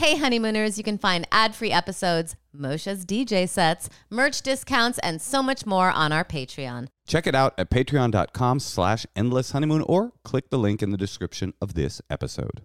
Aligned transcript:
Hey, 0.00 0.16
honeymooners, 0.16 0.78
you 0.78 0.82
can 0.82 0.96
find 0.96 1.28
ad 1.30 1.54
free 1.54 1.70
episodes, 1.70 2.34
Moshe's 2.56 3.04
DJ 3.04 3.46
sets, 3.46 3.90
merch 4.08 4.40
discounts, 4.40 4.98
and 5.00 5.20
so 5.20 5.42
much 5.42 5.66
more 5.66 5.90
on 5.90 6.10
our 6.10 6.24
Patreon. 6.24 6.86
Check 7.06 7.26
it 7.26 7.34
out 7.34 7.52
at 7.58 7.68
patreon.com 7.68 8.60
slash 8.60 9.04
endless 9.14 9.50
honeymoon 9.50 9.82
or 9.82 10.12
click 10.24 10.48
the 10.48 10.58
link 10.58 10.82
in 10.82 10.88
the 10.90 10.96
description 10.96 11.52
of 11.60 11.74
this 11.74 12.00
episode. 12.08 12.62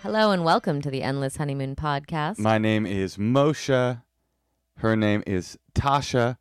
Hello, 0.00 0.30
and 0.30 0.44
welcome 0.44 0.80
to 0.80 0.92
the 0.92 1.02
Endless 1.02 1.38
Honeymoon 1.38 1.74
Podcast. 1.74 2.38
My 2.38 2.58
name 2.58 2.86
is 2.86 3.16
Moshe. 3.16 4.00
Her 4.76 4.94
name 4.94 5.24
is 5.26 5.58
Tasha. 5.74 6.36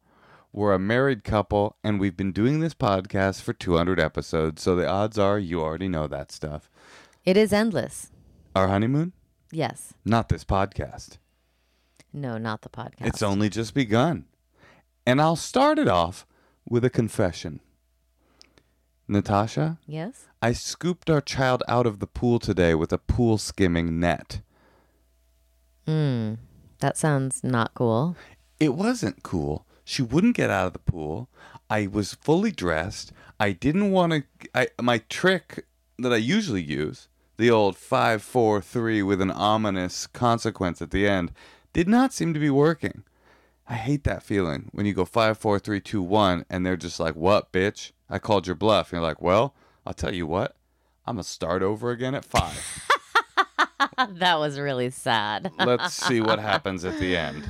We're 0.51 0.73
a 0.73 0.79
married 0.79 1.23
couple, 1.23 1.75
and 1.83 1.99
we've 1.99 2.17
been 2.17 2.31
doing 2.31 2.59
this 2.59 2.73
podcast 2.73 3.41
for 3.41 3.53
200 3.53 3.99
episodes, 3.99 4.61
so 4.61 4.75
the 4.75 4.87
odds 4.87 5.19
are 5.19 5.37
you 5.37 5.61
already 5.61 5.87
know 5.87 6.07
that 6.07 6.31
stuff. 6.31 6.69
it 7.25 7.37
is 7.37 7.51
endless. 7.53 8.09
Our 8.55 8.67
honeymoon? 8.69 9.13
Yes. 9.51 9.93
Not 10.05 10.29
this 10.29 10.43
podcast. 10.43 11.17
No, 12.13 12.37
not 12.37 12.61
the 12.61 12.69
podcast. 12.69 13.05
It's 13.05 13.21
only 13.21 13.49
just 13.49 13.73
begun. 13.73 14.25
And 15.05 15.21
I'll 15.21 15.35
start 15.35 15.77
it 15.77 15.87
off 15.87 16.25
with 16.67 16.83
a 16.83 16.89
confession. 16.89 17.59
Natasha, 19.07 19.77
Yes? 19.85 20.25
I 20.41 20.51
scooped 20.53 21.09
our 21.09 21.21
child 21.21 21.63
out 21.67 21.85
of 21.87 21.99
the 21.99 22.07
pool 22.07 22.39
today 22.39 22.73
with 22.75 22.91
a 22.91 22.97
pool 22.97 23.37
skimming 23.37 23.99
net. 23.99 24.41
Hmm. 25.85 26.33
That 26.79 26.97
sounds 26.97 27.43
not 27.43 27.73
cool. 27.73 28.15
It 28.59 28.73
wasn't 28.75 29.23
cool. 29.23 29.65
She 29.89 30.01
wouldn't 30.01 30.35
get 30.35 30.49
out 30.49 30.67
of 30.67 30.73
the 30.73 30.79
pool. 30.79 31.29
I 31.69 31.87
was 31.87 32.13
fully 32.13 32.51
dressed. 32.51 33.13
I 33.39 33.53
didn't 33.53 33.91
want 33.91 34.11
to. 34.11 34.23
I 34.53 34.67
my 34.81 34.97
trick 35.07 35.65
that 35.97 36.11
I 36.11 36.17
usually 36.17 36.61
use, 36.61 37.07
the 37.37 37.49
old 37.49 37.77
five, 37.77 38.21
four, 38.21 38.59
three 38.61 39.01
with 39.01 39.21
an 39.21 39.31
ominous 39.31 40.05
consequence 40.05 40.81
at 40.81 40.91
the 40.91 41.07
end, 41.07 41.31
did 41.71 41.87
not 41.87 42.11
seem 42.11 42.33
to 42.33 42.39
be 42.39 42.49
working. 42.49 43.03
I 43.65 43.75
hate 43.75 44.03
that 44.03 44.23
feeling 44.23 44.67
when 44.73 44.85
you 44.85 44.93
go 44.93 45.05
five, 45.05 45.37
four, 45.37 45.57
three, 45.57 45.79
two, 45.79 46.01
one, 46.01 46.43
and 46.49 46.65
they're 46.65 46.75
just 46.75 46.99
like, 46.99 47.15
"What, 47.15 47.53
bitch? 47.53 47.93
I 48.09 48.19
called 48.19 48.45
your 48.45 48.57
bluff." 48.57 48.91
And 48.91 48.97
you're 48.97 49.07
like, 49.07 49.21
"Well, 49.21 49.55
I'll 49.85 49.93
tell 49.93 50.13
you 50.13 50.27
what. 50.27 50.57
I'm 51.05 51.15
gonna 51.15 51.23
start 51.23 51.63
over 51.63 51.91
again 51.91 52.13
at 52.13 52.25
five. 52.25 52.89
that 54.09 54.37
was 54.37 54.59
really 54.59 54.89
sad. 54.89 55.49
Let's 55.57 55.93
see 55.93 56.19
what 56.19 56.39
happens 56.39 56.83
at 56.83 56.99
the 56.99 57.15
end 57.15 57.47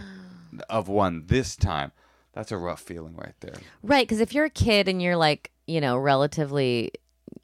of 0.70 0.88
one 0.88 1.24
this 1.26 1.56
time." 1.56 1.94
That's 2.38 2.52
a 2.52 2.58
rough 2.58 2.82
feeling 2.82 3.16
right 3.16 3.34
there. 3.40 3.56
Right, 3.82 4.08
because 4.08 4.20
if 4.20 4.32
you're 4.32 4.46
a 4.46 4.50
kid 4.52 4.88
and 4.88 5.02
you're 5.02 5.16
like, 5.18 5.50
you 5.66 5.82
know, 5.82 5.98
relatively 5.98 6.92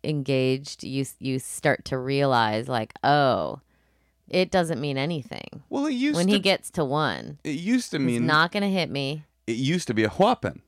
engaged, 0.03 0.83
you 0.83 1.03
you 1.19 1.39
start 1.39 1.83
to 1.85 1.97
realize 1.97 2.67
like, 2.67 2.93
oh, 3.03 3.59
it 4.29 4.51
doesn't 4.51 4.79
mean 4.79 4.99
anything. 4.99 5.63
Well, 5.69 5.87
it 5.87 5.93
used 5.93 6.17
When 6.17 6.27
to 6.27 6.33
he 6.33 6.39
gets 6.39 6.69
to 6.71 6.85
one, 6.85 7.39
it 7.43 7.55
used 7.59 7.89
to 7.91 7.97
he's 7.97 8.05
mean 8.05 8.27
not 8.27 8.51
gonna 8.51 8.69
hit 8.69 8.91
me. 8.91 9.25
it 9.47 9.55
used 9.57 9.87
to 9.87 9.95
be 9.95 10.03
a 10.03 10.09
whopping. 10.09 10.61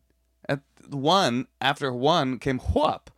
At 0.49 0.61
one 0.89 1.45
after 1.61 1.93
one 1.93 2.39
came 2.39 2.57
whoop, 2.57 3.11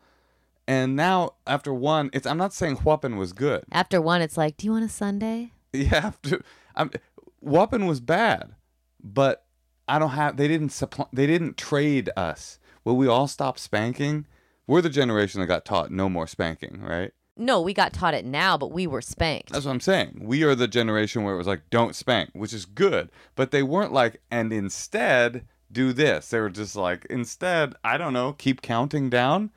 and 0.68 0.96
now 0.98 1.36
after 1.46 1.74
one, 1.74 2.10
it's 2.12 2.28
I'm 2.28 2.38
not 2.38 2.52
saying 2.54 2.78
whopping 2.78 3.16
was 3.16 3.32
good. 3.32 3.64
After 3.72 4.02
one, 4.02 4.22
it's 4.22 4.36
like, 4.36 4.58
do 4.58 4.66
you 4.68 4.74
want 4.74 4.84
a 4.84 4.90
Sunday? 4.90 5.52
Yeah, 5.74 6.12
to. 6.24 6.42
I'm 6.76 6.92
whopping 7.40 7.86
was 7.86 8.02
bad, 8.02 8.56
but 9.02 9.46
I 9.88 10.00
don't 10.00 10.12
have. 10.12 10.38
They 10.38 10.48
didn't 10.48 10.70
supply. 10.70 11.06
They 11.14 11.28
didn't 11.28 11.58
trade 11.58 12.10
us. 12.18 12.60
Will 12.84 12.98
we 12.98 13.08
all 13.08 13.28
stop 13.28 13.60
spanking? 13.60 14.26
We're 14.66 14.82
the 14.82 14.90
generation 14.90 15.42
that 15.42 15.48
got 15.48 15.66
taught 15.66 15.92
no 15.92 16.10
more 16.10 16.28
spanking, 16.28 16.82
right? 16.82 17.14
No, 17.38 17.62
we 17.62 17.74
got 17.74 17.94
taught 17.94 18.14
it 18.14 18.26
now, 18.26 18.58
but 18.58 18.72
we 18.72 18.88
were 18.88 19.02
spanked. 19.02 19.52
That's 19.52 19.66
what 19.66 19.72
I'm 19.72 19.80
saying. 19.80 20.22
We 20.24 20.44
are 20.44 20.56
the 20.56 20.68
generation 20.68 21.24
where 21.24 21.36
it 21.36 21.38
was 21.38 21.48
like, 21.48 21.70
don't 21.70 21.96
spank, 21.96 22.32
which 22.34 22.52
is 22.52 22.66
good. 22.66 23.10
But 23.36 23.52
they 23.52 23.62
weren't 23.62 23.94
like, 23.94 24.22
and 24.32 24.52
instead 24.52 25.46
do 25.72 25.94
this. 25.94 26.30
They 26.30 26.40
were 26.40 26.50
just 26.50 26.76
like, 26.76 27.06
instead, 27.10 27.76
I 27.84 27.98
don't 27.98 28.14
know, 28.14 28.34
keep 28.34 28.62
counting 28.62 29.10
down, 29.10 29.52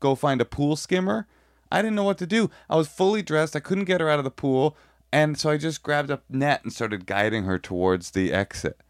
go 0.00 0.14
find 0.14 0.40
a 0.40 0.46
pool 0.46 0.76
skimmer. 0.76 1.26
I 1.70 1.82
didn't 1.82 1.96
know 1.96 2.04
what 2.04 2.18
to 2.18 2.26
do. 2.26 2.50
I 2.70 2.76
was 2.76 2.88
fully 2.88 3.22
dressed. 3.22 3.54
I 3.54 3.60
couldn't 3.60 3.84
get 3.84 4.00
her 4.00 4.08
out 4.08 4.18
of 4.18 4.24
the 4.24 4.30
pool. 4.30 4.76
And 5.12 5.38
so 5.38 5.50
I 5.50 5.58
just 5.58 5.82
grabbed 5.82 6.10
a 6.10 6.20
net 6.30 6.62
and 6.62 6.72
started 6.72 7.06
guiding 7.06 7.44
her 7.44 7.58
towards 7.58 8.12
the 8.12 8.32
exit. 8.32 8.80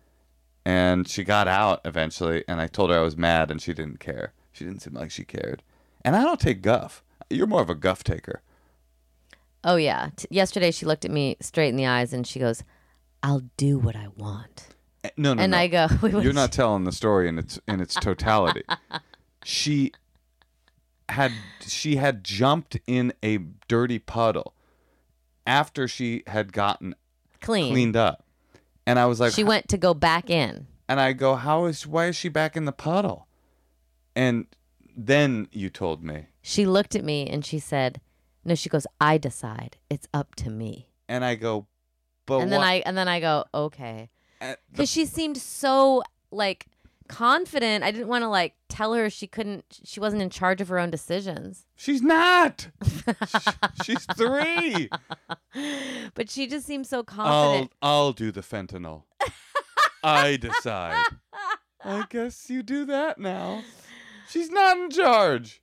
And 0.68 1.08
she 1.08 1.24
got 1.24 1.48
out 1.48 1.80
eventually. 1.86 2.44
And 2.46 2.60
I 2.60 2.66
told 2.66 2.90
her 2.90 2.98
I 2.98 3.02
was 3.02 3.16
mad 3.16 3.50
and 3.50 3.60
she 3.62 3.72
didn't 3.72 4.00
care. 4.00 4.34
She 4.52 4.64
didn't 4.66 4.82
seem 4.82 4.92
like 4.92 5.10
she 5.10 5.24
cared. 5.24 5.62
And 6.04 6.14
I 6.14 6.22
don't 6.22 6.38
take 6.38 6.60
guff. 6.60 7.02
You're 7.30 7.46
more 7.46 7.62
of 7.62 7.70
a 7.70 7.74
guff 7.74 8.04
taker. 8.04 8.42
Oh 9.64 9.76
yeah. 9.76 10.10
T- 10.14 10.28
yesterday, 10.30 10.70
she 10.70 10.84
looked 10.84 11.06
at 11.06 11.10
me 11.10 11.36
straight 11.40 11.70
in 11.70 11.76
the 11.76 11.86
eyes 11.86 12.12
and 12.12 12.26
she 12.26 12.38
goes, 12.38 12.62
"I'll 13.22 13.44
do 13.56 13.78
what 13.78 13.96
I 13.96 14.08
want." 14.16 14.68
Eh, 15.04 15.10
No, 15.16 15.32
no, 15.32 15.42
and 15.42 15.52
no. 15.52 15.58
I 15.58 15.68
go, 15.68 15.86
Wait, 16.02 16.12
what 16.12 16.22
You're 16.22 16.32
not 16.34 16.52
telling 16.52 16.84
the 16.84 16.92
story 16.92 17.28
in 17.28 17.38
its 17.38 17.58
in 17.66 17.80
its 17.80 17.94
totality. 17.94 18.62
she 19.44 19.92
had 21.08 21.32
she 21.66 21.96
had 21.96 22.22
jumped 22.24 22.78
in 22.86 23.12
a 23.22 23.38
dirty 23.68 23.98
puddle 23.98 24.54
after 25.46 25.88
she 25.88 26.24
had 26.26 26.52
gotten 26.52 26.94
clean?" 27.40 27.72
cleaned 27.72 27.96
up. 27.96 28.22
And 28.88 28.98
I 28.98 29.04
was 29.04 29.20
like 29.20 29.34
she 29.34 29.44
went 29.44 29.68
to 29.68 29.76
go 29.76 29.92
back 29.92 30.30
in. 30.30 30.66
and 30.88 30.98
I 30.98 31.12
go, 31.12 31.34
How 31.34 31.66
is 31.66 31.86
why 31.86 32.06
is 32.06 32.16
she 32.16 32.30
back 32.30 32.56
in 32.56 32.64
the 32.64 32.72
puddle? 32.72 33.28
And 34.16 34.46
then 34.96 35.46
you 35.52 35.68
told 35.68 36.02
me. 36.02 36.28
She 36.40 36.64
looked 36.64 36.96
at 36.96 37.04
me 37.04 37.28
and 37.28 37.44
she 37.44 37.58
said, 37.58 38.00
"No." 38.44 38.54
She 38.54 38.70
goes, 38.70 38.86
"I 38.98 39.18
decide. 39.18 39.76
It's 39.90 40.08
up 40.14 40.34
to 40.36 40.48
me." 40.48 40.88
And 41.06 41.22
I 41.22 41.34
go, 41.34 41.66
But 42.24 42.38
and 42.38 42.50
then 42.50 42.62
I 42.62 42.82
and 42.86 42.96
then 42.96 43.08
I 43.08 43.20
go, 43.20 43.44
"Okay," 43.52 44.08
because 44.72 44.90
she 44.90 45.04
seemed 45.04 45.36
so 45.36 46.02
like 46.30 46.66
confident. 47.08 47.82
I 47.84 47.90
didn't 47.90 48.08
want 48.08 48.22
to 48.22 48.28
like 48.28 48.54
tell 48.68 48.94
her 48.94 49.08
she 49.10 49.26
couldn't. 49.26 49.64
She 49.84 49.98
wasn't 50.00 50.22
in 50.22 50.30
charge 50.30 50.60
of 50.60 50.68
her 50.68 50.78
own 50.78 50.90
decisions. 50.90 51.66
She's 51.76 52.02
not. 52.02 52.68
Sh- 52.86 53.48
She's 53.84 54.04
three. 54.16 54.88
But 56.14 56.30
she 56.30 56.46
just 56.46 56.66
seemed 56.66 56.86
so 56.86 56.98
I'll 56.98 57.04
confident. 57.04 57.72
I'll 57.82 58.12
do 58.12 58.30
the 58.30 58.40
fentanyl. 58.42 59.04
I 60.02 60.36
decide. 60.40 61.02
I 61.84 62.04
guess 62.08 62.48
you 62.50 62.62
do 62.62 62.84
that 62.86 63.18
now. 63.18 63.62
She's 64.28 64.50
not 64.50 64.76
in 64.76 64.90
charge. 64.90 65.60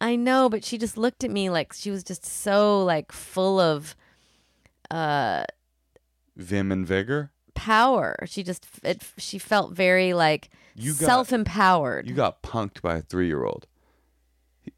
I 0.00 0.16
know, 0.16 0.48
but 0.48 0.64
she 0.64 0.78
just 0.78 0.96
looked 0.98 1.22
at 1.24 1.30
me 1.30 1.48
like 1.48 1.72
she 1.72 1.90
was 1.90 2.02
just 2.04 2.24
so 2.26 2.82
like 2.84 3.12
full 3.12 3.58
of 3.60 3.94
uh 4.90 5.44
Vim 6.36 6.72
and 6.72 6.86
vigor. 6.86 7.30
power. 7.54 8.16
She 8.26 8.42
just 8.42 8.66
it, 8.82 9.02
she 9.18 9.38
felt 9.38 9.72
very 9.74 10.12
like 10.12 10.50
You 10.74 10.92
got 10.94 11.06
self-empowered. 11.06 12.06
you 12.08 12.14
got 12.14 12.42
punked 12.42 12.80
by 12.82 12.96
a 12.96 13.02
three 13.02 13.26
year 13.26 13.44
old. 13.44 13.66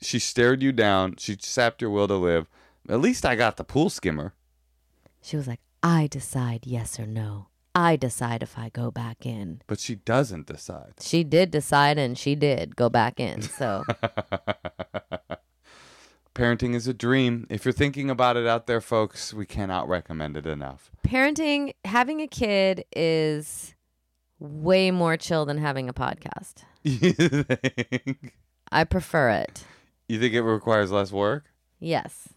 She 0.00 0.18
stared 0.18 0.62
you 0.62 0.72
down. 0.72 1.16
She 1.18 1.36
sapped 1.40 1.80
your 1.82 1.90
will 1.90 2.08
to 2.08 2.16
live. 2.16 2.48
At 2.88 3.00
least 3.00 3.24
I 3.26 3.36
got 3.36 3.56
the 3.56 3.64
pool 3.64 3.90
skimmer. 3.90 4.34
She 5.22 5.36
was 5.36 5.46
like, 5.46 5.60
"I 5.82 6.06
decide 6.06 6.66
yes 6.66 6.98
or 6.98 7.06
no. 7.06 7.48
I 7.74 7.96
decide 7.96 8.42
if 8.42 8.58
I 8.58 8.68
go 8.70 8.90
back 8.90 9.24
in." 9.26 9.60
But 9.66 9.80
she 9.80 9.94
doesn't 9.96 10.46
decide. 10.46 10.94
She 11.00 11.22
did 11.24 11.50
decide 11.50 11.98
and 11.98 12.16
she 12.18 12.34
did 12.34 12.76
go 12.76 12.88
back 12.88 13.18
in. 13.20 13.42
So, 13.42 13.84
Parenting 16.34 16.74
is 16.74 16.88
a 16.88 16.94
dream. 16.94 17.46
If 17.48 17.64
you're 17.64 17.72
thinking 17.72 18.10
about 18.10 18.36
it 18.36 18.44
out 18.46 18.66
there, 18.66 18.80
folks, 18.80 19.32
we 19.32 19.46
cannot 19.46 19.88
recommend 19.88 20.36
it 20.36 20.46
enough. 20.46 20.90
parenting, 21.06 21.74
having 21.84 22.20
a 22.20 22.26
kid 22.26 22.84
is 22.96 23.74
way 24.38 24.90
more 24.90 25.16
chill 25.16 25.44
than 25.46 25.58
having 25.58 25.88
a 25.88 25.92
podcast. 25.94 26.64
you 26.82 27.12
think 27.12 28.34
I 28.70 28.84
prefer 28.84 29.30
it. 29.30 29.64
you 30.08 30.18
think 30.18 30.34
it 30.34 30.42
requires 30.42 30.90
less 30.90 31.12
work? 31.12 31.46
Yes. 31.80 32.28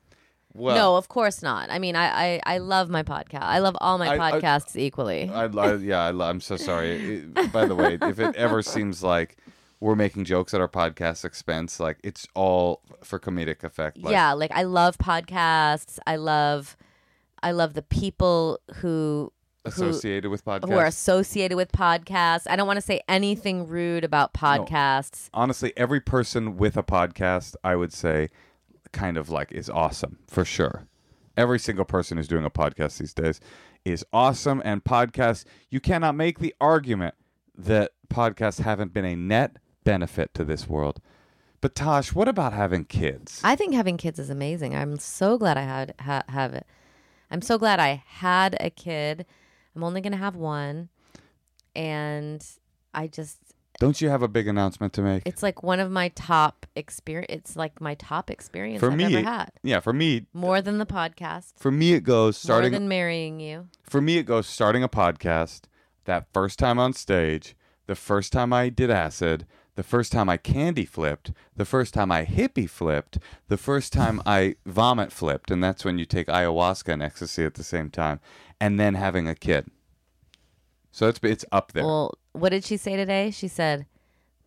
Well, 0.53 0.75
no, 0.75 0.95
of 0.95 1.07
course 1.07 1.43
not. 1.43 1.69
I 1.69 1.77
mean, 1.77 1.95
I, 1.95 2.05
I, 2.07 2.41
I 2.45 2.57
love 2.57 2.89
my 2.89 3.03
podcast. 3.03 3.43
I 3.43 3.59
love 3.59 3.75
all 3.79 3.97
my 3.97 4.15
I- 4.17 4.29
I- 4.29 4.31
podcasts 4.31 4.75
equally. 4.75 5.29
I, 5.29 5.45
I 5.45 5.75
yeah, 5.75 6.05
I, 6.07 6.29
I'm 6.29 6.41
so 6.41 6.57
sorry. 6.57 7.17
It- 7.35 7.51
by 7.51 7.65
the 7.65 7.75
way, 7.75 7.97
if 8.01 8.19
it 8.19 8.35
ever 8.35 8.61
seems 8.63 9.03
like 9.03 9.37
we're 9.79 9.95
making 9.95 10.25
jokes 10.25 10.53
at 10.55 10.61
our 10.61 10.67
podcast 10.67 11.25
expense, 11.25 11.79
like 11.79 11.97
it's 12.03 12.25
all 12.33 12.81
for 13.03 13.19
comedic 13.19 13.63
effect. 13.63 13.97
Like, 13.99 14.11
yeah, 14.11 14.33
like 14.33 14.51
I 14.51 14.63
love 14.63 14.97
podcasts. 14.97 15.99
I 16.07 16.15
love 16.15 16.75
I 17.43 17.51
love 17.51 17.75
the 17.75 17.83
people 17.83 18.59
who 18.77 19.31
who, 19.71 19.89
associated 19.89 20.29
with 20.29 20.43
podcasts. 20.45 20.69
who 20.69 20.77
are 20.77 20.85
associated 20.85 21.55
with 21.55 21.71
podcasts. 21.71 22.47
I 22.49 22.55
don't 22.55 22.67
want 22.67 22.77
to 22.77 22.85
say 22.85 23.01
anything 23.07 23.67
rude 23.67 24.03
about 24.03 24.33
podcasts. 24.33 25.29
Honestly, 25.33 25.73
every 25.77 25.99
person 26.01 26.57
with 26.57 26.77
a 26.77 26.83
podcast, 26.83 27.55
I 27.63 27.75
would 27.75 27.93
say, 27.93 28.29
kind 28.91 29.17
of 29.17 29.29
like 29.29 29.51
is 29.51 29.69
awesome 29.69 30.19
for 30.27 30.45
sure. 30.45 30.87
Every 31.35 31.59
single 31.59 31.85
person 31.85 32.17
who's 32.17 32.27
doing 32.27 32.45
a 32.45 32.49
podcast 32.49 32.97
these 32.97 33.13
days 33.13 33.39
is 33.85 34.03
awesome, 34.11 34.61
and 34.65 34.83
podcasts. 34.83 35.45
You 35.69 35.79
cannot 35.79 36.15
make 36.15 36.39
the 36.39 36.53
argument 36.59 37.13
that 37.55 37.91
podcasts 38.09 38.61
haven't 38.61 38.93
been 38.93 39.05
a 39.05 39.15
net 39.15 39.57
benefit 39.83 40.33
to 40.33 40.43
this 40.43 40.67
world 40.67 40.99
But 41.61 41.73
Tosh, 41.75 42.13
what 42.13 42.27
about 42.27 42.53
having 42.53 42.85
kids? 42.85 43.41
I 43.43 43.55
think 43.55 43.73
having 43.73 43.97
kids 43.97 44.19
is 44.19 44.29
amazing. 44.29 44.75
I'm 44.75 44.97
so 44.99 45.37
glad 45.37 45.57
I 45.57 45.61
had 45.61 45.93
ha, 45.99 46.23
have 46.29 46.53
it. 46.53 46.65
I'm 47.31 47.41
so 47.41 47.57
glad 47.57 47.79
I 47.79 48.03
had 48.05 48.55
a 48.59 48.69
kid. 48.69 49.25
I'm 49.77 49.83
only 49.83 50.01
gonna 50.01 50.17
have 50.17 50.35
one, 50.35 50.89
and 51.75 52.43
I 52.95 53.05
just 53.05 53.37
Don't 53.79 54.01
you 54.01 54.09
have 54.09 54.23
a 54.23 54.27
big 54.27 54.47
announcement 54.47 54.91
to 54.93 55.03
make? 55.03 55.21
it's 55.27 55.43
like 55.43 55.61
one 55.61 55.79
of 55.79 55.91
my 55.91 56.07
top 56.09 56.65
experience. 56.75 57.27
It's 57.29 57.55
like 57.55 57.79
my 57.79 57.93
top 57.93 58.31
experience 58.31 58.79
For 58.79 58.89
I've 58.91 58.97
me, 58.97 59.15
ever 59.17 59.21
had. 59.23 59.51
yeah, 59.61 59.79
for 59.79 59.93
me, 59.93 60.25
More 60.33 60.63
than 60.63 60.79
the 60.79 60.87
podcast. 60.87 61.53
for 61.57 61.69
me 61.69 61.93
it 61.93 62.03
goes 62.03 62.37
starting 62.37 62.71
More 62.71 62.79
than 62.79 62.87
marrying 62.89 63.39
you. 63.39 63.67
for 63.83 64.01
me 64.01 64.17
it 64.17 64.23
goes 64.23 64.47
starting 64.47 64.81
a 64.81 64.89
podcast, 64.89 65.65
that 66.05 66.25
first 66.33 66.57
time 66.57 66.79
on 66.79 66.93
stage, 66.93 67.55
the 67.85 67.93
first 67.95 68.33
time 68.33 68.51
I 68.51 68.69
did 68.69 68.89
acid, 68.89 69.45
the 69.75 69.83
first 69.83 70.11
time 70.11 70.27
I 70.27 70.37
candy 70.37 70.85
flipped, 70.85 71.31
the 71.55 71.63
first 71.65 71.93
time 71.93 72.11
I 72.11 72.25
hippie 72.25 72.67
flipped, 72.67 73.19
the 73.47 73.57
first 73.57 73.93
time 73.93 74.23
I 74.25 74.55
vomit 74.65 75.11
flipped, 75.11 75.51
and 75.51 75.63
that's 75.63 75.85
when 75.85 75.99
you 75.99 76.05
take 76.05 76.25
ayahuasca 76.25 76.91
and 76.93 77.03
ecstasy 77.03 77.43
at 77.45 77.53
the 77.53 77.63
same 77.63 77.91
time, 77.91 78.19
and 78.59 78.79
then 78.79 78.95
having 78.95 79.27
a 79.27 79.35
kid. 79.35 79.67
So 80.91 81.07
it's 81.07 81.19
it's 81.23 81.45
up 81.51 81.73
there. 81.73 81.83
Well, 81.85 82.17
what 82.33 82.49
did 82.49 82.63
she 82.63 82.77
say 82.77 82.95
today? 82.95 83.31
She 83.31 83.47
said, 83.47 83.85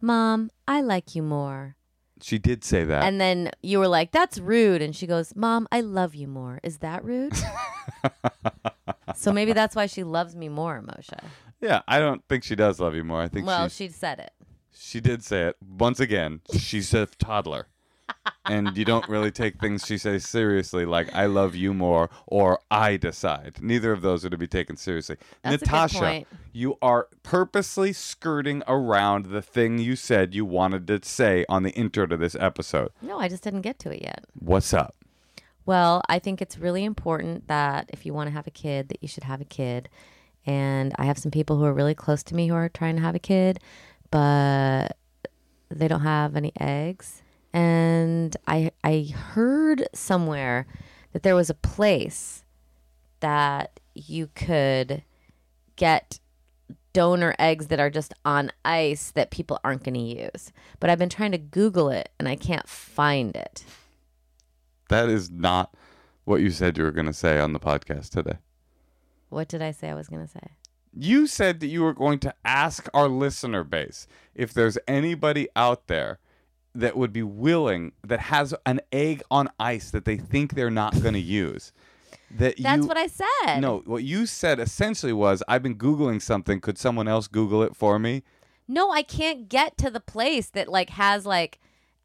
"Mom, 0.01 0.51
I 0.67 0.81
like 0.81 1.15
you 1.15 1.23
more." 1.23 1.77
she 2.23 2.39
did 2.39 2.63
say 2.65 2.85
that. 2.85 3.03
And 3.05 3.21
then 3.21 3.51
you 3.63 3.79
were 3.79 3.89
like, 3.89 4.13
"That's 4.13 4.39
rude." 4.39 4.83
And 4.83 4.95
she 4.95 5.07
goes, 5.07 5.35
"Mom, 5.35 5.67
I 5.73 5.81
love 5.81 6.15
you 6.15 6.29
more." 6.29 6.61
Is 6.63 6.79
that 6.79 7.05
rude? 7.05 7.35
so 9.17 9.33
maybe 9.33 9.53
that's 9.53 9.75
why 9.77 9.87
she 9.87 10.03
loves 10.03 10.37
me 10.37 10.49
more, 10.49 10.83
Moshe. 10.83 11.19
yeah, 11.61 11.83
I 11.89 11.99
don't 11.99 12.23
think 12.29 12.45
she 12.45 12.57
does 12.57 12.81
love 12.81 12.95
you 12.95 13.05
more. 13.05 13.23
I 13.23 13.29
think 13.29 13.47
Well, 13.47 13.69
she 13.69 13.89
said 13.89 14.19
it. 14.19 14.33
She 14.73 15.01
did 15.01 15.23
say 15.23 15.45
it 15.45 15.57
once 15.67 16.01
again. 16.01 16.41
She's 16.57 16.95
a 16.95 17.07
toddler, 17.07 17.69
and 18.47 18.77
you 18.77 18.85
don't 18.85 19.09
really 19.09 19.31
take 19.31 19.61
things 19.61 19.87
she 19.87 19.99
says 19.99 20.27
seriously, 20.27 20.85
like 20.85 21.15
"I 21.15 21.27
love 21.27 21.55
you 21.55 21.73
more" 21.75 22.11
or 22.27 22.61
"I 22.71 22.97
decide." 22.97 23.59
Neither 23.61 23.93
of 23.93 24.03
those 24.03 24.25
are 24.25 24.31
to 24.31 24.39
be 24.39 24.47
taken 24.47 24.77
seriously. 24.77 25.17
That's 25.43 25.63
Natasha, 25.63 26.25
you 26.53 26.77
are 26.83 27.09
purposely 27.23 27.93
skirting 27.93 28.63
around 28.67 29.27
the 29.27 29.43
thing 29.43 29.79
you 29.79 29.97
said 29.97 30.35
you 30.35 30.45
wanted 30.45 30.87
to 30.89 31.01
say 31.03 31.45
on 31.49 31.63
the 31.63 31.71
intro 31.71 32.07
to 32.07 32.17
this 32.17 32.35
episode. 32.35 32.91
No, 33.03 33.19
I 33.19 33.29
just 33.29 33.43
didn't 33.43 33.63
get 33.63 33.79
to 33.81 33.91
it 33.91 34.03
yet. 34.03 34.25
What's 34.39 34.75
up? 34.75 34.95
Well, 35.67 36.03
I 36.09 36.19
think 36.19 36.43
it's 36.43 36.59
really 36.59 36.85
important 36.85 37.47
that 37.49 37.91
if 37.93 38.05
you 38.05 38.13
want 38.13 38.29
to 38.29 38.33
have 38.33 38.47
a 38.47 38.51
kid, 38.51 38.89
that 38.89 39.03
you 39.03 39.09
should 39.09 39.25
have 39.25 39.41
a 39.41 39.45
kid. 39.45 39.89
And 40.47 40.93
I 40.99 41.05
have 41.05 41.19
some 41.19 41.31
people 41.31 41.59
who 41.59 41.65
are 41.65 41.73
really 41.73 41.95
close 41.95 42.23
to 42.25 42.35
me 42.35 42.49
who 42.49 42.55
are 42.55 42.69
trying 42.69 42.97
to 42.97 43.03
have 43.03 43.15
a 43.15 43.21
kid, 43.21 43.61
but 44.11 44.97
they 45.69 45.87
don't 45.87 46.01
have 46.01 46.35
any 46.35 46.53
eggs. 46.59 47.23
And 47.53 48.37
I 48.47 48.71
I 48.85 49.13
heard 49.15 49.89
somewhere 49.93 50.67
that 51.13 51.23
there 51.23 51.35
was 51.35 51.51
a 51.51 51.55
place 51.55 52.45
that 53.21 53.81
you 53.95 54.29
could 54.35 55.03
get 55.77 56.21
donor 56.93 57.35
eggs 57.39 57.69
that 57.69 57.81
are 57.81 57.91
just 57.91 58.15
on 58.25 58.51
ice 58.65 59.11
that 59.13 59.31
people 59.31 59.59
aren't 59.63 59.85
going 59.85 59.95
to 59.95 60.01
use. 60.01 60.53
But 60.79 60.91
I've 60.91 60.99
been 60.99 61.09
trying 61.09 61.33
to 61.33 61.39
Google 61.39 61.89
it 61.91 62.11
and 62.19 62.29
I 62.29 62.37
can't 62.37 62.69
find 62.69 63.35
it. 63.37 63.65
That 64.89 65.09
is 65.09 65.31
not 65.31 65.75
what 66.25 66.41
you 66.41 66.51
said 66.51 66.77
you 66.77 66.85
were 66.85 66.91
going 66.91 67.07
to 67.07 67.13
say 67.13 67.39
on 67.39 67.53
the 67.53 67.61
podcast 67.61 68.11
today. 68.11 68.39
What 69.29 69.49
did 69.49 69.63
I 69.63 69.71
say 69.71 69.91
I 69.91 69.95
was 69.95 70.09
going 70.09 70.27
to 70.27 70.31
say? 70.31 70.41
You 70.93 71.29
said 71.29 71.61
that 71.61 71.69
you 71.69 71.83
were 71.83 71.95
going 71.95 72.19
to 72.21 72.35
ask 72.45 72.89
our 72.93 73.09
listener 73.09 73.63
base 73.63 74.09
if 74.35 74.53
there's 74.53 74.77
anybody 74.89 75.49
out 75.55 75.87
there 75.87 76.19
that 76.75 76.97
would 76.97 77.13
be 77.13 77.23
willing 77.23 77.93
that 78.07 78.21
has 78.21 78.55
an 78.65 78.81
egg 78.93 79.23
on 79.31 79.49
ice 79.59 79.91
that 79.91 80.05
they 80.05 80.17
think 80.17 80.55
they're 80.55 80.71
not 80.71 81.01
going 81.03 81.15
to 81.15 81.21
use. 81.21 81.73
That 82.31 82.55
That's 82.59 82.83
you, 82.83 82.89
what 82.89 82.97
I 82.97 83.09
said. 83.09 83.61
No, 83.61 83.83
what 83.87 84.05
you 84.05 84.25
said 84.25 84.61
essentially 84.61 85.13
was 85.13 85.43
I've 85.49 85.63
been 85.63 85.77
googling 85.77 86.23
something. 86.23 86.61
Could 86.61 86.79
someone 86.79 87.09
else 87.09 87.27
Google 87.27 87.63
it 87.63 87.75
for 87.75 87.99
me? 87.99 88.23
No, 88.69 88.93
I 88.93 89.03
can't 89.03 89.49
get 89.49 89.77
to 89.79 89.91
the 89.91 89.99
place 89.99 90.49
that 90.51 90.69
like 90.69 90.91
has 90.91 91.27
like 91.27 91.59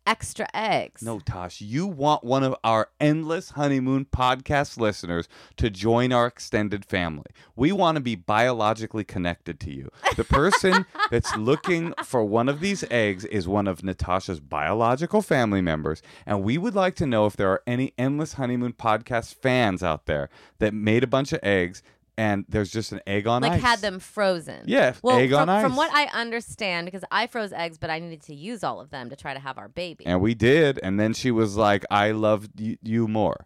extra 0.05 0.47
eggs. 0.53 1.01
No, 1.01 1.19
Tosh, 1.19 1.61
you 1.61 1.87
want 1.87 2.23
one 2.23 2.43
of 2.43 2.55
our 2.63 2.89
endless 2.99 3.51
honeymoon 3.51 4.05
podcast 4.05 4.77
listeners 4.77 5.27
to 5.57 5.69
join 5.69 6.11
our 6.11 6.27
extended 6.27 6.85
family. 6.85 7.25
We 7.55 7.71
want 7.71 7.95
to 7.95 8.01
be 8.01 8.15
biologically 8.15 9.03
connected 9.03 9.59
to 9.61 9.71
you. 9.71 9.89
The 10.15 10.23
person 10.23 10.85
that's 11.11 11.35
looking 11.35 11.93
for 12.03 12.23
one 12.23 12.49
of 12.49 12.59
these 12.59 12.83
eggs 12.89 13.25
is 13.25 13.47
one 13.47 13.67
of 13.67 13.83
Natasha's 13.83 14.39
biological 14.39 15.21
family 15.21 15.61
members, 15.61 16.01
and 16.25 16.43
we 16.43 16.57
would 16.57 16.75
like 16.75 16.95
to 16.95 17.07
know 17.07 17.25
if 17.25 17.35
there 17.35 17.49
are 17.49 17.63
any 17.65 17.93
endless 17.97 18.33
honeymoon 18.33 18.73
podcast 18.73 19.35
fans 19.35 19.83
out 19.83 20.05
there 20.05 20.29
that 20.59 20.73
made 20.73 21.03
a 21.03 21.07
bunch 21.07 21.33
of 21.33 21.39
eggs 21.43 21.81
and 22.17 22.45
there's 22.49 22.71
just 22.71 22.91
an 22.91 23.01
egg 23.05 23.27
on 23.27 23.43
ice. 23.43 23.49
like 23.49 23.57
ice. 23.57 23.61
had 23.63 23.79
them 23.81 23.99
frozen. 23.99 24.63
Yeah, 24.65 24.93
Well, 25.01 25.17
egg 25.17 25.31
from, 25.31 25.49
on 25.49 25.61
from 25.61 25.75
what 25.75 25.91
I 25.93 26.05
understand, 26.13 26.85
because 26.85 27.03
I 27.11 27.27
froze 27.27 27.51
eggs, 27.53 27.77
but 27.77 27.89
I 27.89 27.99
needed 27.99 28.21
to 28.23 28.35
use 28.35 28.63
all 28.63 28.79
of 28.79 28.89
them 28.89 29.09
to 29.09 29.15
try 29.15 29.33
to 29.33 29.39
have 29.39 29.57
our 29.57 29.67
baby. 29.69 30.05
And 30.05 30.21
we 30.21 30.33
did, 30.33 30.79
and 30.83 30.99
then 30.99 31.13
she 31.13 31.31
was 31.31 31.55
like, 31.57 31.83
"I 31.91 32.11
love 32.11 32.49
y- 32.57 32.77
you 32.81 33.07
more." 33.07 33.45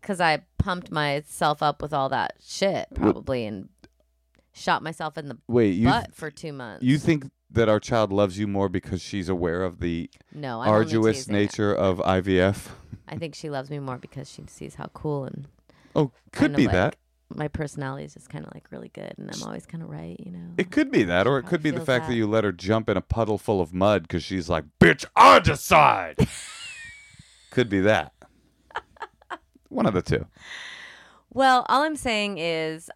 Because 0.00 0.20
I 0.20 0.42
pumped 0.58 0.90
myself 0.90 1.62
up 1.62 1.82
with 1.82 1.92
all 1.92 2.08
that 2.10 2.34
shit, 2.44 2.86
probably, 2.94 3.44
and 3.46 3.68
shot 4.52 4.82
myself 4.82 5.18
in 5.18 5.28
the 5.28 5.38
Wait, 5.48 5.70
you 5.70 5.86
butt 5.86 6.14
for 6.14 6.30
two 6.30 6.52
months. 6.52 6.84
You 6.84 6.98
think 6.98 7.30
that 7.50 7.68
our 7.68 7.80
child 7.80 8.12
loves 8.12 8.38
you 8.38 8.46
more 8.46 8.68
because 8.68 9.00
she's 9.00 9.28
aware 9.28 9.62
of 9.64 9.80
the 9.80 10.10
no, 10.34 10.60
I'm 10.60 10.68
arduous 10.68 11.18
teasing 11.18 11.34
it. 11.34 11.38
nature 11.38 11.74
of 11.74 11.98
IVF? 11.98 12.68
I 13.08 13.16
think 13.16 13.34
she 13.34 13.48
loves 13.50 13.70
me 13.70 13.78
more 13.78 13.96
because 13.98 14.30
she 14.30 14.44
sees 14.48 14.74
how 14.76 14.86
cool 14.92 15.24
and 15.24 15.48
Oh, 15.96 16.12
could 16.32 16.54
be 16.54 16.66
like, 16.66 16.72
that. 16.74 16.96
My 17.34 17.48
personality 17.48 18.04
is 18.04 18.14
just 18.14 18.30
kind 18.30 18.46
of 18.46 18.54
like 18.54 18.66
really 18.70 18.88
good, 18.88 19.14
and 19.18 19.30
I'm 19.30 19.42
always 19.42 19.66
kind 19.66 19.82
of 19.82 19.90
right, 19.90 20.18
you 20.18 20.32
know. 20.32 20.54
It 20.56 20.70
could 20.70 20.90
be 20.90 21.02
that, 21.04 21.26
or 21.26 21.38
it 21.38 21.44
could 21.44 21.62
be 21.62 21.70
the 21.70 21.84
fact 21.84 22.06
that 22.06 22.12
that. 22.12 22.16
you 22.16 22.26
let 22.26 22.44
her 22.44 22.52
jump 22.52 22.88
in 22.88 22.96
a 22.96 23.02
puddle 23.02 23.36
full 23.36 23.60
of 23.60 23.74
mud 23.74 24.02
because 24.02 24.22
she's 24.22 24.48
like, 24.48 24.64
"Bitch, 24.80 25.04
I 25.14 25.38
decide." 25.38 26.16
could 27.50 27.68
be 27.68 27.80
that. 27.80 28.12
One 29.68 29.86
of 29.86 29.94
the 29.94 30.02
two. 30.02 30.26
Well, 31.30 31.66
all 31.68 31.82
I'm 31.82 31.96
saying 31.96 32.38
is 32.38 32.90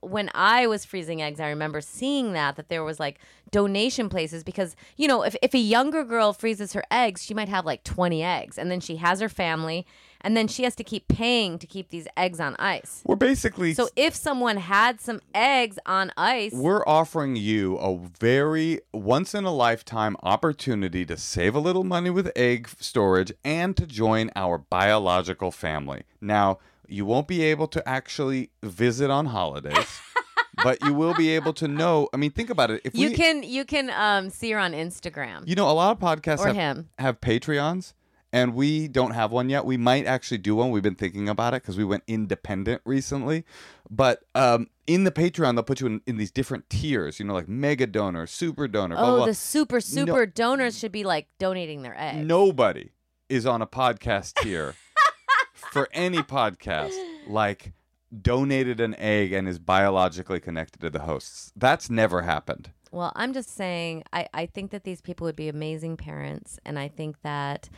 when 0.00 0.30
I 0.34 0.66
was 0.66 0.84
freezing 0.84 1.22
eggs, 1.22 1.38
I 1.38 1.48
remember 1.48 1.80
seeing 1.80 2.32
that 2.32 2.56
that 2.56 2.68
there 2.68 2.82
was 2.82 2.98
like 2.98 3.20
donation 3.52 4.08
places 4.08 4.42
because, 4.42 4.74
you 4.96 5.06
know, 5.06 5.22
if, 5.22 5.36
if 5.42 5.54
a 5.54 5.58
younger 5.58 6.04
girl 6.04 6.32
freezes 6.32 6.72
her 6.72 6.82
eggs, 6.90 7.22
she 7.22 7.34
might 7.34 7.48
have 7.48 7.64
like 7.64 7.84
20 7.84 8.22
eggs 8.22 8.58
and 8.58 8.70
then 8.70 8.80
she 8.80 8.96
has 8.96 9.20
her 9.20 9.28
family 9.28 9.86
and 10.22 10.36
then 10.36 10.48
she 10.48 10.64
has 10.64 10.74
to 10.76 10.84
keep 10.84 11.08
paying 11.08 11.58
to 11.58 11.66
keep 11.66 11.90
these 11.90 12.06
eggs 12.16 12.40
on 12.40 12.56
ice. 12.58 13.02
We're 13.04 13.16
basically 13.16 13.74
So 13.74 13.88
if 13.96 14.14
someone 14.14 14.56
had 14.56 15.00
some 15.00 15.20
eggs 15.34 15.78
on 15.86 16.12
ice, 16.16 16.52
We're 16.52 16.84
offering 16.86 17.36
you 17.36 17.76
a 17.76 17.96
very 17.96 18.80
once 18.92 19.34
in 19.34 19.44
a 19.44 19.52
lifetime 19.52 20.16
opportunity 20.22 21.04
to 21.06 21.16
save 21.16 21.54
a 21.54 21.60
little 21.60 21.84
money 21.84 22.10
with 22.10 22.30
egg 22.36 22.68
storage 22.80 23.32
and 23.44 23.76
to 23.76 23.86
join 23.86 24.30
our 24.36 24.58
biological 24.58 25.50
family. 25.50 26.02
Now, 26.20 26.58
you 26.88 27.04
won't 27.06 27.26
be 27.28 27.42
able 27.42 27.66
to 27.68 27.88
actually 27.88 28.50
visit 28.62 29.10
on 29.10 29.26
holidays, 29.26 30.00
but 30.62 30.82
you 30.84 30.92
will 30.92 31.14
be 31.14 31.30
able 31.30 31.52
to 31.54 31.68
know. 31.68 32.08
I 32.12 32.16
mean, 32.16 32.30
think 32.32 32.50
about 32.50 32.70
it. 32.70 32.82
If 32.84 32.94
you 32.94 33.10
we, 33.10 33.14
can 33.14 33.42
you 33.42 33.64
can 33.64 33.90
um, 33.90 34.30
see 34.30 34.50
her 34.50 34.58
on 34.58 34.72
Instagram 34.72 35.46
you 35.46 35.54
know, 35.54 35.68
a 35.68 35.72
lot 35.72 35.92
of 35.92 35.98
podcasts 35.98 36.40
or 36.40 36.48
have, 36.48 36.56
him. 36.56 36.88
have 36.98 37.20
Patreons. 37.20 37.94
And 38.32 38.54
we 38.54 38.88
don't 38.88 39.10
have 39.10 39.30
one 39.30 39.50
yet. 39.50 39.66
We 39.66 39.76
might 39.76 40.06
actually 40.06 40.38
do 40.38 40.54
one. 40.56 40.70
We've 40.70 40.82
been 40.82 40.94
thinking 40.94 41.28
about 41.28 41.52
it 41.52 41.62
because 41.62 41.76
we 41.76 41.84
went 41.84 42.02
independent 42.06 42.80
recently. 42.86 43.44
But 43.90 44.24
um, 44.34 44.68
in 44.86 45.04
the 45.04 45.10
Patreon, 45.10 45.54
they'll 45.54 45.62
put 45.62 45.80
you 45.80 45.86
in, 45.86 46.00
in 46.06 46.16
these 46.16 46.30
different 46.30 46.70
tiers, 46.70 47.20
you 47.20 47.26
know, 47.26 47.34
like 47.34 47.46
mega 47.48 47.86
donor, 47.86 48.26
super 48.26 48.66
donor, 48.68 48.96
blah, 48.96 49.12
Oh, 49.12 49.16
blah, 49.18 49.26
the 49.26 49.34
super 49.34 49.80
super 49.82 50.24
donors 50.24 50.78
should 50.78 50.92
be 50.92 51.04
like 51.04 51.28
donating 51.38 51.82
their 51.82 51.94
eggs. 51.98 52.26
Nobody 52.26 52.92
is 53.28 53.44
on 53.44 53.60
a 53.60 53.66
podcast 53.66 54.34
tier 54.42 54.74
for 55.54 55.88
any 55.92 56.18
podcast 56.18 56.92
like 57.28 57.72
donated 58.20 58.80
an 58.80 58.94
egg 58.96 59.32
and 59.32 59.48
is 59.48 59.58
biologically 59.58 60.40
connected 60.40 60.80
to 60.80 60.90
the 60.90 61.00
hosts. 61.00 61.52
That's 61.56 61.88
never 61.90 62.22
happened. 62.22 62.70
Well, 62.90 63.12
I'm 63.16 63.32
just 63.32 63.54
saying, 63.54 64.04
I, 64.12 64.28
I 64.34 64.46
think 64.46 64.70
that 64.70 64.84
these 64.84 65.00
people 65.00 65.24
would 65.24 65.36
be 65.36 65.48
amazing 65.48 65.96
parents. 65.96 66.58
And 66.66 66.78
I 66.78 66.88
think 66.88 67.22
that, 67.22 67.70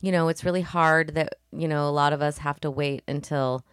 you 0.00 0.12
know, 0.12 0.28
it's 0.28 0.44
really 0.44 0.62
hard 0.62 1.14
that, 1.14 1.34
you 1.52 1.66
know, 1.68 1.88
a 1.88 1.90
lot 1.90 2.12
of 2.12 2.22
us 2.22 2.38
have 2.38 2.60
to 2.60 2.70
wait 2.70 3.02
until 3.08 3.64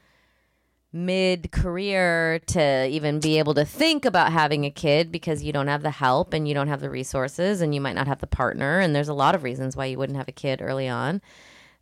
mid 0.91 1.51
career 1.51 2.39
to 2.47 2.87
even 2.87 3.19
be 3.19 3.37
able 3.37 3.53
to 3.53 3.65
think 3.65 4.05
about 4.05 4.31
having 4.31 4.63
a 4.65 4.71
kid 4.71 5.11
because 5.11 5.43
you 5.43 5.51
don't 5.51 5.67
have 5.67 5.83
the 5.83 5.91
help 5.91 6.33
and 6.33 6.47
you 6.47 6.53
don't 6.53 6.69
have 6.69 6.79
the 6.79 6.89
resources 6.89 7.59
and 7.61 7.75
you 7.75 7.81
might 7.81 7.95
not 7.95 8.07
have 8.07 8.21
the 8.21 8.27
partner. 8.27 8.79
And 8.79 8.95
there's 8.95 9.09
a 9.09 9.13
lot 9.13 9.35
of 9.35 9.43
reasons 9.43 9.75
why 9.75 9.85
you 9.85 9.97
wouldn't 9.97 10.17
have 10.17 10.29
a 10.29 10.33
kid 10.33 10.61
early 10.61 10.87
on. 10.87 11.21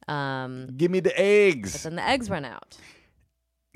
Um, 0.07 0.69
Give 0.75 0.89
me 0.91 0.99
the 0.99 1.17
eggs. 1.19 1.73
but 1.73 1.83
then 1.83 1.95
the 1.95 2.07
eggs 2.07 2.29
run 2.29 2.43
out. 2.43 2.75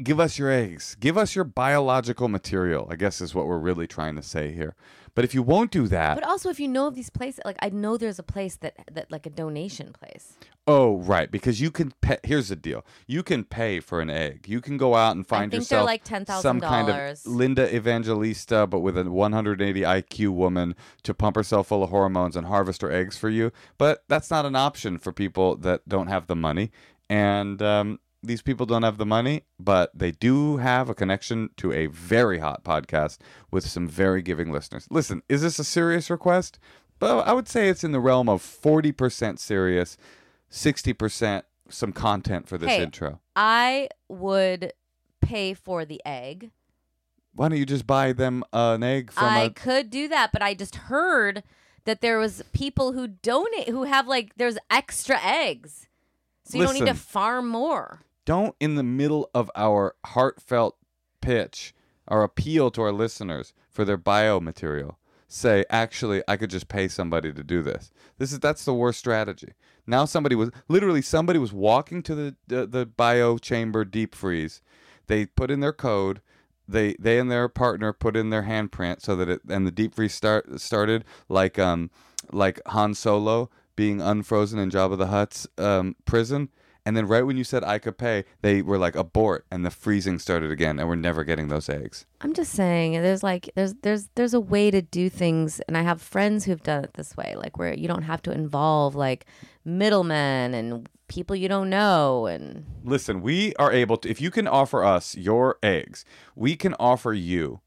Give 0.01 0.19
us 0.19 0.37
your 0.37 0.51
eggs. 0.51 0.95
Give 0.99 1.17
us 1.17 1.35
your 1.35 1.43
biological 1.43 2.27
material, 2.27 2.87
I 2.89 2.95
guess 2.95 3.21
is 3.21 3.33
what 3.33 3.47
we're 3.47 3.57
really 3.57 3.87
trying 3.87 4.15
to 4.15 4.23
say 4.23 4.51
here. 4.51 4.75
But 5.15 5.25
if 5.25 5.33
you 5.33 5.41
won't 5.41 5.71
do 5.71 5.87
that, 5.87 6.13
But 6.13 6.23
also, 6.27 6.49
if 6.49 6.59
you 6.59 6.67
know 6.67 6.85
of 6.87 6.93
these 6.95 7.09
places, 7.09 7.41
like 7.43 7.57
I 7.59 7.69
know 7.69 7.97
there's 7.97 8.19
a 8.19 8.23
place 8.23 8.55
that 8.57 8.75
that 8.91 9.11
like 9.11 9.25
a 9.25 9.31
donation 9.31 9.91
place. 9.91 10.33
oh, 10.67 10.97
right, 10.97 11.31
because 11.31 11.59
you 11.59 11.71
can 11.71 11.91
pay. 12.01 12.17
Here's 12.23 12.49
the 12.49 12.55
deal 12.55 12.85
you 13.07 13.23
can 13.23 13.43
pay 13.43 13.79
for 13.79 13.99
an 13.99 14.11
egg. 14.11 14.47
You 14.47 14.61
can 14.61 14.77
go 14.77 14.93
out 14.93 15.15
and 15.15 15.25
find 15.25 15.49
think 15.51 15.67
they're 15.67 15.79
yourself 15.79 15.85
like 15.87 16.05
$10,000. 16.05 16.41
some 16.41 16.61
kind 16.61 16.89
of 16.89 17.25
Linda 17.25 17.73
Evangelista, 17.75 18.67
but 18.67 18.81
with 18.81 18.95
a 18.95 19.05
180 19.09 19.81
IQ 19.81 20.29
woman 20.29 20.75
to 21.01 21.15
pump 21.15 21.35
herself 21.35 21.67
full 21.69 21.81
of 21.81 21.89
hormones 21.89 22.35
and 22.35 22.45
harvest 22.45 22.83
her 22.83 22.91
eggs 22.91 23.17
for 23.17 23.29
you. 23.29 23.51
But 23.79 24.03
that's 24.07 24.29
not 24.29 24.45
an 24.45 24.55
option 24.55 24.99
for 24.99 25.11
people 25.11 25.55
that 25.57 25.89
don't 25.89 26.07
have 26.07 26.27
the 26.27 26.35
money. 26.35 26.69
And 27.09 27.59
um, 27.61 27.99
these 28.27 28.41
people 28.41 28.65
don't 28.65 28.83
have 28.83 28.97
the 28.97 29.05
money, 29.05 29.43
but 29.59 29.91
they 29.97 30.11
do 30.11 30.57
have 30.57 30.89
a 30.89 30.93
connection 30.95 31.49
to 31.57 31.71
a 31.73 31.87
very 31.87 32.39
hot 32.39 32.63
podcast 32.63 33.17
with 33.51 33.65
some 33.67 33.87
very 33.87 34.21
giving 34.21 34.51
listeners. 34.51 34.87
Listen, 34.91 35.23
is 35.29 35.41
this 35.41 35.57
a 35.59 35.63
serious 35.63 36.09
request? 36.09 36.59
But 36.99 37.27
I 37.27 37.33
would 37.33 37.47
say 37.47 37.69
it's 37.69 37.83
in 37.83 37.91
the 37.91 37.99
realm 37.99 38.27
of 38.27 38.41
40% 38.41 39.39
serious, 39.39 39.97
60% 40.51 41.43
some 41.69 41.91
content 41.91 42.47
for 42.47 42.57
this 42.57 42.69
Hey. 42.69 42.83
intro. 42.83 43.19
I 43.35 43.89
would 44.07 44.73
pay 45.21 45.53
for 45.53 45.85
the 45.85 46.01
egg. 46.05 46.51
Why 47.33 47.49
don't 47.49 47.57
you 47.59 47.65
just 47.65 47.85
buy 47.85 48.13
them 48.13 48.43
an 48.53 48.81
egg 48.83 49.11
from 49.11 49.25
I 49.25 49.41
a 49.43 49.49
could 49.51 49.89
do 49.89 50.07
that, 50.07 50.31
but 50.31 50.41
I 50.41 50.53
just 50.53 50.75
heard 50.75 51.43
that 51.85 52.01
there 52.01 52.17
was 52.17 52.41
people 52.51 52.93
who 52.93 53.07
donate 53.07 53.69
who 53.69 53.83
have 53.83 54.07
like 54.07 54.33
there's 54.37 54.57
extra 54.71 55.19
eggs. 55.23 55.87
So 56.45 56.57
you 56.57 56.63
don't 56.63 56.73
need 56.73 56.85
to 56.87 56.93
farm 56.95 57.47
more. 57.47 58.01
Don't 58.27 58.55
in 58.59 58.75
the 58.75 58.83
middle 58.83 59.29
of 59.33 59.49
our 59.55 59.95
heartfelt 60.07 60.75
pitch 61.21 61.73
our 62.09 62.23
appeal 62.23 62.69
to 62.69 62.81
our 62.81 62.91
listeners 62.91 63.53
for 63.69 63.85
their 63.85 63.97
bio 63.97 64.39
material, 64.39 64.99
say 65.29 65.63
actually 65.69 66.21
i 66.27 66.37
could 66.37 66.49
just 66.49 66.67
pay 66.67 66.87
somebody 66.87 67.31
to 67.33 67.43
do 67.43 67.61
this. 67.61 67.89
This 68.17 68.33
is 68.33 68.39
that's 68.39 68.65
the 68.65 68.73
worst 68.73 68.99
strategy. 68.99 69.53
Now 69.87 70.03
somebody 70.03 70.35
was 70.35 70.51
literally 70.67 71.01
somebody 71.01 71.39
was 71.39 71.53
walking 71.53 72.03
to 72.03 72.15
the 72.15 72.35
the, 72.47 72.67
the 72.67 72.85
bio 72.85 73.37
chamber 73.37 73.85
deep 73.85 74.13
freeze. 74.13 74.61
They 75.07 75.25
put 75.25 75.49
in 75.49 75.61
their 75.61 75.73
code. 75.73 76.21
They 76.67 76.95
they 76.99 77.19
and 77.19 77.31
their 77.31 77.47
partner 77.47 77.93
put 77.93 78.17
in 78.17 78.29
their 78.29 78.43
handprint 78.43 79.01
so 79.01 79.15
that 79.15 79.29
it 79.29 79.41
and 79.47 79.65
the 79.65 79.71
deep 79.71 79.95
freeze 79.95 80.13
start 80.13 80.59
started 80.59 81.05
like 81.29 81.57
um 81.57 81.91
like 82.31 82.59
Han 82.67 82.93
Solo 82.93 83.49
being 83.77 84.01
unfrozen 84.01 84.59
in 84.59 84.69
Jabba 84.69 84.97
the 84.97 85.07
Hutt's 85.07 85.47
um, 85.57 85.95
prison. 86.03 86.49
And 86.87 86.95
then 86.95 87.05
right 87.05 87.23
when 87.23 87.35
you 87.35 87.43
said 87.43 87.65
I 87.65 87.79
could 87.79 87.97
pay, 87.97 88.23
they 88.41 88.61
were 88.61 88.77
like 88.77 88.95
abort, 88.95 89.45
and 89.51 89.65
the 89.65 89.69
freezing 89.69 90.19
started 90.19 90.51
again, 90.51 90.79
and 90.79 90.87
we're 90.87 90.95
never 90.95 91.25
getting 91.25 91.49
those 91.49 91.67
eggs. 91.67 92.05
I'm 92.21 92.33
just 92.33 92.53
saying 92.53 92.93
there's 92.93 93.23
like 93.23 93.49
there's 93.55 93.73
there's 93.81 94.07
there's 94.15 94.33
a 94.33 94.39
way 94.39 94.71
to 94.71 94.81
do 94.81 95.09
things 95.09 95.59
and 95.67 95.77
I 95.77 95.81
have 95.81 96.01
friends 96.01 96.45
who've 96.45 96.63
done 96.63 96.85
it 96.85 96.93
this 96.93 97.17
way 97.17 97.35
like 97.35 97.57
where 97.57 97.73
you 97.73 97.89
don't 97.89 98.03
have 98.03 98.21
to 98.21 98.31
involve 98.31 98.95
like 98.95 99.25
middlemen 99.65 100.53
and 100.53 100.87
people 101.09 101.35
you 101.35 101.49
don't 101.49 101.69
know 101.69 102.25
and 102.25 102.65
Listen, 102.85 103.21
we 103.21 103.53
are 103.55 103.73
able 103.73 103.97
to. 103.97 104.09
If 104.09 104.21
you 104.21 104.31
can 104.31 104.47
offer 104.47 104.81
us 104.85 105.13
your 105.13 105.57
eggs, 105.61 106.05
we 106.37 106.55
can 106.55 106.73
offer 106.79 107.11
you 107.11 107.59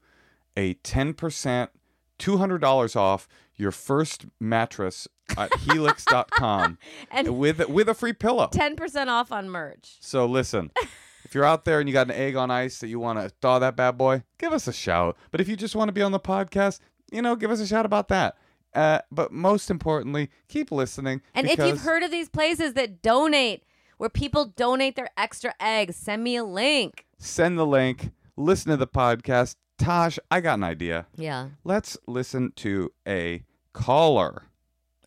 a 0.57 0.73
ten 0.73 1.13
percent, 1.13 1.69
two 2.17 2.37
hundred 2.37 2.61
dollars 2.61 2.95
off 2.95 3.27
your 3.55 3.71
first 3.71 4.25
mattress 4.39 5.07
at 5.37 5.53
Helix.com 5.59 6.77
And- 7.11 7.37
with 7.37 7.67
with 7.69 7.89
a 7.89 7.93
free 7.93 8.13
pillow. 8.13 8.49
10% 8.51 9.07
off 9.07 9.31
on 9.31 9.49
merch. 9.49 9.97
So 9.99 10.25
listen, 10.25 10.71
if 11.25 11.33
you're 11.35 11.45
out 11.45 11.65
there 11.65 11.79
and 11.79 11.87
you 11.89 11.93
got 11.93 12.07
an 12.09 12.15
egg 12.15 12.35
on 12.35 12.51
ice 12.51 12.79
that 12.79 12.87
you 12.87 12.99
want 12.99 13.19
to 13.19 13.29
thaw 13.41 13.59
that 13.59 13.75
bad 13.75 13.97
boy, 13.97 14.23
give 14.37 14.53
us 14.53 14.67
a 14.67 14.73
shout. 14.73 15.17
But 15.31 15.41
if 15.41 15.47
you 15.47 15.55
just 15.55 15.75
want 15.75 15.89
to 15.89 15.93
be 15.93 16.01
on 16.01 16.11
the 16.11 16.19
podcast, 16.19 16.79
you 17.11 17.21
know, 17.21 17.35
give 17.35 17.51
us 17.51 17.59
a 17.59 17.67
shout 17.67 17.85
about 17.85 18.07
that. 18.09 18.37
Uh, 18.73 18.99
but 19.11 19.33
most 19.33 19.69
importantly, 19.69 20.29
keep 20.47 20.71
listening. 20.71 21.21
And 21.35 21.45
if 21.49 21.59
you've 21.59 21.81
heard 21.81 22.03
of 22.03 22.11
these 22.11 22.29
places 22.29 22.73
that 22.75 23.01
donate 23.01 23.63
where 23.97 24.09
people 24.09 24.45
donate 24.45 24.95
their 24.95 25.09
extra 25.17 25.53
eggs, 25.59 25.95
send 25.97 26.23
me 26.23 26.37
a 26.37 26.43
link. 26.43 27.05
send 27.19 27.59
the 27.59 27.65
link, 27.65 28.11
listen 28.37 28.71
to 28.71 28.77
the 28.77 28.87
podcast. 28.87 29.55
Tosh, 29.77 30.17
I 30.29 30.39
got 30.41 30.53
an 30.59 30.63
idea. 30.63 31.05
Yeah. 31.17 31.49
Let's 31.65 31.97
listen 32.07 32.53
to 32.57 32.91
a 33.07 33.43
caller. 33.73 34.43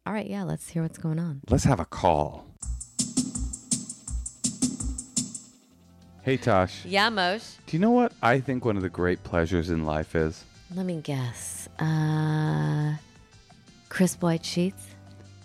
All 0.06 0.12
right, 0.12 0.26
yeah, 0.26 0.42
let's 0.42 0.68
hear 0.68 0.82
what's 0.82 0.98
going 0.98 1.18
on. 1.18 1.40
Let's 1.48 1.64
have 1.64 1.80
a 1.80 1.86
call. 1.86 2.44
Hey, 6.22 6.36
Tosh. 6.36 6.84
Yeah, 6.84 7.08
Mosh. 7.08 7.42
Do 7.66 7.76
you 7.76 7.80
know 7.80 7.90
what 7.90 8.12
I 8.22 8.40
think 8.40 8.66
one 8.66 8.76
of 8.76 8.82
the 8.82 8.90
great 8.90 9.22
pleasures 9.24 9.70
in 9.70 9.86
life 9.86 10.14
is? 10.14 10.44
Let 10.74 10.84
me 10.84 11.00
guess. 11.02 11.68
Uh 11.78 12.96
crisp 13.88 14.22
white 14.22 14.44
sheets? 14.44 14.88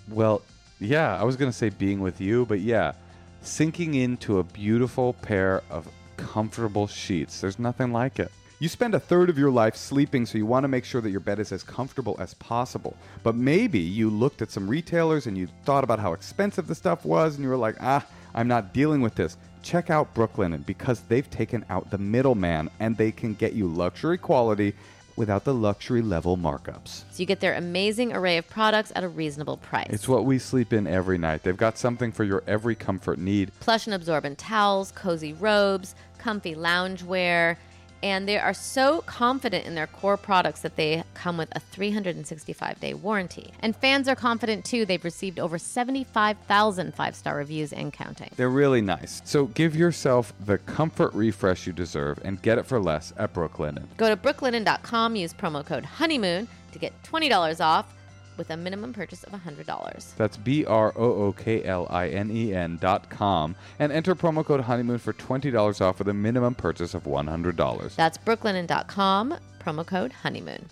Well, 0.09 0.41
yeah, 0.79 1.15
I 1.19 1.23
was 1.23 1.35
going 1.37 1.51
to 1.51 1.57
say 1.57 1.69
being 1.69 2.01
with 2.01 2.19
you, 2.19 2.45
but 2.47 2.59
yeah, 2.59 2.93
sinking 3.41 3.93
into 3.93 4.39
a 4.39 4.43
beautiful 4.43 5.13
pair 5.13 5.61
of 5.69 5.87
comfortable 6.17 6.87
sheets. 6.87 7.39
There's 7.39 7.59
nothing 7.59 7.93
like 7.93 8.19
it. 8.19 8.31
You 8.61 8.67
spend 8.67 8.93
a 8.93 8.99
third 8.99 9.29
of 9.29 9.37
your 9.37 9.51
life 9.51 9.77
sleeping, 9.77 10.25
so 10.25 10.37
you 10.37 10.45
want 10.45 10.65
to 10.65 10.67
make 10.67 10.83
sure 10.83 10.99
that 10.99 11.11
your 11.11 11.21
bed 11.21 11.39
is 11.39 11.53
as 11.53 11.63
comfortable 11.63 12.17
as 12.19 12.33
possible. 12.33 12.93
But 13.23 13.35
maybe 13.35 13.79
you 13.79 14.09
looked 14.09 14.41
at 14.41 14.51
some 14.51 14.67
retailers 14.67 15.27
and 15.27 15.37
you 15.37 15.47
thought 15.63 15.85
about 15.85 15.99
how 15.99 16.11
expensive 16.11 16.67
the 16.67 16.75
stuff 16.75 17.05
was, 17.05 17.35
and 17.35 17.43
you 17.43 17.49
were 17.49 17.55
like, 17.55 17.77
ah, 17.79 18.05
I'm 18.35 18.49
not 18.49 18.73
dealing 18.73 18.99
with 19.01 19.15
this. 19.15 19.37
Check 19.63 19.89
out 19.89 20.13
Brooklinen 20.13 20.65
because 20.65 20.99
they've 21.07 21.29
taken 21.29 21.63
out 21.69 21.89
the 21.89 21.97
middleman 21.97 22.69
and 22.81 22.97
they 22.97 23.13
can 23.13 23.33
get 23.33 23.53
you 23.53 23.65
luxury 23.65 24.17
quality 24.17 24.73
without 25.15 25.45
the 25.45 25.53
luxury 25.53 26.01
level 26.01 26.35
markups. 26.35 27.03
So 27.11 27.19
you 27.19 27.25
get 27.25 27.39
their 27.39 27.53
amazing 27.53 28.13
array 28.13 28.37
of 28.37 28.49
products 28.49 28.91
at 28.93 29.05
a 29.05 29.07
reasonable 29.07 29.55
price. 29.55 29.87
It's 29.89 30.07
what 30.07 30.25
we 30.25 30.37
sleep 30.37 30.73
in 30.73 30.85
every 30.85 31.17
night. 31.17 31.43
They've 31.43 31.55
got 31.55 31.77
something 31.77 32.11
for 32.11 32.25
your 32.25 32.43
every 32.45 32.75
comfort 32.75 33.19
need. 33.19 33.51
plush 33.61 33.87
and 33.87 33.93
absorbent 33.93 34.37
towels, 34.37 34.91
cozy 34.91 35.31
robes, 35.31 35.95
comfy 36.17 36.55
loungewear, 36.55 37.55
and 38.01 38.27
they 38.27 38.38
are 38.38 38.53
so 38.53 39.01
confident 39.01 39.65
in 39.65 39.75
their 39.75 39.88
core 39.88 40.18
products 40.18 40.62
that 40.62 40.75
they 40.75 41.03
come 41.13 41.38
with 41.38 41.50
a 41.56 41.60
365 41.60 42.79
day 42.79 42.94
warranty. 42.94 43.51
And 43.60 43.75
fans 43.75 44.08
are 44.08 44.15
confident 44.15 44.65
too. 44.65 44.86
They've 44.86 45.03
received 45.03 45.39
over 45.39 45.58
75,000 45.58 46.94
five 46.94 47.15
star 47.15 47.36
reviews 47.36 47.74
and 47.74 47.91
counting. 47.91 48.32
They're 48.36 48.50
really 48.50 48.82
nice. 48.82 49.22
So 49.25 49.46
give 49.48 49.75
yourself 49.75 50.34
the 50.46 50.58
comfort 50.58 51.13
refresh 51.13 51.68
you 51.68 51.74
deserve 51.74 52.20
and 52.24 52.41
get 52.41 52.58
it 52.58 52.65
for 52.65 52.79
less 52.79 53.13
at 53.18 53.34
Brooklinen. 53.34 53.86
Go 53.98 54.10
to 54.10 54.18
brooklinen.com, 54.18 55.15
use 55.15 55.34
promo 55.34 55.65
code 55.65 55.86
honeymoon 55.86 56.48
to 56.72 56.79
get 56.79 56.94
$20 57.03 57.63
off 57.63 57.94
with 58.39 58.50
a 58.50 58.58
minimum 58.58 58.93
purchase 58.93 59.24
of 59.24 59.34
$100. 59.34 60.15
That's 60.15 60.38
B 60.38 60.65
R 60.65 60.91
O 60.96 61.25
O 61.25 61.31
K 61.34 61.63
L 61.63 61.86
I 61.91 62.08
N 62.08 62.31
E 62.31 62.55
N 62.55 62.77
dot 62.81 63.10
com 63.12 63.55
and 63.77 63.91
enter 63.91 64.15
promo 64.15 64.43
code 64.43 64.62
honeymoon 64.62 64.98
for 64.98 65.13
$20 65.13 65.81
off 65.81 66.00
with 66.00 66.08
a 66.08 66.13
minimum 66.13 66.55
purchase 66.55 66.96
of 66.96 67.03
$100. 67.03 67.96
That's 67.96 68.17
brooklinen.com, 68.17 69.36
promo 69.63 69.86
code 69.86 70.12
honeymoon. 70.13 70.65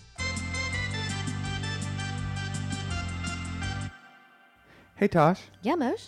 Hey 4.96 5.06
Tosh, 5.06 5.42
Yeah, 5.62 5.76
Mosh? 5.76 6.06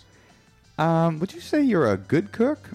um, 0.77 1.19
would 1.19 1.31
you 1.33 1.39
say 1.39 1.61
you're 1.61 1.89
a 1.89 1.95
good 1.97 2.31
cook? 2.33 2.69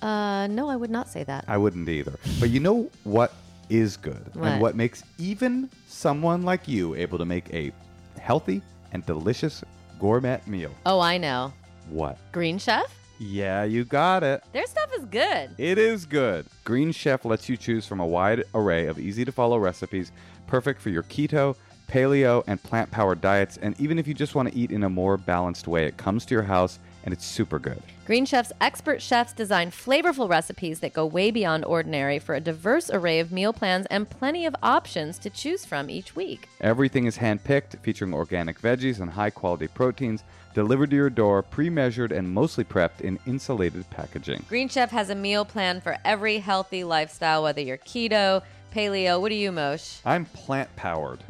Uh, 0.00 0.46
no, 0.46 0.70
I 0.70 0.76
would 0.76 0.90
not 0.90 1.08
say 1.08 1.22
that. 1.24 1.44
I 1.48 1.58
wouldn't 1.58 1.88
either. 1.88 2.18
But 2.40 2.48
you 2.50 2.60
know 2.60 2.88
what 3.04 3.34
is 3.68 3.98
good 3.98 4.30
What? 4.34 4.46
and 4.48 4.60
what 4.62 4.74
makes 4.76 5.02
even 5.18 5.68
someone 5.88 6.44
like 6.44 6.66
you 6.68 6.94
able 6.94 7.18
to 7.18 7.26
make 7.26 7.52
a 7.52 7.72
healthy 8.18 8.62
and 8.92 9.04
delicious 9.06 9.62
gourmet 9.98 10.40
meal? 10.46 10.70
Oh, 10.86 11.00
I 11.00 11.18
know. 11.18 11.52
What? 11.90 12.18
Green 12.32 12.58
Chef? 12.58 12.94
Yeah, 13.18 13.64
you 13.64 13.84
got 13.84 14.22
it. 14.22 14.44
Their 14.52 14.66
stuff 14.66 14.90
is 14.96 15.04
good. 15.06 15.50
It 15.58 15.78
is 15.78 16.06
good. 16.06 16.46
Green 16.64 16.92
Chef 16.92 17.24
lets 17.24 17.48
you 17.48 17.56
choose 17.56 17.86
from 17.86 18.00
a 18.00 18.06
wide 18.06 18.44
array 18.54 18.86
of 18.86 18.98
easy 18.98 19.24
to 19.24 19.32
follow 19.32 19.58
recipes, 19.58 20.12
perfect 20.46 20.80
for 20.80 20.90
your 20.90 21.02
keto, 21.04 21.56
paleo, 21.88 22.44
and 22.46 22.62
plant 22.62 22.90
powered 22.90 23.20
diets. 23.20 23.56
And 23.56 23.78
even 23.80 23.98
if 23.98 24.06
you 24.06 24.14
just 24.14 24.34
want 24.34 24.48
to 24.50 24.56
eat 24.56 24.70
in 24.70 24.84
a 24.84 24.88
more 24.88 25.16
balanced 25.16 25.66
way, 25.66 25.86
it 25.86 25.96
comes 25.96 26.24
to 26.26 26.34
your 26.34 26.44
house 26.44 26.78
and 27.08 27.14
it's 27.14 27.24
super 27.24 27.58
good. 27.58 27.82
Green 28.04 28.26
Chef's 28.26 28.52
expert 28.60 29.00
chefs 29.00 29.32
design 29.32 29.70
flavorful 29.70 30.28
recipes 30.28 30.80
that 30.80 30.92
go 30.92 31.06
way 31.06 31.30
beyond 31.30 31.64
ordinary 31.64 32.18
for 32.18 32.34
a 32.34 32.40
diverse 32.40 32.90
array 32.90 33.18
of 33.18 33.32
meal 33.32 33.54
plans 33.54 33.86
and 33.86 34.10
plenty 34.10 34.44
of 34.44 34.54
options 34.62 35.18
to 35.18 35.30
choose 35.30 35.64
from 35.64 35.88
each 35.88 36.14
week. 36.14 36.50
Everything 36.60 37.06
is 37.06 37.16
handpicked, 37.16 37.78
featuring 37.80 38.12
organic 38.12 38.60
veggies 38.60 39.00
and 39.00 39.08
high 39.08 39.30
quality 39.30 39.68
proteins, 39.68 40.22
delivered 40.52 40.90
to 40.90 40.96
your 40.96 41.08
door, 41.08 41.42
pre 41.42 41.70
measured, 41.70 42.12
and 42.12 42.30
mostly 42.30 42.62
prepped 42.62 43.00
in 43.00 43.18
insulated 43.24 43.88
packaging. 43.88 44.44
Green 44.50 44.68
Chef 44.68 44.90
has 44.90 45.08
a 45.08 45.14
meal 45.14 45.46
plan 45.46 45.80
for 45.80 45.96
every 46.04 46.40
healthy 46.40 46.84
lifestyle, 46.84 47.42
whether 47.42 47.62
you're 47.62 47.78
keto, 47.78 48.42
paleo. 48.74 49.18
What 49.18 49.32
are 49.32 49.34
you, 49.34 49.50
Mosh? 49.50 49.96
I'm 50.04 50.26
plant 50.26 50.74
powered. 50.76 51.20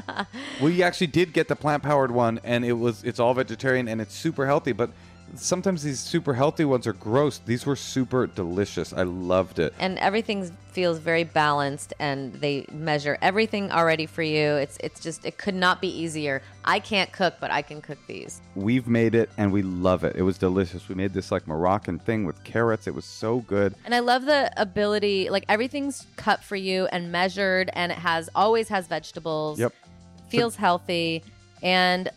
we 0.60 0.82
actually 0.82 1.06
did 1.08 1.32
get 1.32 1.48
the 1.48 1.56
plant 1.56 1.82
powered 1.82 2.10
one, 2.10 2.40
and 2.44 2.62
it 2.62 2.74
was 2.74 3.04
it's 3.04 3.18
all 3.18 3.34
vegetarian 3.34 3.88
and 3.88 4.00
it's 4.00 4.14
super 4.14 4.46
healthy. 4.46 4.72
But 4.72 4.90
sometimes 5.36 5.82
these 5.82 6.00
super 6.00 6.34
healthy 6.34 6.64
ones 6.64 6.86
are 6.86 6.92
gross. 6.92 7.38
These 7.44 7.66
were 7.66 7.76
super 7.76 8.26
delicious. 8.26 8.92
I 8.92 9.02
loved 9.02 9.58
it. 9.58 9.74
and 9.78 9.98
everything 9.98 10.50
feels 10.72 10.98
very 10.98 11.22
balanced 11.24 11.94
and 12.00 12.32
they 12.34 12.66
measure 12.72 13.16
everything 13.22 13.70
already 13.70 14.06
for 14.06 14.22
you 14.24 14.54
it's 14.56 14.76
it's 14.80 14.98
just 14.98 15.24
it 15.24 15.38
could 15.38 15.54
not 15.54 15.80
be 15.80 15.86
easier 15.86 16.42
i 16.64 16.80
can't 16.80 17.12
cook 17.12 17.34
but 17.40 17.48
i 17.52 17.62
can 17.62 17.80
cook 17.80 17.98
these 18.08 18.40
We've 18.56 18.88
made 18.88 19.14
it 19.14 19.30
and 19.38 19.52
we 19.52 19.62
love 19.62 20.02
it. 20.02 20.16
It 20.16 20.22
was 20.22 20.36
delicious. 20.36 20.88
We 20.88 20.96
made 20.96 21.12
this 21.12 21.30
like 21.30 21.46
Moroccan 21.46 22.00
thing 22.00 22.24
with 22.24 22.42
carrots. 22.42 22.88
It 22.88 22.94
was 22.94 23.04
so 23.04 23.38
good. 23.42 23.76
and 23.84 23.94
i 23.94 24.00
love 24.00 24.24
the 24.24 24.50
ability 24.60 25.30
like 25.30 25.44
everything's 25.48 26.06
cut 26.16 26.42
for 26.42 26.56
you 26.56 26.86
and 26.86 27.12
measured 27.12 27.70
and 27.74 27.92
it 27.92 27.98
has 27.98 28.28
always 28.34 28.68
has 28.68 28.88
vegetables 28.88 29.60
Yep. 29.60 29.72
feels 30.28 30.56
healthy 30.56 31.22
and 31.62 32.10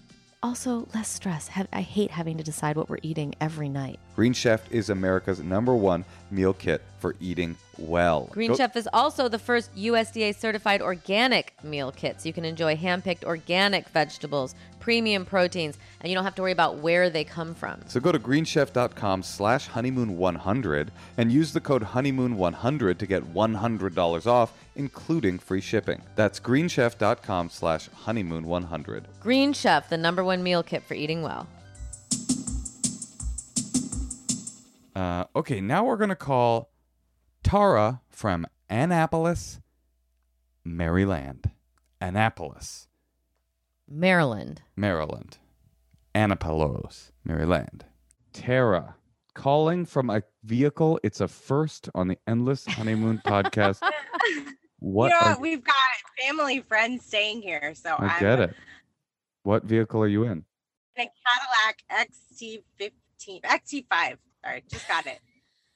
also 0.43 0.87
less 0.93 1.07
stress 1.07 1.49
i 1.73 1.81
hate 1.81 2.11
having 2.11 2.37
to 2.37 2.43
decide 2.43 2.75
what 2.75 2.89
we're 2.89 2.99
eating 3.01 3.33
every 3.41 3.69
night 3.69 3.99
Green 4.17 4.33
Chef 4.33 4.71
is 4.71 4.89
America's 4.89 5.39
number 5.41 5.75
one 5.75 6.03
meal 6.31 6.51
kit 6.51 6.81
for 6.99 7.15
eating 7.19 7.55
well. 7.77 8.27
Green 8.31 8.49
Go- 8.49 8.55
Chef 8.57 8.75
is 8.75 8.89
also 8.91 9.29
the 9.29 9.37
first 9.37 9.69
USDA 9.75 10.35
certified 10.35 10.81
organic 10.81 11.53
meal 11.63 11.91
kit. 11.91 12.19
So 12.19 12.27
you 12.27 12.33
can 12.33 12.43
enjoy 12.43 12.75
hand 12.75 13.03
picked 13.03 13.23
organic 13.23 13.87
vegetables, 13.89 14.55
premium 14.79 15.23
proteins, 15.23 15.77
and 16.01 16.09
you 16.09 16.15
don't 16.15 16.23
have 16.23 16.33
to 16.33 16.41
worry 16.41 16.51
about 16.51 16.77
where 16.79 17.11
they 17.11 17.23
come 17.23 17.53
from. 17.53 17.79
So 17.85 17.99
go 17.99 18.11
to 18.11 18.17
greenchef.com 18.17 19.21
slash 19.21 19.69
honeymoon100 19.69 20.87
and 21.17 21.31
use 21.31 21.53
the 21.53 21.61
code 21.61 21.83
honeymoon100 21.83 22.97
to 22.97 23.05
get 23.05 23.23
$100 23.35 24.25
off, 24.25 24.51
including 24.77 25.37
free 25.39 25.61
shipping. 25.61 26.01
That's 26.15 26.39
greenchef.com 26.39 27.49
slash 27.49 27.89
honeymoon100. 28.05 29.05
Green 29.19 29.51
Chef, 29.53 29.89
the 29.89 29.97
number 29.97 30.23
one 30.23 30.41
meal 30.43 30.63
kit 30.63 30.83
for 30.83 30.93
eating 30.93 31.21
well. 31.21 31.47
Uh, 34.95 35.25
okay, 35.35 35.61
now 35.61 35.85
we're 35.85 35.97
going 35.97 36.09
to 36.09 36.15
call 36.15 36.71
Tara 37.43 38.01
from 38.09 38.47
Annapolis, 38.69 39.59
Maryland. 40.65 41.51
Annapolis, 42.01 42.87
Maryland. 43.87 44.61
Maryland. 44.75 45.37
Annapolis, 46.15 47.11
Maryland. 47.23 47.85
Tara, 48.33 48.95
calling 49.33 49.85
from 49.85 50.09
a 50.09 50.23
vehicle. 50.43 50.99
It's 51.03 51.21
a 51.21 51.27
first 51.27 51.89
on 51.93 52.07
the 52.07 52.17
Endless 52.27 52.65
Honeymoon 52.65 53.21
podcast. 53.25 53.81
What? 54.79 55.05
you 55.07 55.09
know, 55.19 55.19
are- 55.25 55.31
what? 55.33 55.41
we've 55.41 55.63
got 55.63 55.75
family 56.25 56.61
friends 56.61 57.05
staying 57.05 57.41
here, 57.41 57.73
so 57.75 57.95
I 57.97 58.05
I'm 58.07 58.19
get 58.19 58.39
it. 58.39 58.55
What 59.43 59.63
vehicle 59.63 60.01
are 60.01 60.07
you 60.07 60.23
in? 60.23 60.43
in 60.95 61.05
a 61.05 61.09
Cadillac 61.27 62.09
XT15, 62.41 63.41
XT5. 63.43 64.17
Sorry, 64.43 64.63
just 64.69 64.87
got 64.87 65.05
it. 65.05 65.19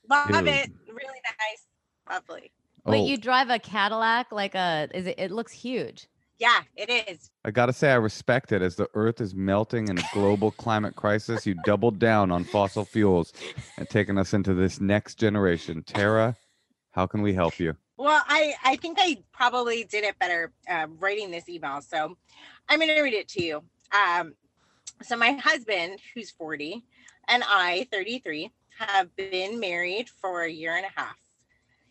Love 0.09 0.27
Dude. 0.29 0.47
it. 0.47 0.71
Really 0.87 1.19
nice. 1.25 1.67
Lovely. 2.09 2.51
Wait, 2.85 2.99
Oh, 3.01 3.05
you 3.05 3.17
drive 3.17 3.49
a 3.49 3.59
Cadillac 3.59 4.31
like 4.31 4.55
a 4.55 4.89
is 4.93 5.05
it 5.07 5.15
it 5.19 5.31
looks 5.31 5.51
huge. 5.51 6.07
Yeah, 6.39 6.61
it 6.75 6.89
is. 7.07 7.29
I 7.45 7.51
gotta 7.51 7.71
say, 7.73 7.91
I 7.91 7.95
respect 7.95 8.51
it. 8.51 8.63
As 8.63 8.75
the 8.75 8.87
Earth 8.95 9.21
is 9.21 9.35
melting 9.35 9.89
in 9.89 9.99
a 9.99 10.03
global 10.11 10.49
climate 10.57 10.95
crisis, 10.95 11.45
you 11.45 11.53
doubled 11.63 11.99
down 11.99 12.31
on 12.31 12.43
fossil 12.43 12.83
fuels 12.83 13.31
and 13.77 13.87
taken 13.87 14.17
us 14.17 14.33
into 14.33 14.55
this 14.55 14.81
next 14.81 15.15
generation. 15.19 15.83
Tara, 15.83 16.35
how 16.91 17.05
can 17.05 17.21
we 17.21 17.33
help 17.35 17.59
you? 17.59 17.75
Well, 18.01 18.23
I 18.27 18.55
I 18.63 18.77
think 18.77 18.97
I 18.99 19.17
probably 19.31 19.83
did 19.83 20.03
it 20.03 20.17
better 20.17 20.51
uh, 20.67 20.87
writing 20.97 21.29
this 21.29 21.47
email, 21.47 21.81
so 21.81 22.17
I'm 22.67 22.79
going 22.79 22.89
to 22.89 22.99
read 22.99 23.13
it 23.13 23.27
to 23.27 23.43
you. 23.43 23.61
Um, 23.91 24.33
so 25.03 25.15
my 25.15 25.33
husband, 25.33 25.99
who's 26.15 26.31
40, 26.31 26.83
and 27.27 27.43
I, 27.47 27.87
33, 27.91 28.49
have 28.79 29.15
been 29.15 29.59
married 29.59 30.09
for 30.09 30.41
a 30.41 30.49
year 30.49 30.75
and 30.75 30.83
a 30.87 30.99
half. 30.99 31.15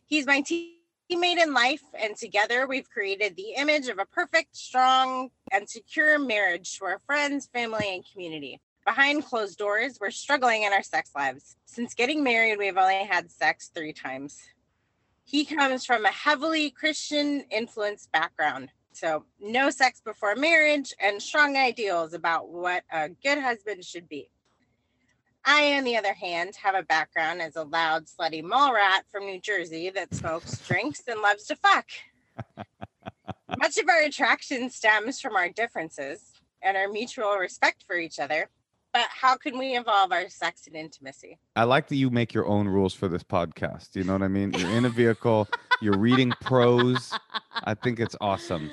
He's 0.04 0.26
my 0.26 0.42
teammate 0.42 1.40
in 1.40 1.54
life, 1.54 1.84
and 1.96 2.16
together 2.16 2.66
we've 2.66 2.90
created 2.90 3.36
the 3.36 3.54
image 3.56 3.86
of 3.86 4.00
a 4.00 4.04
perfect, 4.04 4.56
strong, 4.56 5.30
and 5.52 5.70
secure 5.70 6.18
marriage 6.18 6.76
to 6.80 6.86
our 6.86 6.98
friends, 7.06 7.48
family, 7.54 7.94
and 7.94 8.04
community. 8.12 8.60
Behind 8.84 9.24
closed 9.24 9.58
doors, 9.58 9.98
we're 10.00 10.10
struggling 10.10 10.64
in 10.64 10.72
our 10.72 10.82
sex 10.82 11.12
lives. 11.14 11.56
Since 11.66 11.94
getting 11.94 12.24
married, 12.24 12.58
we've 12.58 12.76
only 12.76 13.04
had 13.04 13.30
sex 13.30 13.70
three 13.72 13.92
times. 13.92 14.40
He 15.24 15.44
comes 15.44 15.84
from 15.84 16.04
a 16.04 16.10
heavily 16.10 16.70
Christian 16.70 17.44
influenced 17.50 18.10
background. 18.12 18.70
So, 18.92 19.24
no 19.40 19.70
sex 19.70 20.00
before 20.04 20.34
marriage 20.34 20.92
and 21.00 21.22
strong 21.22 21.56
ideals 21.56 22.12
about 22.12 22.48
what 22.48 22.82
a 22.92 23.08
good 23.08 23.38
husband 23.38 23.84
should 23.84 24.08
be. 24.08 24.30
I, 25.44 25.74
on 25.76 25.84
the 25.84 25.96
other 25.96 26.12
hand, 26.12 26.56
have 26.56 26.74
a 26.74 26.82
background 26.82 27.40
as 27.40 27.56
a 27.56 27.62
loud, 27.62 28.06
slutty 28.06 28.42
mall 28.42 28.74
rat 28.74 29.04
from 29.10 29.24
New 29.24 29.40
Jersey 29.40 29.90
that 29.90 30.14
smokes, 30.14 30.58
drinks, 30.66 31.02
and 31.06 31.20
loves 31.20 31.44
to 31.46 31.56
fuck. 31.56 31.86
Much 33.58 33.78
of 33.78 33.88
our 33.88 34.02
attraction 34.02 34.68
stems 34.70 35.20
from 35.20 35.36
our 35.36 35.48
differences 35.48 36.32
and 36.62 36.76
our 36.76 36.88
mutual 36.88 37.36
respect 37.36 37.84
for 37.86 37.96
each 37.96 38.18
other. 38.18 38.50
But 38.92 39.06
how 39.08 39.36
can 39.36 39.56
we 39.56 39.74
involve 39.76 40.10
our 40.10 40.28
sex 40.28 40.66
and 40.66 40.74
intimacy? 40.74 41.38
I 41.54 41.62
like 41.64 41.86
that 41.88 41.96
you 41.96 42.10
make 42.10 42.34
your 42.34 42.46
own 42.46 42.66
rules 42.66 42.92
for 42.92 43.06
this 43.08 43.22
podcast. 43.22 43.94
You 43.94 44.02
know 44.04 44.14
what 44.14 44.22
I 44.22 44.28
mean? 44.28 44.52
You're 44.52 44.70
in 44.70 44.84
a 44.84 44.88
vehicle, 44.90 45.48
you're 45.80 45.96
reading 45.98 46.32
prose. 46.40 47.12
I 47.54 47.74
think 47.74 48.00
it's 48.00 48.16
awesome. 48.20 48.68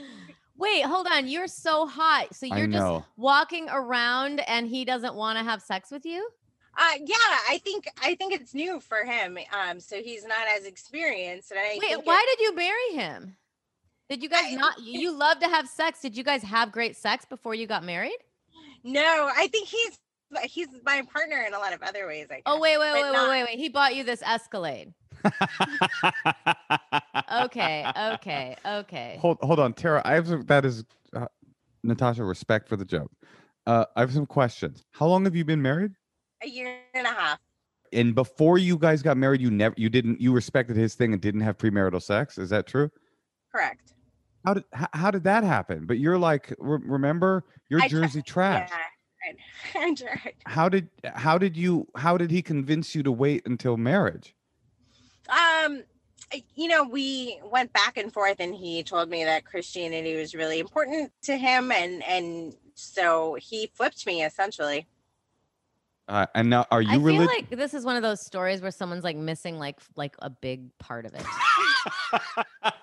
Wait, 0.57 0.83
hold 0.83 1.05
on. 1.05 1.27
You're 1.27 1.47
so 1.47 1.85
hot. 1.85 2.33
So 2.33 2.47
you're 2.47 2.65
just 2.67 3.03
walking 3.15 3.67
around 3.69 4.39
and 4.49 4.67
he 4.67 4.85
doesn't 4.85 5.13
want 5.13 5.37
to 5.37 5.43
have 5.43 5.61
sex 5.61 5.91
with 5.91 6.03
you? 6.03 6.27
Uh, 6.79 6.91
yeah, 7.05 7.15
I 7.49 7.59
think 7.63 7.87
I 8.03 8.15
think 8.15 8.33
it's 8.33 8.53
new 8.55 8.79
for 8.79 9.03
him. 9.03 9.37
Um, 9.51 9.79
so 9.79 9.97
he's 10.01 10.23
not 10.25 10.47
as 10.55 10.65
experienced. 10.65 11.51
And 11.51 11.59
I 11.59 11.77
Wait, 11.79 11.81
think 11.81 12.05
why 12.07 12.23
it- 12.27 12.37
did 12.37 12.43
you 12.45 12.55
marry 12.55 12.89
him? 12.93 13.35
Did 14.09 14.23
you 14.23 14.29
guys 14.29 14.45
I- 14.47 14.55
not 14.55 14.79
you 14.79 15.11
love 15.11 15.39
to 15.39 15.47
have 15.47 15.67
sex? 15.67 16.01
Did 16.01 16.15
you 16.17 16.23
guys 16.23 16.41
have 16.43 16.71
great 16.71 16.95
sex 16.95 17.23
before 17.25 17.53
you 17.53 17.67
got 17.67 17.83
married? 17.83 18.17
no, 18.83 19.29
I 19.35 19.47
think 19.47 19.67
he's 19.67 19.97
he's 20.43 20.67
my 20.85 21.01
partner 21.13 21.43
in 21.47 21.53
a 21.53 21.59
lot 21.59 21.73
of 21.73 21.81
other 21.83 22.05
ways. 22.07 22.27
I 22.31 22.41
Oh 22.45 22.55
guess, 22.55 22.61
wait, 22.61 22.77
wait, 22.79 22.91
but 22.93 23.01
wait, 23.03 23.11
not- 23.13 23.29
wait, 23.29 23.39
wait, 23.41 23.47
wait. 23.51 23.59
He 23.59 23.69
bought 23.69 23.95
you 23.95 24.03
this 24.03 24.21
Escalade. 24.23 24.93
Okay, 27.31 27.85
okay, 28.13 28.55
okay. 28.65 29.17
hold 29.19 29.37
hold 29.41 29.59
on, 29.59 29.73
Tara. 29.73 30.01
I 30.05 30.13
have 30.13 30.27
some, 30.27 30.43
that 30.45 30.65
is 30.65 30.83
uh, 31.15 31.25
Natasha. 31.83 32.23
Respect 32.23 32.67
for 32.69 32.77
the 32.77 32.85
joke. 32.85 33.11
Uh, 33.65 33.85
I 33.95 34.01
have 34.01 34.13
some 34.13 34.25
questions. 34.25 34.83
How 34.91 35.07
long 35.07 35.25
have 35.25 35.35
you 35.35 35.43
been 35.45 35.61
married? 35.61 35.91
a 36.43 36.47
year 36.47 36.77
and 36.93 37.05
a 37.07 37.09
half. 37.09 37.39
And 37.93 38.13
before 38.13 38.57
you 38.59 38.77
guys 38.77 39.01
got 39.01 39.17
married, 39.17 39.41
you 39.41 39.49
never 39.49 39.73
you 39.77 39.89
didn't 39.89 40.21
you 40.21 40.31
respected 40.33 40.75
his 40.77 40.93
thing 40.95 41.13
and 41.13 41.21
didn't 41.21 41.41
have 41.41 41.57
premarital 41.57 42.01
sex. 42.01 42.37
Is 42.37 42.49
that 42.51 42.67
true? 42.67 42.89
Correct. 43.51 43.93
How 44.45 44.53
did 44.53 44.63
how, 44.73 44.87
how 44.93 45.11
did 45.11 45.23
that 45.23 45.43
happen? 45.43 45.85
But 45.85 45.97
you're 45.99 46.17
like, 46.17 46.53
re- 46.59 46.79
remember, 46.83 47.43
you're 47.69 47.81
I 47.81 47.87
tried- 47.87 48.01
Jersey 48.03 48.21
trash. 48.21 48.69
Yeah, 48.71 48.77
How 50.45 50.69
did 50.69 50.89
how 51.03 51.37
did 51.37 51.57
you 51.57 51.87
how 51.95 52.17
did 52.17 52.31
he 52.31 52.41
convince 52.41 52.95
you 52.95 53.03
to 53.03 53.11
wait 53.11 53.45
until 53.45 53.77
marriage? 53.77 54.35
Um, 55.29 55.83
you 56.55 56.67
know, 56.67 56.83
we 56.83 57.39
went 57.43 57.73
back 57.73 57.97
and 57.97 58.11
forth, 58.11 58.37
and 58.39 58.53
he 58.53 58.83
told 58.83 59.09
me 59.09 59.23
that 59.23 59.45
Christianity 59.45 60.15
was 60.15 60.35
really 60.35 60.59
important 60.59 61.11
to 61.23 61.37
him, 61.37 61.71
and 61.71 62.03
and 62.03 62.55
so 62.75 63.37
he 63.39 63.71
flipped 63.73 64.05
me 64.05 64.23
essentially. 64.23 64.87
Uh, 66.07 66.25
and 66.35 66.49
now, 66.49 66.65
are 66.71 66.81
you 66.81 66.99
really 66.99 67.25
I 67.25 67.27
feel 67.27 67.35
like 67.35 67.49
this 67.49 67.73
is 67.73 67.83
one 67.83 67.97
of 67.97 68.01
those 68.01 68.21
stories 68.21 68.61
where 68.61 68.71
someone's 68.71 69.03
like 69.03 69.17
missing 69.17 69.59
like 69.59 69.77
like 69.97 70.15
a 70.19 70.29
big 70.29 70.77
part 70.77 71.05
of 71.05 71.13
it. 71.13 71.23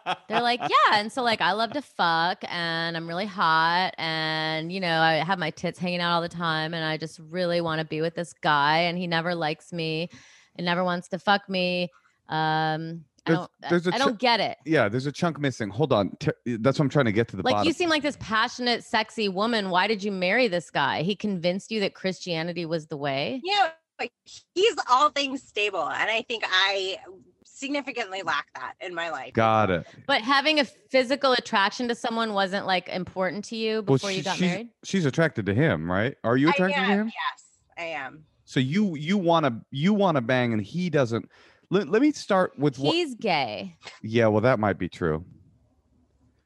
They're 0.29 0.43
like, 0.43 0.61
yeah, 0.61 0.99
and 0.99 1.11
so 1.11 1.23
like 1.23 1.41
I 1.41 1.53
love 1.53 1.73
to 1.73 1.81
fuck 1.81 2.45
and 2.47 2.97
I'm 2.97 3.09
really 3.09 3.25
hot 3.25 3.95
and 3.97 4.71
you 4.71 4.81
know, 4.81 5.01
I 5.01 5.15
have 5.15 5.39
my 5.39 5.51
tits 5.51 5.79
hanging 5.79 6.01
out 6.01 6.15
all 6.15 6.21
the 6.21 6.29
time 6.29 6.75
and 6.75 6.85
I 6.85 6.99
just 6.99 7.19
really 7.31 7.63
want 7.63 7.79
to 7.79 7.87
be 7.87 8.03
with 8.03 8.15
this 8.15 8.35
guy 8.35 8.81
and 8.81 8.99
he 8.99 9.07
never 9.07 9.35
likes 9.35 9.73
me 9.73 10.11
and 10.57 10.67
never 10.67 10.85
wants 10.85 11.09
to 11.09 11.19
fuck 11.19 11.49
me. 11.49 11.91
Um 12.29 13.05
I 13.27 13.33
don't 13.33 13.51
I- 13.63 13.69
there's 13.71 13.87
a 13.87 13.95
I 13.95 13.99
don't 13.99 14.19
get 14.19 14.41
it. 14.41 14.59
yeah, 14.67 14.89
there's 14.89 15.07
a 15.07 15.13
chunk 15.13 15.39
missing. 15.41 15.71
Hold 15.71 15.93
on, 15.93 16.17
Ter- 16.21 16.35
that's 16.45 16.79
what 16.79 16.85
I'm 16.85 16.89
trying 16.91 17.07
to 17.07 17.13
get 17.13 17.29
to 17.29 17.37
the 17.37 17.43
Like 17.43 17.55
bottom. 17.55 17.67
you 17.67 17.73
seem 17.73 17.89
like 17.89 18.03
this 18.03 18.17
passionate, 18.21 18.85
sexy 18.85 19.29
woman. 19.29 19.71
Why 19.71 19.87
did 19.87 20.03
you 20.03 20.13
marry 20.13 20.49
this 20.49 20.71
guy? 20.71 21.03
He 21.03 21.15
convinced 21.17 21.71
you 21.71 21.81
that 21.81 21.95
Christianity 21.95 22.67
was 22.67 22.87
the 22.89 22.97
way. 22.97 23.41
You 23.43 23.55
know, 23.55 24.09
he's 24.55 24.75
all 24.91 25.11
things 25.11 25.43
stable, 25.43 25.89
and 25.89 26.11
I 26.11 26.23
think 26.23 26.45
I 26.47 26.99
significantly 27.45 28.23
lack 28.23 28.47
that 28.55 28.75
in 28.81 28.95
my 28.95 29.11
life. 29.11 29.33
Got 29.33 29.71
it. 29.71 29.87
But 30.07 30.23
having 30.23 30.61
a 30.61 30.65
physical 30.65 31.33
attraction 31.33 31.89
to 31.89 31.95
someone 31.95 32.33
wasn't 32.35 32.67
like 32.67 32.89
important 32.89 33.45
to 33.47 33.57
you 33.57 33.77
Well, 33.77 33.97
before 33.97 34.11
you 34.11 34.23
got 34.23 34.37
she's, 34.37 34.51
married. 34.51 34.69
she's 34.85 35.07
attracted 35.07 35.47
to 35.47 35.55
him, 35.55 35.91
right? 35.91 36.17
Are 36.25 36.37
you 36.37 36.49
I 36.49 36.51
attracted 36.51 36.81
to 36.81 36.87
him? 36.87 37.07
Yes, 37.07 37.45
I 37.79 37.83
am. 38.01 38.25
So 38.45 38.61
you 38.61 38.97
you 38.97 39.17
want 39.17 39.47
to 39.47 39.55
you 39.71 39.95
want 39.95 40.17
to 40.17 40.21
bang 40.21 40.53
and 40.53 40.61
he 40.61 40.91
doesn't. 40.91 41.31
Let, 41.71 41.89
let 41.89 42.03
me 42.03 42.13
start 42.13 42.59
with 42.59 42.79
what. 42.79 42.95
He's 42.95 43.15
gay, 43.15 43.77
Yeah, 44.03 44.27
well, 44.29 44.41
that 44.43 44.59
might 44.59 44.79
be 44.79 44.89
true. 44.89 45.25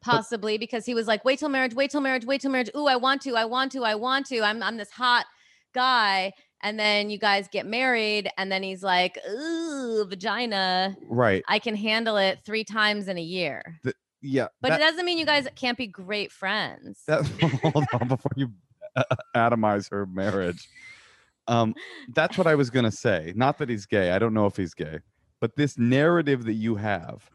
possibly 0.00 0.59
because 0.59 0.87
he 0.87 0.94
was 0.94 1.07
like, 1.07 1.24
"Wait 1.24 1.38
till 1.38 1.48
marriage, 1.48 1.74
wait 1.74 1.90
till 1.90 2.00
marriage, 2.00 2.24
wait 2.24 2.40
till 2.40 2.50
marriage." 2.50 2.70
Ooh, 2.76 2.87
I 2.87 2.96
want 2.96 3.22
to, 3.22 3.35
I 3.35 3.44
want 3.44 3.72
to, 3.72 3.85
I 3.85 3.94
want 3.94 4.26
to. 4.26 4.40
I'm 4.40 4.62
I'm 4.62 4.76
this 4.76 4.90
hot 4.90 5.26
guy 5.74 6.33
and 6.62 6.78
then 6.78 7.09
you 7.11 7.18
guys 7.18 7.46
get 7.48 7.66
married 7.66 8.28
and 8.37 8.50
then 8.50 8.62
he's 8.62 8.83
like, 8.83 9.18
"Ooh, 9.31 10.04
vagina. 10.09 10.96
Right. 11.09 11.42
I 11.48 11.59
can 11.59 11.76
handle 11.76 12.16
it 12.16 12.40
3 12.44 12.64
times 12.64 13.09
in 13.09 13.18
a 13.18 13.22
year." 13.22 13.62
Yeah. 14.20 14.48
But 14.61 14.70
that- 14.70 14.81
it 14.81 14.85
doesn't 14.85 15.04
mean 15.04 15.18
you 15.18 15.26
guys 15.26 15.46
can't 15.54 15.78
be 15.78 15.87
great 15.87 16.33
friends. 16.33 17.02
That, 17.07 17.24
hold 17.72 17.87
on 18.00 18.09
before 18.09 18.33
you 18.37 18.52
uh, 18.96 19.04
atomize 19.37 19.90
her 19.90 20.07
marriage. 20.07 20.68
Um, 21.48 21.74
that's 22.14 22.38
what 22.38 22.46
I 22.46 22.54
was 22.54 22.70
gonna 22.70 22.92
say. 22.92 23.32
Not 23.34 23.58
that 23.58 23.68
he's 23.68 23.87
gay. 23.87 24.12
I 24.12 24.18
don't 24.18 24.34
know 24.34 24.46
if 24.46 24.56
he's 24.56 24.74
gay, 24.74 25.00
but 25.40 25.56
this 25.56 25.78
narrative 25.78 26.44
that 26.44 26.54
you 26.54 26.76
have 26.76 27.28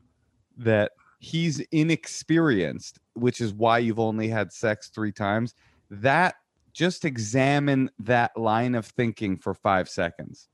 that 0.57 0.91
he's 1.19 1.59
inexperienced, 1.71 2.99
which 3.13 3.41
is 3.41 3.53
why 3.53 3.79
you've 3.79 3.99
only 3.99 4.27
had 4.27 4.53
sex 4.53 4.89
three 4.89 5.11
times. 5.11 5.55
That 5.89 6.35
just 6.73 7.05
examine 7.05 7.89
that 7.99 8.35
line 8.37 8.75
of 8.75 8.85
thinking 8.85 9.37
for 9.37 9.53
five 9.53 9.89
seconds. 9.89 10.49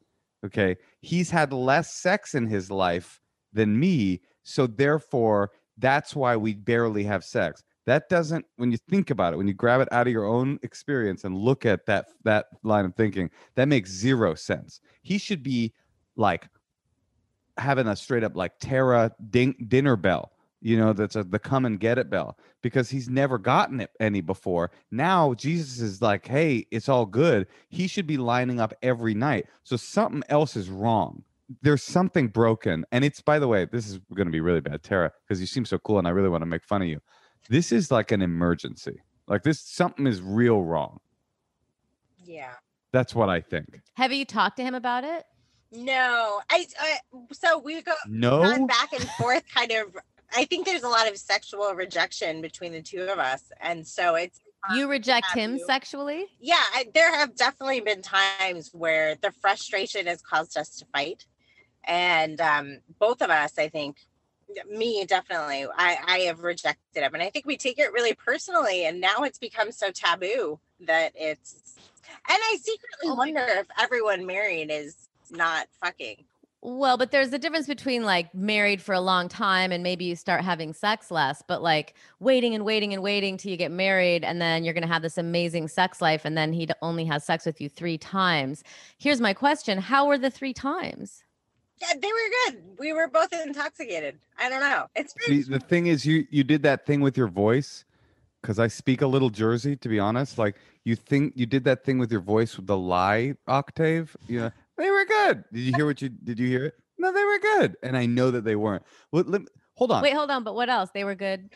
Okay, 0.46 0.78
he's 1.02 1.30
had 1.30 1.52
less 1.52 1.94
sex 1.94 2.34
in 2.34 2.48
his 2.48 2.72
life 2.72 3.20
than 3.52 3.78
me, 3.78 4.22
so 4.44 4.68
therefore 4.68 5.52
that's 5.78 6.16
why 6.16 6.36
we 6.38 6.54
barely 6.54 7.04
have 7.04 7.24
sex 7.24 7.64
that 7.86 8.10
doesn't 8.10 8.46
when 8.58 8.72
you 8.72 8.78
think 8.78 9.10
about 9.10 9.34
it 9.34 9.38
when 9.38 9.48
you 9.48 9.54
grab 9.54 9.82
it 9.82 9.88
out 9.92 10.08
of 10.08 10.14
your 10.14 10.26
own 10.26 10.60
experience 10.64 11.24
and 11.24 11.38
look 11.38 11.66
at 11.66 11.86
that 11.86 12.08
that 12.24 12.48
line 12.64 12.86
of 12.86 12.96
thinking 12.96 13.30
that 13.56 13.68
makes 13.68 13.90
zero 13.90 14.36
sense. 14.36 14.82
He 15.02 15.18
should 15.18 15.44
be 15.44 15.74
like 16.16 16.48
having 17.58 17.88
a 17.88 17.96
straight 17.96 18.24
up 18.24 18.36
like 18.36 18.54
ding, 18.60 19.56
dinner 19.68 19.96
bell 19.96 20.32
you 20.62 20.78
know 20.78 20.94
that's 20.94 21.16
a 21.16 21.24
the 21.24 21.40
come 21.40 21.66
and 21.66 21.80
get 21.80 21.98
it 21.98 22.10
bell 22.10 22.38
because 22.62 22.90
he's 22.90 23.10
never 23.10 23.38
gotten 23.38 23.80
it 23.80 23.92
any 24.00 24.22
before. 24.22 24.72
Now 24.92 25.34
jesus 25.34 25.80
is 25.80 26.02
like 26.02 26.28
hey 26.28 26.66
it's 26.72 26.90
all 26.90 27.06
good. 27.06 27.48
He 27.70 27.88
should 27.88 28.08
be 28.08 28.18
lining 28.18 28.60
up 28.60 28.74
every 28.82 29.14
night. 29.14 29.48
So 29.64 29.78
something 29.78 30.24
else 30.30 30.56
is 30.56 30.70
wrong. 30.70 31.24
There's 31.62 31.84
something 31.84 32.28
broken 32.28 32.86
and 32.92 33.06
it's 33.06 33.22
by 33.22 33.40
the 33.40 33.48
way 33.48 33.66
this 33.66 33.88
is 33.88 34.00
going 34.14 34.28
to 34.28 34.32
be 34.32 34.42
really 34.42 34.62
bad 34.62 34.84
tara 34.84 35.12
because 35.28 35.40
you 35.40 35.48
seem 35.48 35.66
so 35.66 35.80
cool 35.80 35.98
and 35.98 36.08
i 36.08 36.12
really 36.12 36.30
want 36.30 36.44
to 36.44 36.46
make 36.46 36.64
fun 36.64 36.84
of 36.84 36.88
you 36.88 37.02
this 37.48 37.72
is 37.72 37.92
like 37.92 38.12
an 38.12 38.22
emergency 38.22 39.02
like 39.28 39.44
this 39.44 39.60
something 39.62 40.06
is 40.08 40.22
real 40.22 40.62
wrong 40.62 41.00
Yeah. 42.24 42.54
that's 42.92 43.14
what 43.16 43.30
i 43.30 43.40
think 43.42 43.82
Have 43.96 44.12
you 44.12 44.26
talked 44.26 44.58
to 44.58 44.64
him 44.64 44.76
about 44.76 45.04
it? 45.04 45.26
No, 45.72 46.42
I, 46.50 46.66
I 46.80 46.98
so 47.32 47.60
we 47.60 47.84
go 47.84 47.94
no 48.08 48.42
gone 48.42 48.66
back 48.66 48.92
and 48.92 49.04
forth 49.12 49.44
kind 49.54 49.72
of 49.72 49.96
I 50.36 50.46
think 50.46 50.66
there's 50.66 50.82
a 50.82 50.90
lot 50.90 51.08
of 51.08 51.16
sexual 51.16 51.74
rejection 51.76 52.42
between 52.42 52.72
the 52.72 52.82
two 52.82 53.04
of 53.04 53.20
us. 53.20 53.44
And 53.62 53.86
so 53.88 54.16
it's 54.16 54.40
You 54.74 54.88
reject 54.90 55.32
him 55.34 55.58
you. 55.58 55.66
sexually? 55.68 56.26
yeah, 56.40 56.64
I, 56.74 56.86
there 56.96 57.14
have 57.16 57.36
definitely 57.36 57.82
been 57.82 58.02
times 58.02 58.72
where 58.74 59.16
the 59.22 59.32
frustration 59.32 60.08
has 60.08 60.22
caused 60.24 60.58
us 60.58 60.76
to 60.78 60.86
fight. 60.94 61.26
And 61.84 62.42
um, 62.42 62.80
both 63.00 63.22
of 63.22 63.30
us, 63.30 63.58
I 63.60 63.70
think, 63.70 63.98
me 64.70 65.06
definitely, 65.06 65.66
I, 65.76 65.98
I 66.06 66.18
have 66.20 66.42
rejected 66.42 67.04
him. 67.04 67.14
And 67.14 67.24
I 67.24 67.30
think 67.30 67.46
we 67.46 67.58
take 67.58 67.80
it 67.80 67.92
really 67.94 68.14
personally. 68.14 68.86
And 68.86 69.00
now 69.00 69.24
it's 69.24 69.40
become 69.40 69.72
so 69.72 69.92
taboo 69.92 70.60
that 70.82 71.12
it's, 71.16 71.76
and 72.28 72.38
I 72.38 72.58
secretly 72.62 73.10
Oh 73.10 73.16
wonder 73.16 73.46
if 73.48 73.68
everyone 73.80 74.26
married 74.26 74.72
is 74.72 75.10
not 75.32 75.68
fucking. 75.82 76.26
Well, 76.62 76.98
but 76.98 77.12
there's 77.12 77.32
a 77.32 77.40
difference 77.40 77.68
between 77.68 78.04
like 78.04 78.36
married 78.36 78.82
for 78.82 78.94
a 78.94 79.00
long 79.00 79.30
time 79.30 79.72
and 79.72 79.82
maybe 79.82 80.04
you 80.04 80.18
start 80.18 80.44
having 80.44 80.74
sex 80.74 81.10
less, 81.10 81.42
but 81.48 81.62
like 81.62 81.94
waiting 82.20 82.54
and 82.54 82.66
waiting 82.66 82.94
and 82.94 83.02
waiting 83.02 83.38
till 83.38 83.52
you 83.52 83.56
get 83.56 83.72
married 83.72 84.26
and 84.26 84.42
then 84.42 84.66
you're 84.66 84.74
going 84.74 84.86
to 84.86 84.94
have 84.94 85.02
this 85.02 85.18
amazing 85.18 85.70
sex 85.70 86.02
life 86.02 86.26
and 86.26 86.38
then 86.38 86.52
he 86.52 86.68
only 86.82 87.06
has 87.06 87.24
sex 87.24 87.46
with 87.46 87.62
you 87.62 87.70
3 87.70 87.98
times. 87.98 88.62
Here's 88.98 89.22
my 89.22 89.34
question, 89.34 89.78
how 89.78 90.06
were 90.06 90.18
the 90.18 90.30
3 90.30 90.54
times? 90.54 91.24
Yeah, 91.82 91.94
they 92.02 92.08
were 92.08 92.30
good. 92.46 92.64
We 92.78 92.94
were 92.94 93.08
both 93.08 93.32
intoxicated. 93.32 94.20
I 94.38 94.50
don't 94.50 94.60
know. 94.60 94.88
It's 94.96 95.14
See, 95.22 95.44
the 95.44 95.60
thing 95.60 95.88
is, 95.88 96.06
you 96.06 96.26
you 96.30 96.44
did 96.44 96.64
that 96.64 96.86
thing 96.86 97.02
with 97.02 97.18
your 97.18 97.28
voice, 97.28 97.86
because 98.42 98.60
I 98.60 98.68
speak 98.68 99.02
a 99.02 99.08
little 99.08 99.30
Jersey, 99.30 99.76
to 99.78 99.90
be 99.90 100.00
honest. 100.00 100.38
Like 100.38 100.56
you 100.84 100.96
think 100.96 101.34
you 101.36 101.46
did 101.46 101.64
that 101.66 101.84
thing 101.84 101.98
with 101.98 102.12
your 102.12 102.22
voice 102.22 102.58
with 102.58 102.68
the 102.68 102.78
lie 102.78 103.36
octave. 103.48 104.16
You 104.28 104.40
know, 104.42 104.52
they 104.78 104.90
were 104.90 105.06
good. 105.06 105.44
Did 105.54 105.62
you 105.62 105.74
hear 105.76 105.86
what 105.86 106.02
you 106.02 106.10
did? 106.10 106.40
You 106.40 106.48
hear 106.48 106.66
it? 106.66 106.74
No, 106.98 107.14
they 107.14 107.24
were 107.24 107.40
good, 107.40 107.78
and 107.82 107.98
I 107.98 108.06
know 108.06 108.30
that 108.32 108.44
they 108.44 108.58
weren't. 108.58 108.84
Well, 109.12 109.24
let, 109.26 109.42
hold 109.76 109.92
on. 109.92 110.04
Wait, 110.04 110.14
hold 110.14 110.32
on, 110.32 110.44
but 110.44 110.56
what 110.56 110.70
else? 110.70 110.90
They 110.94 111.06
were 111.06 111.16
good. 111.16 111.50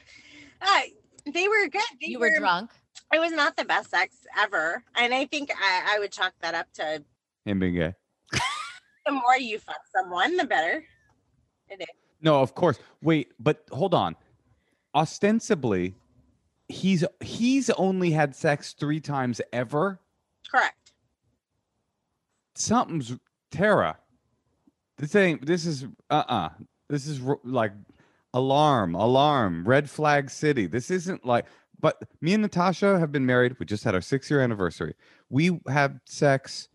Uh, 0.62 0.80
they 1.26 1.48
were 1.50 1.68
good. 1.68 1.82
They 2.00 2.08
You 2.08 2.20
were 2.20 2.32
drunk. 2.38 2.72
It 3.12 3.20
was 3.20 3.32
not 3.34 3.58
the 3.58 3.66
best 3.66 3.90
sex 3.92 4.16
ever, 4.38 4.84
and 4.96 5.14
I 5.14 5.26
think 5.26 5.52
I, 5.52 5.96
I 5.96 6.00
would 6.00 6.12
chalk 6.12 6.34
that 6.42 6.56
up 6.56 6.68
to 6.76 7.04
Him 7.46 7.60
being 7.60 7.76
gay. 7.76 7.94
The 9.06 9.12
more 9.12 9.38
you 9.38 9.60
fuck 9.60 9.80
someone, 9.96 10.38
the 10.38 10.46
better. 10.46 10.84
It 11.70 11.82
is. 11.82 11.88
No, 12.22 12.42
of 12.42 12.56
course. 12.56 12.80
Wait, 13.02 13.34
but 13.40 13.64
hold 13.72 13.94
on. 13.94 14.16
Ostensibly, 14.96 15.96
he's 16.68 17.04
he's 17.22 17.70
only 17.72 18.12
had 18.12 18.36
sex 18.36 18.74
three 18.74 19.00
times 19.00 19.42
ever. 19.52 20.00
Correct. 20.50 20.94
something's 22.56 23.14
Tara. 23.52 23.98
This 24.98 25.16
ain't. 25.16 25.46
This 25.46 25.66
is 25.66 25.86
uh 26.10 26.24
uh 26.28 26.50
This 26.90 27.08
is 27.08 27.20
like 27.44 27.74
alarm, 28.34 28.96
alarm, 28.96 29.68
red 29.68 29.90
flag 29.90 30.30
city. 30.30 30.68
This 30.68 30.92
isn't 30.92 31.26
like. 31.26 31.46
But 31.80 32.02
me 32.22 32.34
and 32.34 32.42
Natasha 32.42 32.98
have 32.98 33.12
been 33.12 33.26
married. 33.26 33.58
We 33.60 33.66
just 33.66 33.84
had 33.84 33.94
our 33.94 34.02
six 34.02 34.30
year 34.32 34.40
anniversary. 34.40 34.94
We 35.30 35.60
have 35.68 36.00
sex. 36.06 36.70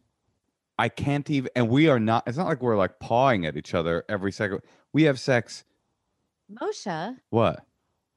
I 0.79 0.89
can't 0.89 1.29
even, 1.29 1.51
and 1.57 1.69
we 1.69 1.89
are 1.89 1.99
not. 1.99 2.25
It's 2.27 2.39
not 2.39 2.47
like 2.47 2.63
we're 2.63 2.77
like 2.77 3.01
pawing 3.01 3.47
at 3.47 3.57
each 3.57 3.75
other 3.75 4.05
every 4.09 4.31
second. 4.33 4.61
We 4.93 5.05
have 5.05 5.19
sex. 5.19 5.65
Moshe, 6.53 7.17
What? 7.31 7.65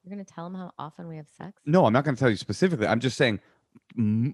you're 0.03 0.13
going 0.15 0.23
to 0.25 0.33
tell 0.33 0.47
him 0.47 0.55
how 0.55 0.71
often 0.79 1.07
we 1.07 1.17
have 1.17 1.27
sex? 1.37 1.61
No, 1.65 1.85
I'm 1.85 1.93
not 1.93 2.03
going 2.05 2.15
to 2.15 2.19
tell 2.19 2.29
you 2.29 2.35
specifically. 2.37 2.87
I'm 2.87 2.99
just 2.99 3.17
saying 3.17 3.39
m- 3.97 4.33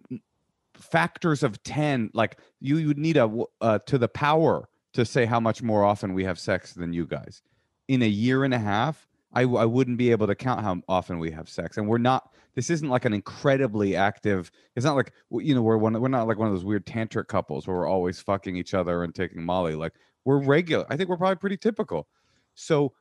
factors 0.76 1.42
of 1.44 1.62
10 1.64 2.12
like 2.14 2.38
you 2.60 2.78
you 2.78 2.88
would 2.88 2.98
need 3.00 3.18
a 3.18 3.30
uh, 3.62 3.80
to 3.80 3.98
the 3.98 4.08
power 4.08 4.70
to 4.94 5.04
say 5.04 5.26
how 5.26 5.40
much 5.40 5.62
more 5.64 5.84
often 5.84 6.14
we 6.14 6.24
have 6.24 6.38
sex 6.40 6.74
than 6.74 6.94
you 6.94 7.06
guys 7.06 7.42
in 7.88 8.02
a 8.04 8.08
year 8.08 8.44
and 8.44 8.54
a 8.54 8.60
half 8.60 9.08
I, 9.34 9.42
I 9.42 9.66
wouldn't 9.66 9.98
be 9.98 10.12
able 10.12 10.28
to 10.28 10.36
count 10.36 10.62
how 10.62 10.82
often 10.88 11.20
we 11.20 11.32
have 11.32 11.50
sex 11.50 11.78
and 11.78 11.88
we're 11.88 11.98
not 11.98 12.32
this 12.56 12.70
isn't 12.70 12.90
like 12.90 13.06
an 13.06 13.14
incredibly 13.14 13.96
active 13.96 14.50
it's 14.76 14.86
not 14.86 14.96
like 14.96 15.12
you 15.32 15.54
know 15.54 15.62
we're 15.62 15.78
one 15.78 16.00
we're 16.00 16.08
not 16.08 16.28
like 16.28 16.38
one 16.38 16.48
of 16.48 16.54
those 16.54 16.66
weird 16.66 16.86
tantric 16.86 17.28
couples 17.28 17.68
where 17.68 17.78
we're 17.78 17.88
always 17.88 18.20
fucking 18.20 18.56
each 18.56 18.74
other 18.74 19.04
and 19.04 19.14
taking 19.14 19.44
molly 19.44 19.76
like 19.76 19.94
we're 20.26 20.42
regular 20.42 20.86
i 20.90 20.96
think 20.98 21.10
we're 21.10 21.18
probably 21.18 21.36
pretty 21.36 21.58
typical 21.58 22.08
so 22.56 22.94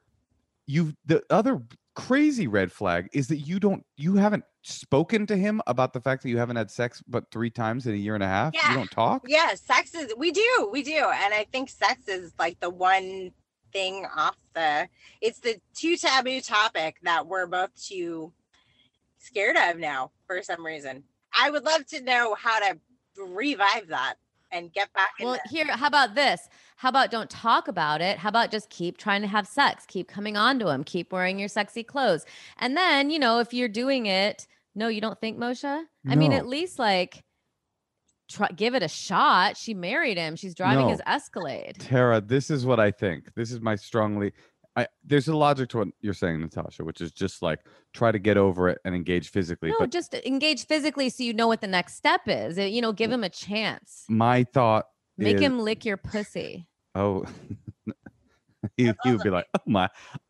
you 0.67 0.93
the 1.07 1.23
other 1.31 1.63
crazy 1.95 2.47
red 2.47 2.71
flag 2.71 3.09
is 3.15 3.27
that 3.29 3.39
you 3.39 3.59
don't 3.59 3.85
you 3.97 4.17
haven't 4.17 4.45
spoken 4.63 5.27
to 5.27 5.37
him 5.37 5.63
about 5.67 5.93
the 5.95 6.01
fact 6.01 6.23
that 6.23 6.29
you 6.29 6.37
haven't 6.37 6.57
had 6.57 6.71
sex 6.71 7.03
but 7.09 7.25
three 7.31 7.49
times 7.49 7.87
in 7.87 7.95
a 7.95 7.97
year 7.97 8.15
and 8.15 8.23
a 8.23 8.27
half 8.29 8.53
Yeah. 8.53 8.71
you 8.71 8.77
don't 8.77 8.91
talk 8.91 9.23
Yeah, 9.27 9.55
sex 9.55 9.95
is. 9.95 10.13
We 10.19 10.31
do. 10.33 10.69
We 10.71 10.83
do, 10.83 10.93
and 10.93 11.33
I 11.33 11.47
think 11.53 11.71
sex 11.71 12.07
is 12.09 12.35
like 12.39 12.61
the 12.61 12.69
one 12.69 13.31
thing 13.73 14.07
off 14.15 14.37
the. 14.55 14.89
It's 15.21 15.41
the 15.41 15.61
too 15.75 15.97
taboo 15.97 16.41
topic 16.41 16.97
that 17.03 17.27
we're 17.27 17.47
both 17.47 17.71
too 17.81 18.33
scared 19.19 19.57
of 19.57 19.79
now 19.79 20.13
for 20.27 20.43
some 20.43 20.65
reason. 20.65 21.05
I 21.39 21.51
would 21.51 21.65
love 21.65 21.87
to 21.89 22.03
know 22.03 22.35
how 22.35 22.59
to 22.61 22.79
revive 23.19 23.89
that 23.89 24.15
and 24.53 24.73
get 24.73 24.93
back. 24.93 25.11
Well, 25.21 25.39
the- 25.45 25.51
here, 25.51 25.67
how 25.67 25.87
about 25.87 26.15
this? 26.15 26.49
How 26.77 26.89
about 26.91 27.11
don't 27.11 27.31
talk 27.31 27.69
about 27.69 28.01
it? 28.01 28.19
How 28.19 28.29
about 28.29 28.51
just 28.51 28.71
keep 28.71 28.99
trying 28.99 29.23
to 29.23 29.29
have 29.29 29.47
sex, 29.47 29.85
keep 29.87 30.09
coming 30.09 30.37
on 30.37 30.59
to 30.61 30.69
him, 30.69 30.85
keep 30.85 31.13
wearing 31.13 31.39
your 31.39 31.49
sexy 31.49 31.83
clothes. 31.83 32.25
And 32.59 32.77
then, 32.77 33.11
you 33.11 33.19
know, 33.19 33.41
if 33.41 33.53
you're 33.55 33.69
doing 33.69 34.07
it, 34.07 34.47
no, 34.75 34.89
you 34.89 35.01
don't 35.01 35.19
think, 35.19 35.39
Moshe? 35.39 35.85
I 36.09 36.15
mean, 36.15 36.33
at 36.33 36.47
least 36.47 36.79
like 36.79 37.25
try 38.29 38.49
give 38.57 38.75
it 38.75 38.83
a 38.83 38.89
shot. 38.89 39.57
She 39.57 39.73
married 39.75 40.17
him. 40.19 40.37
She's 40.37 40.55
driving 40.55 40.85
No. 40.87 40.89
his 40.91 41.01
Escalade. 41.07 41.77
tara 41.79 42.21
this 42.21 42.51
is 42.51 42.65
what 42.67 42.81
i 42.81 42.91
think 42.91 43.33
this 43.35 43.51
is 43.53 43.61
my 43.61 43.75
strongly 43.77 44.33
I, 44.79 44.87
there's 45.05 45.27
a 45.29 45.35
logic 45.37 45.71
to 45.71 45.79
what 45.79 45.89
you're 46.03 46.13
saying 46.13 46.41
natasha 46.41 46.85
which 46.85 47.01
is 47.01 47.11
just 47.11 47.41
like 47.41 47.61
try 47.95 48.13
to 48.13 48.19
get 48.19 48.37
over 48.37 48.69
it 48.69 48.79
and 48.85 48.95
engage 48.95 49.31
physically 49.31 49.71
No, 49.71 49.77
but 49.79 49.91
just 49.91 50.13
engage 50.15 50.67
physically 50.67 51.09
so 51.09 51.23
you 51.23 51.33
know 51.33 51.47
what 51.49 51.61
the 51.63 51.67
next 51.67 51.95
step 51.97 52.23
is. 52.27 52.59
You 52.59 52.83
know, 52.83 52.93
give 52.93 53.11
him 53.11 53.25
a 53.25 53.31
chance. 53.31 54.05
my 54.09 54.45
thought 54.45 54.87
Make 55.17 55.37
is, 55.37 55.41
him 55.43 55.61
lick 55.61 55.85
your 55.87 55.97
pussy. 55.97 56.67
oh 56.95 57.25
he, 58.77 58.93
he 59.03 59.13
would 59.13 59.23
be 59.23 59.31
like 59.31 59.47
oh 59.55 59.61
my 59.67 59.89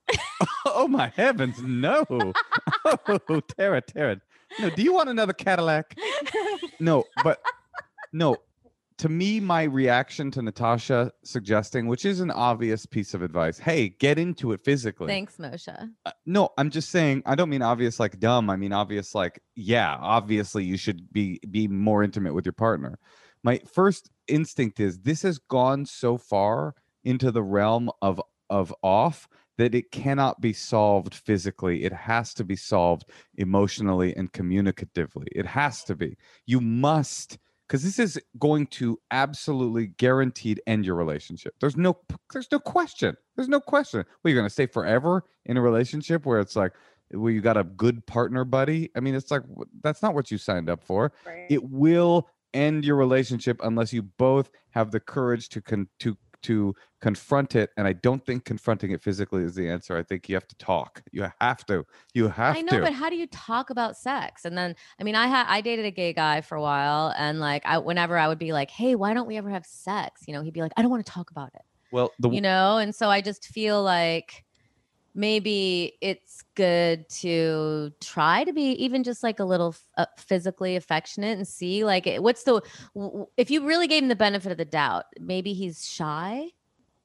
oh 0.67 0.87
my 0.87 1.09
heavens 1.17 1.57
no 1.63 2.05
oh 2.85 3.41
tara 3.57 3.81
tara 3.81 4.21
no 4.61 4.71
do 4.71 4.83
you 4.83 4.93
want 4.93 5.09
another 5.09 5.33
cadillac 5.33 5.97
no, 6.79 7.05
but 7.25 7.41
no. 8.17 8.37
To 9.01 9.11
me, 9.11 9.41
my 9.41 9.65
reaction 9.65 10.31
to 10.31 10.41
Natasha 10.41 11.13
suggesting, 11.23 11.87
which 11.87 12.07
is 12.07 12.21
an 12.21 12.31
obvious 12.31 12.87
piece 12.87 13.13
of 13.13 13.21
advice, 13.21 13.59
hey, 13.59 13.91
get 13.91 14.19
into 14.19 14.53
it 14.53 14.65
physically. 14.65 15.07
Thanks, 15.09 15.37
Moshe. 15.37 15.91
Uh, 16.07 16.11
no, 16.25 16.49
I'm 16.57 16.71
just 16.71 16.89
saying. 16.89 17.23
I 17.27 17.35
don't 17.35 17.51
mean 17.51 17.61
obvious 17.61 18.01
like 18.01 18.19
dumb. 18.19 18.49
I 18.49 18.57
mean 18.57 18.73
obvious 18.73 19.15
like 19.15 19.43
yeah. 19.55 19.99
Obviously, 20.01 20.65
you 20.65 20.79
should 20.79 21.13
be 21.13 21.41
be 21.51 21.69
more 21.69 22.03
intimate 22.03 22.33
with 22.33 22.47
your 22.47 22.55
partner. 22.55 22.99
my 23.43 23.61
first 23.71 24.11
instinct 24.29 24.81
is 24.81 25.01
this 25.01 25.23
has 25.23 25.39
gone 25.39 25.85
so 25.85 26.17
far 26.17 26.75
into 27.05 27.31
the 27.31 27.43
realm 27.43 27.91
of 28.01 28.21
of 28.49 28.75
off 28.83 29.29
that 29.59 29.75
it 29.75 29.91
cannot 29.91 30.41
be 30.41 30.53
solved 30.53 31.15
physically. 31.15 31.85
It 31.85 31.93
has 31.93 32.35
to 32.35 32.45
be 32.45 32.57
solved 32.57 33.05
emotionally 33.37 34.15
and 34.17 34.33
communicatively. 34.33 35.27
It 35.33 35.47
has 35.47 35.85
to 35.85 35.95
be. 35.95 36.17
You 36.45 36.61
must 36.61 37.39
because 37.67 37.83
this 37.83 37.99
is 37.99 38.21
going 38.39 38.67
to 38.67 38.99
absolutely 39.11 39.89
guaranteed 39.89 40.61
end 40.67 40.85
your 40.85 40.95
relationship. 40.95 41.55
There's 41.61 41.77
no 41.77 41.97
there's 42.33 42.51
no 42.53 42.59
question. 42.59 43.17
There's 43.35 43.49
no 43.49 43.61
question. 43.61 44.05
Well, 44.23 44.33
you're 44.33 44.41
gonna 44.41 44.51
stay 44.51 44.67
forever 44.67 45.25
in 45.45 45.57
a 45.57 45.61
relationship 45.61 46.27
where 46.27 46.41
it's 46.41 46.57
like 46.57 46.73
where 47.11 47.33
you 47.33 47.41
got 47.41 47.57
a 47.57 47.65
good 47.65 48.07
partner 48.07 48.45
buddy. 48.45 48.91
I 48.97 49.01
mean, 49.01 49.15
it's 49.15 49.31
like 49.31 49.43
that's 49.83 50.03
not 50.03 50.15
what 50.15 50.31
you 50.31 50.39
signed 50.39 50.69
up 50.69 50.83
for. 50.83 51.13
Right. 51.25 51.47
It 51.49 51.65
will 51.65 52.29
end 52.55 52.85
your 52.85 52.97
relationship 52.97 53.61
unless 53.63 53.93
you 53.93 54.03
both 54.03 54.51
have 54.71 54.91
the 54.91 55.01
courage 55.01 55.49
to 55.51 55.61
con- 55.61 55.89
to 56.01 56.17
to 56.43 56.75
confront 57.01 57.55
it 57.55 57.71
and 57.77 57.87
i 57.87 57.93
don't 57.93 58.25
think 58.25 58.45
confronting 58.45 58.91
it 58.91 59.03
physically 59.03 59.43
is 59.43 59.55
the 59.55 59.69
answer 59.69 59.97
i 59.97 60.03
think 60.03 60.29
you 60.29 60.35
have 60.35 60.47
to 60.47 60.57
talk 60.57 61.03
you 61.13 61.27
have 61.41 61.65
to 61.67 61.85
you 62.15 62.29
have 62.29 62.55
to 62.55 62.61
I 62.61 62.63
know, 62.63 62.79
to 62.79 62.83
but 62.83 62.93
how 62.93 63.11
do 63.11 63.17
you 63.17 63.27
talk 63.27 63.71
about 63.71 63.97
sex? 63.97 64.45
And 64.45 64.57
then, 64.57 64.75
I 65.01 65.05
mean, 65.05 65.15
I 65.15 65.27
had 65.27 65.47
I 65.49 65.61
dated 65.61 65.85
a 65.85 65.91
gay 65.91 66.13
guy 66.13 66.41
for 66.41 66.57
a 66.57 66.61
while, 66.61 67.13
and 67.17 67.41
like, 67.41 67.65
I 67.67 67.79
whenever 67.79 68.17
I 68.17 68.29
would 68.29 68.39
be 68.39 68.53
like, 68.53 68.71
"Hey, 68.71 68.95
why 68.95 69.15
don't 69.15 69.27
we 69.27 69.37
ever 69.37 69.51
have 69.51 69.67
sex?" 69.67 70.23
You 70.27 70.35
know, 70.35 70.43
he'd 70.43 70.55
be 70.55 70.61
like, 70.61 70.73
"I 70.77 70.83
don't 70.83 70.91
want 70.91 71.05
to 71.05 71.13
talk 71.13 71.31
about 71.31 71.51
it." 71.55 71.63
well 71.93 72.13
the 72.19 72.31
You 72.31 72.41
know, 72.41 72.79
and 72.79 72.95
so 72.95 73.09
I 73.09 73.21
just 73.21 73.47
feel 73.47 73.83
like 73.83 74.45
maybe 75.17 75.95
it's 76.01 76.43
good 76.55 77.09
to 77.09 77.93
try 78.01 78.45
to 78.45 78.53
be 78.53 78.73
even 78.73 79.03
just 79.03 79.23
like 79.23 79.41
a 79.41 79.45
little 79.45 79.71
f- 79.71 79.83
uh, 79.97 80.07
physically 80.19 80.77
affectionate 80.77 81.37
and 81.39 81.49
see 81.49 81.85
like 81.85 82.07
what's 82.19 82.45
the 82.45 82.53
w- 82.95 83.11
w- 83.11 83.27
if 83.37 83.51
you 83.51 83.67
really 83.67 83.89
gave 83.89 84.03
him 84.03 84.09
the 84.09 84.15
benefit 84.17 84.53
of 84.53 84.59
the 84.59 84.65
doubt, 84.65 85.05
maybe 85.19 85.53
he's 85.55 85.89
shy. 85.89 86.49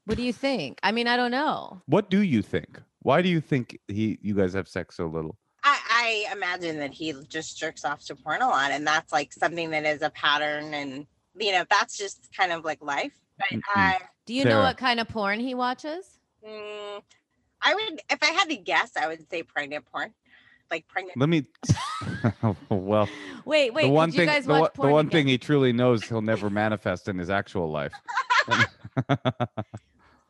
What 0.05 0.17
do 0.17 0.23
you 0.23 0.33
think? 0.33 0.79
I 0.83 0.91
mean, 0.91 1.07
I 1.07 1.15
don't 1.15 1.31
know. 1.31 1.81
what 1.85 2.09
do 2.09 2.21
you 2.21 2.41
think 2.41 2.79
why 3.03 3.21
do 3.23 3.29
you 3.29 3.41
think 3.41 3.79
he 3.87 4.19
you 4.21 4.35
guys 4.35 4.53
have 4.53 4.67
sex 4.67 4.97
so 4.97 5.07
little 5.07 5.37
I, 5.63 6.25
I 6.29 6.33
imagine 6.33 6.77
that 6.79 6.91
he 6.91 7.13
just 7.29 7.57
jerks 7.57 7.85
off 7.85 8.03
to 8.05 8.15
porn 8.15 8.41
a 8.41 8.47
lot, 8.47 8.71
and 8.71 8.85
that's 8.85 9.11
like 9.13 9.31
something 9.31 9.69
that 9.71 9.85
is 9.85 10.01
a 10.01 10.09
pattern, 10.09 10.73
and 10.73 11.05
you 11.39 11.51
know 11.51 11.63
that's 11.69 11.97
just 11.97 12.29
kind 12.35 12.51
of 12.51 12.65
like 12.65 12.79
life. 12.83 13.13
But 13.37 13.47
Mhm. 13.57 13.61
I, 13.75 13.97
Do 14.25 14.33
you 14.33 14.43
know 14.45 14.59
what 14.61 14.77
kind 14.77 14.99
of 14.99 15.07
porn 15.07 15.39
he 15.39 15.53
watches? 15.55 16.17
mm, 16.45 17.01
I 17.63 17.73
would, 17.75 18.01
if 18.09 18.19
I 18.21 18.27
had 18.27 18.49
to 18.49 18.55
guess, 18.57 18.91
I 18.97 19.07
would 19.07 19.29
say 19.29 19.43
pregnant 19.43 19.85
porn, 19.91 20.13
like 20.69 20.87
pregnant. 20.87 21.17
let 21.17 21.29
me 21.29 21.45
well 22.69 23.07
Wait, 23.45 23.73
wait. 23.73 23.83
the 23.83 23.89
one 23.89 24.09
did 24.09 24.15
thing 24.17 24.27
you 24.27 24.33
guys 24.33 24.45
the, 24.45 24.51
watch 24.53 24.59
one- 24.61 24.69
the 24.73 24.81
porn 24.81 24.91
one 24.91 25.09
thing 25.09 25.27
he 25.27 25.37
truly 25.37 25.71
knows 25.73 26.03
he'll 26.03 26.21
never 26.21 26.49
manifest 26.49 27.07
in 27.07 27.17
his 27.17 27.29
actual 27.29 27.69
life 27.71 27.93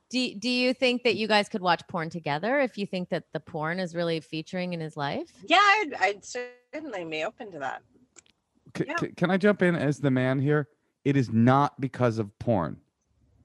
Do, 0.09 0.35
do 0.35 0.49
you 0.49 0.73
think 0.73 1.03
that 1.03 1.15
you 1.15 1.25
guys 1.25 1.47
could 1.47 1.61
watch 1.61 1.81
porn 1.87 2.09
together 2.09 2.59
if 2.59 2.77
you 2.77 2.85
think 2.85 3.07
that 3.09 3.23
the 3.31 3.39
porn 3.39 3.79
is 3.79 3.95
really 3.95 4.19
featuring 4.19 4.73
in 4.73 4.81
his 4.81 4.97
life? 4.97 5.31
Yeah, 5.47 5.55
I'd, 5.61 5.93
I'd 6.01 6.25
certainly 6.25 7.05
be 7.05 7.23
open 7.23 7.49
to 7.53 7.59
that. 7.59 7.81
C- 8.77 8.83
Yeah. 8.87 8.95
c- 8.99 9.13
can 9.15 9.31
I 9.31 9.37
jump 9.37 9.61
in 9.61 9.73
as 9.73 9.99
the 9.99 10.11
man 10.11 10.39
here? 10.39 10.67
It 11.05 11.15
is 11.15 11.29
not 11.31 11.79
because 11.79 12.19
of 12.19 12.37
porn. 12.39 12.81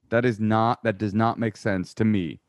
That 0.08 0.24
is 0.24 0.40
not 0.40 0.82
that 0.82 0.98
does 0.98 1.14
not 1.14 1.38
make 1.38 1.56
sense 1.56 1.94
to 1.94 2.04
me 2.04 2.40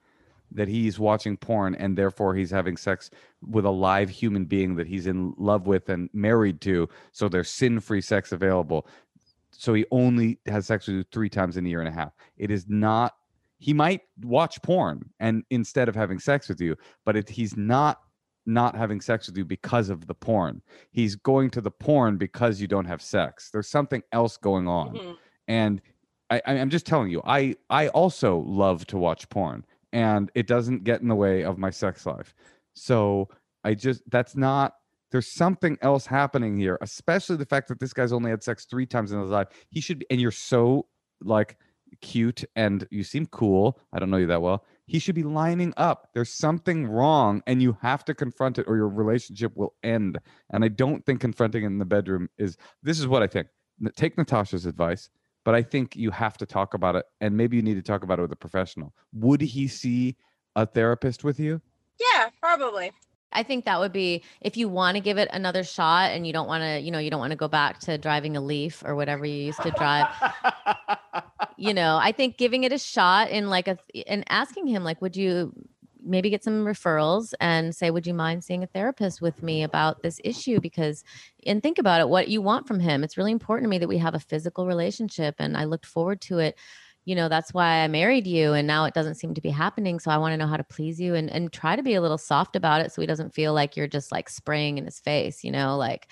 that 0.51 0.67
he's 0.67 0.97
watching 0.99 1.35
porn 1.37 1.75
and 1.75 1.97
therefore 1.97 2.33
he's 2.35 2.51
having 2.51 2.77
sex 2.77 3.09
with 3.41 3.65
a 3.65 3.69
live 3.69 4.09
human 4.09 4.45
being 4.45 4.75
that 4.75 4.87
he's 4.87 5.07
in 5.07 5.33
love 5.37 5.67
with 5.67 5.89
and 5.89 6.09
married 6.13 6.61
to 6.61 6.87
so 7.11 7.27
there's 7.27 7.49
sin-free 7.49 8.01
sex 8.01 8.31
available. 8.31 8.87
So 9.51 9.73
he 9.73 9.85
only 9.91 10.39
has 10.45 10.67
sex 10.67 10.87
with 10.87 10.95
you 10.97 11.03
3 11.11 11.29
times 11.29 11.57
in 11.57 11.65
a 11.65 11.69
year 11.69 11.79
and 11.79 11.89
a 11.89 11.91
half. 11.91 12.13
It 12.37 12.51
is 12.51 12.65
not 12.67 13.15
he 13.59 13.73
might 13.73 14.01
watch 14.21 14.61
porn 14.61 15.09
and 15.19 15.43
instead 15.49 15.89
of 15.89 15.95
having 15.95 16.19
sex 16.19 16.47
with 16.47 16.61
you, 16.61 16.75
but 17.05 17.15
it, 17.17 17.27
he's 17.29 17.57
not 17.57 18.01
not 18.45 18.75
having 18.77 19.01
sex 19.01 19.27
with 19.27 19.35
you 19.37 19.43
because 19.43 19.89
of 19.89 20.07
the 20.07 20.13
porn 20.15 20.61
he's 20.91 21.15
going 21.17 21.49
to 21.49 21.59
the 21.59 21.71
porn 21.71 22.15
because 22.17 22.61
you 22.61 22.67
don't 22.67 22.85
have 22.85 23.01
sex. 23.01 23.49
There's 23.51 23.67
something 23.67 24.01
else 24.13 24.37
going 24.37 24.67
on, 24.69 24.93
Mhm. 24.95 25.15
and 25.49 25.81
I- 26.29 26.41
I'm 26.45 26.69
just 26.69 26.85
telling 26.85 27.09
you. 27.09 27.21
I 27.25 27.55
I 27.69 27.87
also 27.89 28.39
love 28.39 28.85
to 28.87 28.97
watch 28.97 29.27
porn, 29.29 29.65
and 29.93 30.31
it 30.35 30.47
doesn't 30.47 30.83
get 30.83 31.01
in 31.01 31.07
the 31.07 31.15
way 31.15 31.43
of 31.43 31.57
my 31.57 31.69
sex 31.69 32.05
life. 32.05 32.33
So 32.73 33.29
I 33.63 33.73
just 33.73 34.03
that's 34.09 34.35
not. 34.35 34.73
There's 35.11 35.31
something 35.31 35.77
else 35.81 36.05
happening 36.05 36.59
here, 36.59 36.77
especially 36.81 37.37
the 37.37 37.45
fact 37.45 37.69
that 37.69 37.79
this 37.79 37.93
guy's 37.93 38.11
only 38.11 38.29
had 38.29 38.43
sex 38.43 38.65
three 38.65 38.85
times 38.85 39.13
in 39.13 39.21
his 39.21 39.29
life. 39.29 39.47
He 39.69 39.79
should 39.79 39.99
be, 39.99 40.05
and 40.09 40.19
you're 40.19 40.31
so 40.31 40.87
like 41.21 41.57
cute 42.01 42.43
and 42.55 42.85
you 42.91 43.03
seem 43.03 43.25
cool. 43.27 43.79
I 43.93 43.99
don't 43.99 44.09
know 44.09 44.17
you 44.17 44.27
that 44.27 44.41
well. 44.41 44.65
He 44.85 44.99
should 44.99 45.15
be 45.15 45.23
lining 45.23 45.73
up. 45.77 46.09
There's 46.13 46.31
something 46.31 46.87
wrong, 46.87 47.41
and 47.47 47.61
you 47.61 47.77
have 47.81 48.05
to 48.05 48.13
confront 48.13 48.57
it, 48.57 48.65
or 48.67 48.75
your 48.75 48.87
relationship 48.87 49.55
will 49.55 49.75
end. 49.83 50.17
And 50.49 50.63
I 50.63 50.69
don't 50.69 51.05
think 51.05 51.21
confronting 51.21 51.63
it 51.63 51.67
in 51.67 51.79
the 51.79 51.85
bedroom 51.85 52.29
is. 52.37 52.57
This 52.83 52.99
is 52.99 53.07
what 53.07 53.23
I 53.23 53.27
think. 53.27 53.47
Take 53.95 54.17
Natasha's 54.17 54.65
advice, 54.65 55.09
but 55.47 55.55
I 55.55 55.63
think 55.63 55.95
you 55.95 56.11
have 56.11 56.35
to 56.39 56.45
talk 56.45 56.73
about 56.73 56.97
it, 56.97 57.05
and 57.21 57.37
maybe 57.37 57.55
you 57.55 57.63
need 57.63 57.75
to 57.75 57.81
talk 57.81 58.03
about 58.03 58.19
it 58.19 58.21
with 58.21 58.33
a 58.33 58.35
professional. 58.35 58.93
Would 59.13 59.39
he 59.39 59.69
see 59.69 60.17
a 60.57 60.65
therapist 60.65 61.23
with 61.23 61.39
you? 61.39 61.61
Yeah, 62.01 62.27
probably. 62.41 62.91
I 63.31 63.43
think 63.43 63.63
that 63.63 63.79
would 63.79 63.93
be 63.93 64.25
if 64.41 64.57
you 64.57 64.67
want 64.67 64.95
to 64.95 64.99
give 64.99 65.17
it 65.17 65.29
another 65.31 65.63
shot 65.63 66.11
and 66.11 66.27
you 66.27 66.33
don't 66.33 66.49
want 66.49 66.63
to, 66.63 66.81
you 66.81 66.91
know, 66.91 66.99
you 66.99 67.09
don't 67.09 67.21
want 67.21 67.31
to 67.31 67.37
go 67.37 67.47
back 67.47 67.79
to 67.79 67.97
driving 67.97 68.35
a 68.35 68.41
Leaf 68.41 68.83
or 68.85 68.93
whatever 68.93 69.25
you 69.25 69.45
used 69.45 69.61
to 69.61 69.71
drive. 69.71 70.07
you 71.57 71.73
know, 71.73 71.95
I 71.95 72.11
think 72.11 72.37
giving 72.37 72.65
it 72.65 72.73
a 72.73 72.77
shot 72.77 73.29
in 73.29 73.49
like 73.49 73.69
a 73.69 73.77
and 74.05 74.25
asking 74.27 74.67
him 74.67 74.83
like, 74.83 75.01
would 75.01 75.15
you 75.15 75.53
maybe 76.07 76.29
get 76.29 76.43
some 76.43 76.65
referrals 76.65 77.33
and 77.39 77.75
say, 77.75 77.91
would 77.91 78.07
you 78.07 78.13
mind 78.13 78.43
seeing 78.43 78.63
a 78.63 78.67
therapist 78.67 79.21
with 79.21 79.43
me 79.43 79.63
about 79.63 80.01
this 80.01 80.19
issue? 80.23 80.59
Because 80.59 81.03
and 81.45 81.61
think 81.61 81.77
about 81.77 82.01
it, 82.01 82.09
what 82.09 82.29
you 82.29 82.41
want 82.41 82.67
from 82.67 82.79
him. 82.79 83.03
It's 83.03 83.17
really 83.17 83.31
important 83.31 83.65
to 83.65 83.69
me 83.69 83.77
that 83.77 83.87
we 83.87 83.97
have 83.97 84.15
a 84.15 84.19
physical 84.19 84.65
relationship, 84.65 85.35
and 85.39 85.57
I 85.57 85.65
looked 85.65 85.85
forward 85.85 86.21
to 86.21 86.39
it. 86.39 86.57
You 87.05 87.15
know, 87.15 87.29
that's 87.29 87.53
why 87.53 87.83
I 87.83 87.87
married 87.87 88.27
you, 88.27 88.53
and 88.53 88.67
now 88.67 88.85
it 88.85 88.93
doesn't 88.93 89.15
seem 89.15 89.33
to 89.33 89.41
be 89.41 89.49
happening. 89.49 89.99
So 89.99 90.11
I 90.11 90.17
want 90.17 90.33
to 90.33 90.37
know 90.37 90.47
how 90.47 90.57
to 90.57 90.63
please 90.63 90.99
you 90.99 91.15
and 91.15 91.29
and 91.29 91.51
try 91.51 91.75
to 91.75 91.83
be 91.83 91.95
a 91.95 92.01
little 92.01 92.17
soft 92.17 92.55
about 92.55 92.81
it, 92.81 92.91
so 92.91 93.01
he 93.01 93.07
doesn't 93.07 93.33
feel 93.33 93.53
like 93.53 93.77
you're 93.77 93.87
just 93.87 94.11
like 94.11 94.29
spraying 94.29 94.77
in 94.77 94.85
his 94.85 94.99
face. 94.99 95.43
You 95.43 95.51
know, 95.51 95.77
like. 95.77 96.07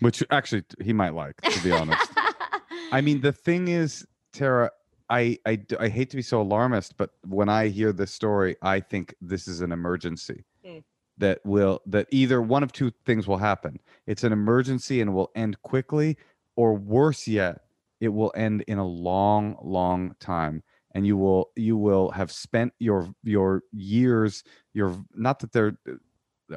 Which 0.00 0.24
actually 0.30 0.64
he 0.80 0.94
might 0.94 1.14
like, 1.14 1.38
to 1.42 1.62
be 1.62 1.72
honest. 1.72 2.10
I 2.92 3.02
mean, 3.02 3.20
the 3.20 3.32
thing 3.32 3.68
is, 3.68 4.06
Tara, 4.32 4.70
I, 5.10 5.38
I 5.46 5.58
I 5.80 5.88
hate 5.88 6.10
to 6.10 6.16
be 6.16 6.22
so 6.22 6.40
alarmist, 6.40 6.96
but 6.96 7.10
when 7.26 7.48
I 7.48 7.68
hear 7.68 7.92
this 7.92 8.12
story, 8.12 8.56
I 8.62 8.80
think 8.80 9.14
this 9.20 9.48
is 9.48 9.60
an 9.60 9.72
emergency 9.72 10.44
Mm. 10.64 10.84
that 11.18 11.40
will 11.44 11.80
that 11.86 12.06
either 12.10 12.40
one 12.42 12.62
of 12.62 12.72
two 12.72 12.92
things 13.06 13.26
will 13.28 13.38
happen. 13.38 13.80
It's 14.06 14.24
an 14.24 14.32
emergency 14.32 15.00
and 15.00 15.14
will 15.14 15.30
end 15.34 15.60
quickly, 15.62 16.16
or 16.56 16.74
worse 16.74 17.26
yet, 17.28 17.62
it 18.00 18.08
will 18.10 18.32
end 18.36 18.62
in 18.68 18.78
a 18.78 18.86
long, 18.86 19.56
long 19.62 20.14
time. 20.20 20.62
And 20.94 21.06
you 21.06 21.16
will 21.16 21.50
you 21.56 21.76
will 21.76 22.10
have 22.12 22.32
spent 22.32 22.72
your 22.78 23.14
your 23.24 23.62
years 23.72 24.44
your 24.74 24.96
not 25.14 25.40
that 25.40 25.52
they're 25.52 25.76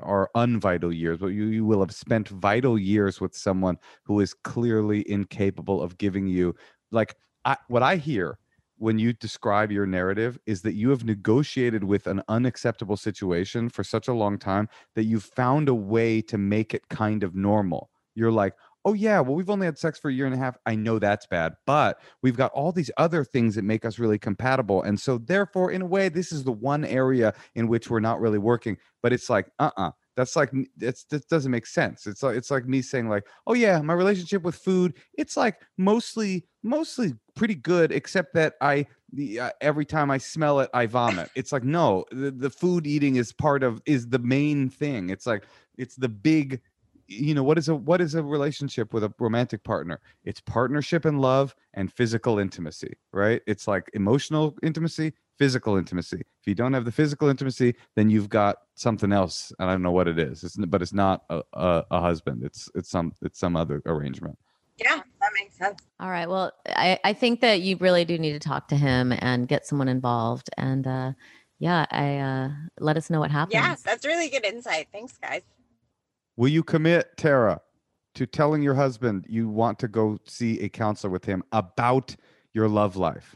are 0.02 0.30
unvital 0.36 0.96
years, 0.96 1.20
but 1.20 1.28
you, 1.28 1.46
you 1.46 1.66
will 1.66 1.80
have 1.82 1.94
spent 1.94 2.30
vital 2.30 2.80
years 2.80 3.22
with 3.22 3.36
someone 3.36 3.78
who 4.04 4.20
is 4.20 4.34
clearly 4.34 5.08
incapable 5.10 5.82
of 5.82 5.98
giving 5.98 6.28
you 6.28 6.56
like 6.92 7.16
I, 7.46 7.58
what 7.68 7.84
I 7.84 7.98
hear 7.98 8.40
when 8.78 9.00
you 9.00 9.14
describe 9.14 9.72
your 9.72 9.86
narrative 9.86 10.38
is 10.46 10.62
that 10.64 10.74
you 10.74 10.90
have 10.90 11.06
negotiated 11.06 11.84
with 11.84 12.08
an 12.08 12.22
unacceptable 12.28 12.98
situation 12.98 13.70
for 13.70 13.84
such 13.84 14.08
a 14.08 14.14
long 14.14 14.38
time 14.38 14.68
that 14.96 15.06
you've 15.06 15.24
found 15.24 15.70
a 15.70 15.76
way 15.76 16.22
to 16.22 16.38
make 16.38 16.74
it 16.74 16.88
kind 16.90 17.24
of 17.24 17.36
normal. 17.36 17.90
You're 18.16 18.32
like, 18.32 18.54
oh 18.86 18.94
yeah, 18.94 19.20
well 19.22 19.36
we've 19.36 19.50
only 19.50 19.66
had 19.66 19.78
sex 19.78 19.98
for 19.98 20.10
a 20.10 20.14
year 20.14 20.26
and 20.26 20.36
a 20.36 20.38
half. 20.38 20.58
I 20.66 20.76
know 20.76 21.00
that's 21.00 21.26
bad, 21.26 21.54
but 21.66 22.00
we've 22.22 22.38
got 22.38 22.52
all 22.52 22.72
these 22.72 22.92
other 22.98 23.24
things 23.24 23.56
that 23.56 23.64
make 23.64 23.86
us 23.86 24.00
really 24.00 24.20
compatible, 24.20 24.84
and 24.84 25.00
so 25.00 25.18
therefore, 25.18 25.72
in 25.72 25.82
a 25.82 25.86
way, 25.86 26.10
this 26.10 26.32
is 26.32 26.44
the 26.44 26.52
one 26.52 26.86
area 26.86 27.34
in 27.56 27.68
which 27.68 27.90
we're 27.90 28.00
not 28.00 28.20
really 28.20 28.40
working. 28.40 28.78
But 29.02 29.14
it's 29.14 29.30
like, 29.30 29.50
uh-uh. 29.60 29.92
That's 30.16 30.36
like 30.36 30.52
it's 30.80 31.06
that 31.06 31.28
doesn't 31.28 31.50
make 31.52 31.66
sense. 31.66 32.06
It's 32.06 32.22
like 32.22 32.36
it's 32.36 32.52
like 32.52 32.68
me 32.68 32.84
saying 32.84 33.10
like, 33.10 33.26
oh 33.48 33.54
yeah, 33.56 33.82
my 33.82 33.94
relationship 33.94 34.44
with 34.44 34.56
food, 34.56 34.94
it's 35.18 35.36
like 35.36 35.60
mostly 35.76 36.46
mostly 36.62 37.14
pretty 37.36 37.56
good, 37.56 37.92
except 37.92 38.34
that 38.36 38.56
I 38.62 38.88
the, 39.12 39.40
uh, 39.40 39.50
every 39.62 39.86
time 39.86 40.10
I 40.10 40.18
smell 40.18 40.60
it, 40.60 40.70
I 40.74 40.86
vomit. 40.88 41.30
It's 41.36 41.52
like 41.52 41.64
no, 41.64 42.06
the, 42.12 42.32
the 42.32 42.50
food 42.50 42.88
eating 42.88 43.16
is 43.16 43.32
part 43.32 43.64
of 43.64 43.82
is 43.86 44.08
the 44.08 44.20
main 44.20 44.70
thing. 44.70 45.10
It's 45.10 45.26
like 45.26 45.44
it's 45.78 45.96
the 45.96 46.10
big, 46.10 46.62
you 47.08 47.34
know, 47.34 47.44
what 47.44 47.58
is 47.58 47.70
a 47.70 47.76
what 47.76 48.02
is 48.02 48.16
a 48.16 48.24
relationship 48.24 48.94
with 48.94 49.04
a 49.04 49.14
romantic 49.20 49.64
partner? 49.64 50.00
It's 50.24 50.42
partnership 50.42 51.06
and 51.06 51.22
love 51.22 51.56
and 51.74 51.92
physical 51.92 52.40
intimacy, 52.40 52.94
right? 53.12 53.42
It's 53.46 53.68
like 53.68 53.90
emotional 53.94 54.58
intimacy, 54.64 55.14
physical 55.38 55.78
intimacy. 55.78 56.22
If 56.42 56.48
you 56.48 56.56
don't 56.56 56.74
have 56.74 56.86
the 56.86 56.92
physical 56.92 57.30
intimacy, 57.30 57.76
then 57.96 58.10
you've 58.10 58.30
got 58.30 58.58
something 58.76 59.12
else, 59.12 59.54
and 59.60 59.70
I 59.70 59.74
don't 59.74 59.84
know 59.84 59.92
what 59.92 60.08
it 60.08 60.18
is. 60.18 60.44
It's 60.44 60.58
but 60.58 60.82
it's 60.82 60.94
not 60.94 61.24
a, 61.30 61.42
a, 61.54 61.86
a 61.92 62.02
husband. 62.02 62.44
It's 62.44 62.70
it's 62.76 62.90
some 62.90 63.14
it's 63.22 63.40
some 63.40 63.56
other 63.56 63.82
arrangement. 63.86 64.38
Yeah, 64.78 65.02
makes 65.34 65.58
sense. 65.58 65.80
All 66.00 66.10
right. 66.10 66.30
Well, 66.30 66.52
I, 66.68 67.00
I 67.04 67.14
think 67.14 67.42
that 67.42 67.62
you 67.62 67.78
really 67.78 68.06
do 68.06 68.18
need 68.18 68.34
to 68.34 68.40
talk 68.40 68.68
to 68.70 68.76
him 68.76 69.14
and 69.20 69.48
get 69.48 69.66
someone 69.66 69.88
involved. 69.88 70.50
And 70.58 70.86
uh, 70.88 71.14
yeah, 71.60 71.86
I 71.92 72.18
uh, 72.18 72.50
let 72.80 72.98
us 72.98 73.10
know 73.10 73.20
what 73.20 73.32
happens. 73.32 73.54
Yeah, 73.54 73.76
that's 73.84 74.06
really 74.06 74.30
good 74.30 74.46
insight. 74.46 74.88
Thanks, 74.92 75.18
guys. 75.18 75.42
Will 76.36 76.50
you 76.50 76.64
commit, 76.64 77.16
Tara, 77.18 77.62
to 78.16 78.26
telling 78.26 78.62
your 78.62 78.74
husband 78.74 79.26
you 79.30 79.50
want 79.50 79.80
to 79.80 79.88
go 79.88 80.18
see 80.26 80.60
a 80.62 80.70
counselor 80.70 81.12
with 81.12 81.26
him 81.26 81.44
about 81.52 82.16
your 82.54 82.68
love 82.68 82.96
life? 82.96 83.36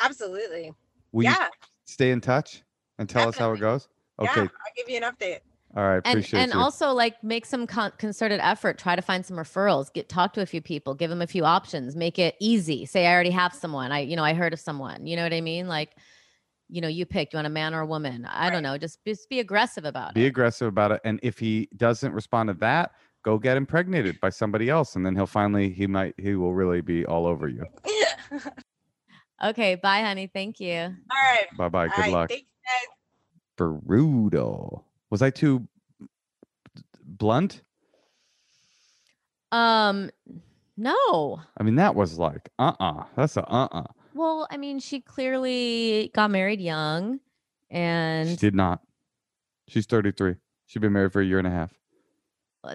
Absolutely. 0.00 0.72
Will 1.12 1.24
you 1.24 1.30
yeah. 1.30 1.48
stay 1.84 2.10
in 2.10 2.20
touch 2.20 2.62
and 2.98 3.08
tell 3.08 3.28
us 3.28 3.36
how 3.36 3.52
it 3.52 3.60
goes? 3.60 3.88
Okay. 4.18 4.40
Yeah. 4.40 4.42
I'll 4.42 4.72
give 4.76 4.88
you 4.88 4.96
an 4.96 5.02
update. 5.04 5.40
All 5.74 5.82
right. 5.84 6.02
and 6.04 6.18
Appreciate 6.18 6.40
and 6.40 6.52
you. 6.52 6.58
also 6.58 6.92
like 6.92 7.22
make 7.24 7.46
some 7.46 7.66
con- 7.66 7.92
concerted 7.98 8.40
effort 8.42 8.78
try 8.78 8.94
to 8.94 9.02
find 9.02 9.24
some 9.24 9.36
referrals 9.36 9.92
get 9.92 10.08
talk 10.08 10.32
to 10.34 10.42
a 10.42 10.46
few 10.46 10.60
people 10.60 10.94
give 10.94 11.08
them 11.10 11.22
a 11.22 11.26
few 11.26 11.44
options 11.44 11.96
make 11.96 12.18
it 12.18 12.34
easy 12.40 12.84
say 12.84 13.06
i 13.06 13.12
already 13.12 13.30
have 13.30 13.54
someone 13.54 13.90
i 13.92 14.00
you 14.00 14.14
know 14.14 14.24
i 14.24 14.34
heard 14.34 14.52
of 14.52 14.60
someone 14.60 15.06
you 15.06 15.16
know 15.16 15.22
what 15.22 15.32
i 15.32 15.40
mean 15.40 15.68
like 15.68 15.96
you 16.68 16.80
know 16.82 16.88
you 16.88 17.06
pick 17.06 17.32
you 17.32 17.38
want 17.38 17.46
a 17.46 17.50
man 17.50 17.74
or 17.74 17.80
a 17.80 17.86
woman 17.86 18.26
i 18.26 18.50
don't 18.50 18.62
know 18.62 18.76
just 18.76 18.98
just 19.06 19.28
be 19.30 19.40
aggressive 19.40 19.84
about 19.86 20.12
Be 20.14 20.20
it 20.20 20.24
Be 20.24 20.26
aggressive 20.28 20.68
about 20.68 20.92
it. 20.92 21.00
And 21.04 21.18
if 21.22 21.38
he 21.38 21.68
doesn't 21.76 22.12
respond 22.12 22.48
to 22.48 22.54
that, 22.54 22.92
go 23.24 23.38
get 23.38 23.56
impregnated 23.56 24.18
by 24.20 24.30
somebody 24.30 24.68
else. 24.68 24.96
And 24.96 25.04
then 25.06 25.14
he'll 25.14 25.26
finally, 25.26 25.70
he 25.70 25.86
might, 25.86 26.14
he 26.18 26.34
will 26.34 26.54
really 26.54 26.80
be 26.80 27.04
all 27.06 27.26
over 27.26 27.48
you. 27.48 27.64
okay 29.44 29.74
bye 29.76 30.00
honey 30.02 30.30
thank 30.32 30.60
you 30.60 30.74
All 30.74 31.32
right. 31.32 31.46
Bye 31.58 31.68
bye. 31.68 31.88
Good 31.88 31.96
All 31.96 32.02
right. 32.02 32.12
luck. 32.12 32.28
Thanks, 32.30 32.46
guys. 32.64 33.68
Brutal. 33.84 34.86
Was 35.12 35.20
I 35.20 35.28
too 35.28 35.68
blunt? 37.04 37.60
um 39.52 40.08
no 40.78 41.38
I 41.58 41.62
mean, 41.62 41.74
that 41.74 41.94
was 41.94 42.18
like, 42.18 42.48
uh 42.58 42.72
uh 42.80 43.04
That's 43.14 43.36
a 43.36 43.46
uh 43.46 43.68
uh 43.70 43.82
well 44.14 44.46
i 44.50 44.56
mean 44.56 44.78
she 44.78 45.00
clearly 45.02 46.10
got 46.14 46.30
married 46.30 46.62
young 46.62 47.20
and. 47.70 48.30
She 48.30 48.36
did 48.36 48.54
not. 48.54 48.80
She's 49.68 49.84
33. 49.86 50.36
She's 50.66 50.80
been 50.80 50.92
married 50.94 51.12
for 51.12 51.20
a 51.20 51.24
year 51.26 51.38
and 51.38 51.46
a 51.46 51.50
half. 51.50 51.72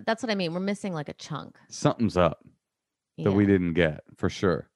that's 0.06 0.22
what 0.22 0.32
i 0.32 0.36
mean 0.36 0.54
we're 0.54 0.60
missing 0.60 0.94
like 0.94 1.10
a 1.10 1.14
chunk 1.14 1.58
Something's 1.70 2.18
up 2.18 2.46
that 3.18 3.24
Yeah. 3.32 3.36
we 3.36 3.48
didn't 3.48 3.74
get 3.74 4.02
for 4.16 4.30
sure. 4.30 4.70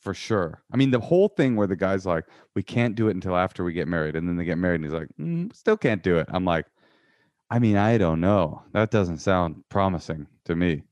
For 0.00 0.14
sure. 0.14 0.62
I 0.72 0.76
mean, 0.76 0.90
the 0.90 1.00
whole 1.00 1.28
thing 1.28 1.56
where 1.56 1.66
the 1.66 1.76
guy's 1.76 2.06
like, 2.06 2.24
we 2.54 2.62
can't 2.62 2.94
do 2.94 3.08
it 3.08 3.14
until 3.14 3.36
after 3.36 3.62
we 3.62 3.74
get 3.74 3.86
married. 3.86 4.16
And 4.16 4.26
then 4.26 4.36
they 4.36 4.44
get 4.44 4.56
married 4.56 4.76
and 4.76 4.84
he's 4.84 4.94
like, 4.94 5.08
"Mm, 5.20 5.54
still 5.54 5.76
can't 5.76 6.02
do 6.02 6.16
it. 6.16 6.26
I'm 6.30 6.44
like, 6.46 6.66
I 7.50 7.58
mean, 7.58 7.76
I 7.76 7.98
don't 7.98 8.20
know. 8.20 8.62
That 8.72 8.90
doesn't 8.90 9.18
sound 9.18 9.64
promising 9.68 10.26
to 10.46 10.56
me. 10.56 10.84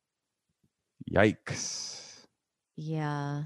Yikes. 1.11 2.27
yeah 2.77 3.45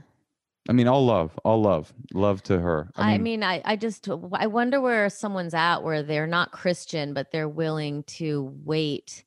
I 0.68 0.72
mean, 0.72 0.87
all 0.87 1.05
love, 1.05 1.38
all 1.44 1.61
love, 1.61 1.92
love 2.14 2.42
to 2.44 2.61
her. 2.61 2.88
I 2.94 3.18
mean, 3.18 3.42
I, 3.42 3.62
I 3.64 3.75
just 3.75 4.09
I 4.33 4.46
wonder 4.46 4.81
where 4.81 5.11
someone's 5.11 5.55
at 5.55 5.79
where 5.83 6.05
they're 6.05 6.29
not 6.29 6.53
Christian, 6.53 7.14
but 7.14 7.33
they're 7.33 7.48
willing 7.48 8.05
to 8.05 8.53
wait 8.64 9.25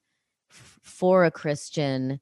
f- 0.50 0.80
for 0.82 1.26
a 1.26 1.32
Christian 1.32 2.22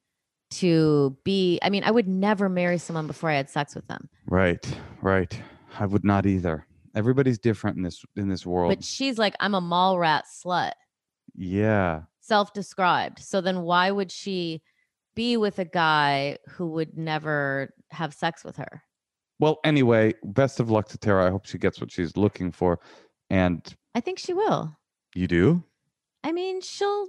to 0.60 1.16
be. 1.24 1.58
I 1.62 1.70
mean, 1.70 1.84
I 1.84 1.90
would 1.90 2.08
never 2.08 2.48
marry 2.48 2.78
someone 2.78 3.06
before 3.06 3.30
I 3.30 3.34
had 3.34 3.50
sex 3.50 3.74
with 3.74 3.86
them. 3.86 4.08
right, 4.26 4.64
right. 5.02 5.40
I 5.78 5.86
would 5.86 6.04
not 6.04 6.26
either. 6.26 6.66
Everybody's 6.94 7.38
different 7.38 7.76
in 7.76 7.82
this 7.82 8.04
in 8.16 8.28
this 8.28 8.46
world. 8.46 8.70
But 8.70 8.84
she's 8.84 9.18
like, 9.18 9.34
I'm 9.40 9.54
a 9.54 9.60
mall 9.60 9.98
rat 9.98 10.24
slut, 10.26 10.72
yeah. 11.34 12.02
self-described. 12.20 13.18
So 13.18 13.40
then 13.40 13.62
why 13.62 13.90
would 13.90 14.12
she 14.12 14.62
be 15.16 15.36
with 15.36 15.58
a 15.58 15.64
guy 15.64 16.38
who 16.48 16.68
would 16.68 16.96
never 16.96 17.74
have 17.90 18.14
sex 18.14 18.44
with 18.44 18.56
her? 18.56 18.82
Well, 19.40 19.58
anyway, 19.64 20.14
best 20.22 20.60
of 20.60 20.70
luck 20.70 20.88
to 20.90 20.98
Tara. 20.98 21.26
I 21.26 21.30
hope 21.30 21.46
she 21.46 21.58
gets 21.58 21.80
what 21.80 21.90
she's 21.90 22.16
looking 22.16 22.52
for. 22.52 22.78
And 23.30 23.60
I 23.94 24.00
think 24.00 24.18
she 24.20 24.32
will. 24.32 24.76
you 25.14 25.26
do? 25.26 25.64
I 26.22 26.30
mean, 26.30 26.60
she'll 26.60 27.08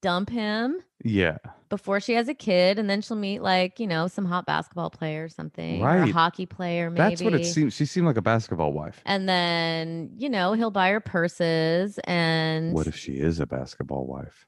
dump 0.00 0.30
him. 0.30 0.78
Yeah. 1.04 1.36
Before 1.68 2.00
she 2.00 2.14
has 2.14 2.28
a 2.28 2.34
kid, 2.34 2.78
and 2.78 2.88
then 2.88 3.00
she'll 3.00 3.16
meet 3.16 3.40
like 3.42 3.78
you 3.80 3.86
know 3.86 4.08
some 4.08 4.24
hot 4.24 4.46
basketball 4.46 4.90
player 4.90 5.24
or 5.24 5.28
something, 5.28 5.82
or 5.82 5.96
a 5.96 6.00
Right. 6.02 6.12
hockey 6.12 6.46
player 6.46 6.90
maybe. 6.90 7.02
That's 7.10 7.22
what 7.22 7.34
it 7.34 7.44
seems. 7.46 7.74
She 7.74 7.84
seemed 7.86 8.06
like 8.06 8.16
a 8.16 8.22
basketball 8.22 8.72
wife. 8.72 9.02
And 9.06 9.28
then 9.28 10.10
you 10.16 10.28
know 10.28 10.52
he'll 10.54 10.70
buy 10.70 10.90
her 10.90 11.00
purses 11.00 11.98
and 12.04 12.72
What 12.74 12.86
if 12.86 12.96
she 12.96 13.12
is 13.12 13.40
a 13.40 13.46
basketball 13.46 14.06
wife? 14.06 14.46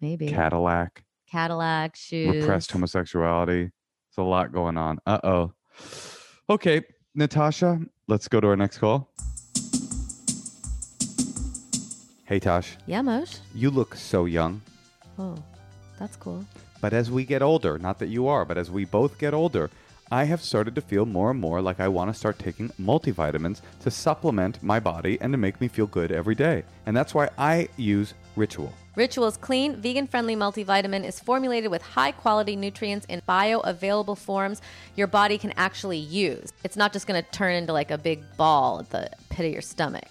maybe 0.00 0.26
Cadillac, 0.28 1.04
Cadillac 1.30 1.94
shoes. 1.96 2.34
repressed 2.36 2.72
homosexuality. 2.72 3.70
It's 4.08 4.18
a 4.18 4.22
lot 4.22 4.52
going 4.52 4.76
on. 4.78 4.98
Uh 5.06 5.18
oh. 5.22 5.52
Okay, 6.48 6.82
Natasha, 7.14 7.80
let's 8.08 8.26
go 8.28 8.40
to 8.40 8.48
our 8.48 8.56
next 8.56 8.78
call. 8.78 9.12
Hey, 12.24 12.38
Tosh, 12.38 12.76
Yeah, 12.86 13.02
Mosh. 13.02 13.36
you 13.54 13.70
look 13.70 13.94
so 13.96 14.24
young. 14.24 14.62
Oh, 15.18 15.34
that's 16.00 16.16
cool. 16.16 16.44
But 16.80 16.92
as 16.92 17.10
we 17.10 17.24
get 17.24 17.42
older, 17.42 17.78
not 17.78 17.98
that 18.00 18.08
you 18.08 18.26
are, 18.26 18.44
but 18.44 18.58
as 18.58 18.70
we 18.70 18.84
both 18.86 19.18
get 19.18 19.34
older, 19.34 19.70
I 20.10 20.24
have 20.24 20.40
started 20.40 20.74
to 20.74 20.80
feel 20.80 21.06
more 21.06 21.30
and 21.30 21.38
more 21.38 21.60
like 21.60 21.78
I 21.78 21.86
want 21.86 22.12
to 22.12 22.18
start 22.18 22.38
taking 22.38 22.70
multivitamins 22.80 23.60
to 23.82 23.90
supplement 23.92 24.60
my 24.60 24.80
body 24.80 25.18
and 25.20 25.32
to 25.32 25.38
make 25.38 25.60
me 25.60 25.68
feel 25.68 25.86
good 25.86 26.10
every 26.10 26.34
day. 26.34 26.64
And 26.86 26.96
that's 26.96 27.14
why 27.14 27.28
I 27.38 27.68
use 27.76 28.14
Ritual. 28.34 28.72
Ritual's 28.96 29.36
clean, 29.36 29.76
vegan 29.76 30.08
friendly 30.08 30.34
multivitamin 30.34 31.04
is 31.04 31.20
formulated 31.20 31.70
with 31.70 31.82
high 31.82 32.10
quality 32.10 32.56
nutrients 32.56 33.06
in 33.06 33.22
bioavailable 33.28 34.18
forms 34.18 34.62
your 34.96 35.06
body 35.06 35.38
can 35.38 35.52
actually 35.56 35.98
use. 35.98 36.52
It's 36.64 36.76
not 36.76 36.92
just 36.92 37.06
going 37.06 37.22
to 37.22 37.30
turn 37.30 37.54
into 37.54 37.72
like 37.72 37.90
a 37.90 37.98
big 37.98 38.24
ball 38.36 38.80
at 38.80 38.90
the 38.90 39.10
pit 39.28 39.46
of 39.46 39.52
your 39.52 39.62
stomach. 39.62 40.08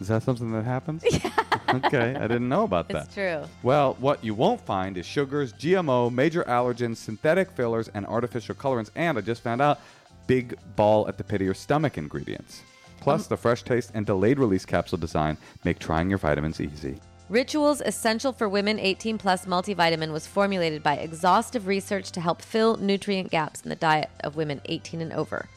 Is 0.00 0.08
that 0.08 0.22
something 0.22 0.52
that 0.52 0.64
happens? 0.64 1.04
Yeah. 1.10 1.45
Okay, 1.68 2.14
I 2.14 2.26
didn't 2.26 2.48
know 2.48 2.64
about 2.64 2.88
that. 2.90 3.06
It's 3.06 3.14
true. 3.14 3.42
Well, 3.62 3.96
what 4.00 4.22
you 4.24 4.34
won't 4.34 4.60
find 4.60 4.96
is 4.96 5.06
sugars, 5.06 5.52
GMO, 5.52 6.12
major 6.12 6.44
allergens, 6.44 6.96
synthetic 6.96 7.50
fillers, 7.50 7.88
and 7.88 8.06
artificial 8.06 8.54
colorants. 8.54 8.90
And 8.94 9.18
I 9.18 9.20
just 9.20 9.42
found 9.42 9.60
out 9.60 9.80
big 10.26 10.56
ball 10.76 11.08
at 11.08 11.18
the 11.18 11.24
pit 11.24 11.40
of 11.40 11.44
your 11.44 11.54
stomach 11.54 11.98
ingredients. 11.98 12.62
Plus, 13.00 13.22
um, 13.22 13.26
the 13.28 13.36
fresh 13.36 13.62
taste 13.62 13.92
and 13.94 14.04
delayed 14.04 14.38
release 14.38 14.64
capsule 14.64 14.98
design 14.98 15.36
make 15.64 15.78
trying 15.78 16.08
your 16.08 16.18
vitamins 16.18 16.60
easy. 16.60 16.98
Rituals 17.28 17.80
Essential 17.80 18.32
for 18.32 18.48
Women 18.48 18.78
18 18.78 19.18
Plus 19.18 19.46
multivitamin 19.46 20.12
was 20.12 20.28
formulated 20.28 20.82
by 20.82 20.94
exhaustive 20.94 21.66
research 21.66 22.12
to 22.12 22.20
help 22.20 22.40
fill 22.40 22.76
nutrient 22.76 23.32
gaps 23.32 23.62
in 23.62 23.68
the 23.68 23.76
diet 23.76 24.10
of 24.20 24.36
women 24.36 24.60
18 24.66 25.00
and 25.00 25.12
over. 25.12 25.48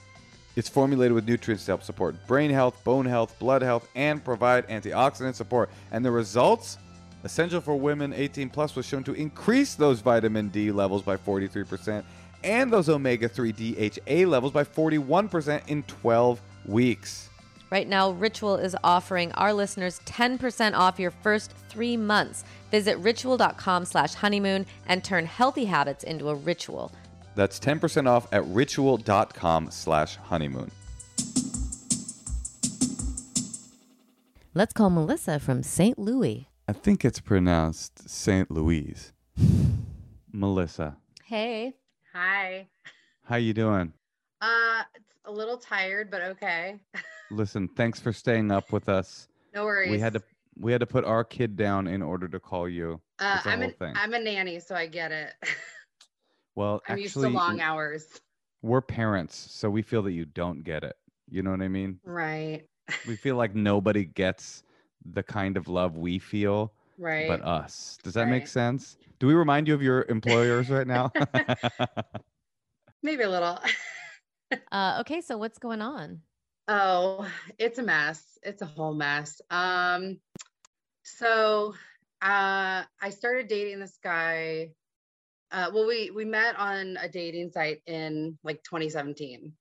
It's 0.60 0.68
formulated 0.68 1.14
with 1.14 1.26
nutrients 1.26 1.64
to 1.68 1.72
help 1.72 1.84
support 1.84 2.28
brain 2.28 2.52
health, 2.52 2.84
bone 2.84 3.06
health, 3.06 3.40
blood 3.40 3.62
health, 3.62 3.88
and 3.96 4.22
provide 4.22 4.68
antioxidant 4.68 5.36
support. 5.36 5.70
And 5.94 6.04
the 6.04 6.12
results? 6.12 6.78
Essential 7.24 7.62
for 7.62 7.78
Women 7.78 8.12
18 8.12 8.50
Plus 8.50 8.76
was 8.76 8.86
shown 8.86 9.06
to 9.06 9.14
increase 9.14 9.76
those 9.76 10.02
vitamin 10.02 10.50
D 10.50 10.74
levels 10.74 11.02
by 11.02 11.16
43% 11.16 12.04
and 12.44 12.74
those 12.74 12.90
omega 12.90 13.30
3 13.30 13.54
DHA 13.54 14.28
levels 14.28 14.52
by 14.52 14.66
41% 14.66 15.66
in 15.70 15.82
12 15.84 16.42
weeks. 16.66 17.30
Right 17.70 17.88
now, 17.88 18.12
Ritual 18.12 18.58
is 18.58 18.76
offering 18.84 19.32
our 19.34 19.54
listeners 19.54 20.02
10% 20.06 20.74
off 20.74 21.00
your 21.00 21.12
first 21.12 21.54
three 21.70 21.96
months. 21.96 22.44
Visit 22.70 22.98
ritual.com 22.98 23.86
slash 23.86 24.14
honeymoon 24.14 24.66
and 24.88 25.06
turn 25.06 25.26
healthy 25.26 25.66
habits 25.66 26.04
into 26.04 26.28
a 26.28 26.36
ritual. 26.36 26.92
That's 27.40 27.58
10% 27.58 28.06
off 28.06 28.28
at 28.34 28.46
ritual.com 28.48 29.72
slash 29.72 30.18
honeymoon. 30.18 30.70
Let's 34.54 34.74
call 34.74 34.90
Melissa 34.90 35.40
from 35.40 35.64
St. 35.64 35.98
Louis. 35.98 36.50
I 36.68 36.74
think 36.74 37.06
it's 37.06 37.22
pronounced 37.22 38.10
St. 38.10 38.52
Louise. 38.52 39.14
Melissa, 40.34 40.98
Hey. 41.24 41.76
Hi. 42.14 42.68
how 43.24 43.38
you 43.38 43.54
doing? 43.54 43.94
Uh, 44.42 44.84
it's 44.94 45.06
a 45.24 45.32
little 45.32 45.56
tired, 45.58 46.12
but 46.12 46.20
okay. 46.22 46.76
Listen, 47.32 47.70
thanks 47.78 48.02
for 48.02 48.12
staying 48.12 48.52
up 48.52 48.74
with 48.74 48.90
us. 48.90 49.30
No 49.56 49.64
worries. 49.64 49.92
We 49.92 50.00
had 50.00 50.12
to 50.12 50.22
we 50.58 50.74
had 50.74 50.82
to 50.82 50.88
put 50.88 51.06
our 51.06 51.24
kid 51.24 51.56
down 51.56 51.88
in 51.88 52.02
order 52.02 52.28
to 52.28 52.38
call 52.42 52.68
you. 52.68 53.00
Uh, 53.18 53.36
It's 53.38 53.46
a 53.46 53.50
I'm 53.52 53.60
whole 53.62 53.70
a, 53.70 53.72
thing. 53.72 53.94
I'm 53.96 54.14
a 54.14 54.20
nanny, 54.20 54.60
so 54.60 54.76
I 54.76 54.88
get 54.88 55.14
it. 55.14 55.32
Well, 56.60 56.82
I'm 56.90 56.98
used 56.98 57.14
actually, 57.14 57.30
to 57.30 57.36
long 57.36 57.62
hours. 57.62 58.20
we're 58.62 58.82
parents, 58.82 59.34
so 59.38 59.70
we 59.70 59.82
feel 59.82 60.02
that 60.04 60.12
you 60.12 60.26
don't 60.26 60.62
get 60.64 60.84
it. 60.84 60.98
You 61.30 61.42
know 61.42 61.52
what 61.52 61.62
I 61.62 61.70
mean? 61.70 62.02
Right. 62.04 62.66
We 63.06 63.16
feel 63.16 63.38
like 63.38 63.56
nobody 63.56 64.04
gets 64.04 64.64
the 65.06 65.24
kind 65.24 65.56
of 65.56 65.70
love 65.70 65.96
we 65.96 66.20
feel 66.20 66.74
Right. 66.98 67.30
but 67.30 67.42
us. 67.46 67.98
Does 68.04 68.16
that 68.16 68.28
make 68.28 68.46
sense? 68.46 68.98
Do 69.20 69.28
we 69.28 69.36
remind 69.36 69.70
you 69.70 69.74
of 69.74 69.82
your 69.82 70.06
employers 70.10 70.70
right 70.70 70.86
now? 70.86 71.14
Maybe 73.04 73.24
a 73.24 73.30
little. 73.30 73.58
Uh, 74.72 74.98
okay, 75.02 75.22
so 75.22 75.38
what's 75.38 75.58
going 75.60 75.82
on? 75.82 76.22
Oh, 76.68 77.32
it's 77.58 77.80
a 77.80 77.84
mess. 77.84 78.38
It's 78.44 78.62
a 78.62 78.66
whole 78.66 78.94
mess. 78.94 79.42
Um, 79.50 80.20
so 81.04 81.74
uh 82.22 82.84
I 83.02 83.10
started 83.10 83.48
dating 83.48 83.80
this 83.80 83.98
guy 84.04 84.74
Uh, 85.52 85.72
well, 85.74 85.88
we 85.88 86.12
we 86.12 86.26
met 86.26 86.56
on 86.58 86.98
a 87.02 87.10
dating 87.10 87.52
site 87.52 87.82
in 87.88 88.38
like 88.44 88.64
2017, 88.64 89.54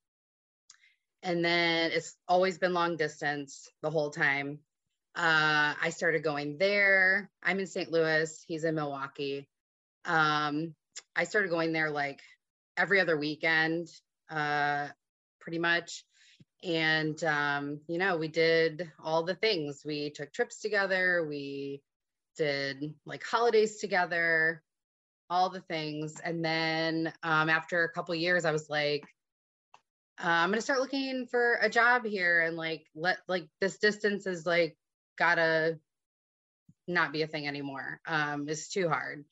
and 1.22 1.44
then 1.44 1.90
it's 1.92 2.14
always 2.26 2.58
been 2.58 2.74
long 2.74 2.96
distance 2.96 3.70
the 3.82 3.90
whole 3.90 4.10
time. 4.10 4.58
Uh, 5.16 5.74
I 5.80 5.90
started 5.90 6.22
going 6.22 6.58
there. 6.58 7.30
I'm 7.42 7.58
in 7.58 7.66
St. 7.66 7.90
Louis. 7.90 8.44
He's 8.46 8.64
in 8.64 8.74
Milwaukee. 8.74 9.48
Um, 10.04 10.74
I 11.16 11.24
started 11.24 11.48
going 11.48 11.72
there 11.72 11.90
like 11.90 12.20
every 12.76 13.00
other 13.00 13.16
weekend, 13.16 13.88
uh, 14.30 14.88
pretty 15.40 15.58
much. 15.58 16.04
And 16.62 17.22
um, 17.24 17.80
you 17.88 17.96
know, 17.96 18.18
we 18.18 18.28
did 18.28 18.92
all 19.02 19.22
the 19.22 19.34
things. 19.34 19.82
We 19.86 20.10
took 20.10 20.32
trips 20.34 20.60
together. 20.60 21.26
We 21.26 21.80
did 22.36 22.94
like 23.06 23.24
holidays 23.24 23.78
together 23.78 24.62
all 25.30 25.50
the 25.50 25.60
things. 25.60 26.20
And 26.20 26.44
then 26.44 27.12
um, 27.22 27.48
after 27.48 27.84
a 27.84 27.92
couple 27.92 28.14
years, 28.14 28.44
I 28.44 28.52
was 28.52 28.68
like, 28.70 29.04
uh, 30.22 30.26
I'm 30.26 30.50
gonna 30.50 30.60
start 30.60 30.80
looking 30.80 31.26
for 31.26 31.58
a 31.62 31.70
job 31.70 32.04
here, 32.04 32.40
and 32.40 32.56
like 32.56 32.86
let 32.94 33.18
like 33.28 33.48
this 33.60 33.78
distance 33.78 34.26
is 34.26 34.44
like 34.44 34.76
gotta 35.16 35.78
not 36.88 37.12
be 37.12 37.22
a 37.22 37.26
thing 37.26 37.46
anymore. 37.46 38.00
Um, 38.06 38.48
it's 38.48 38.68
too 38.68 38.88
hard. 38.88 39.24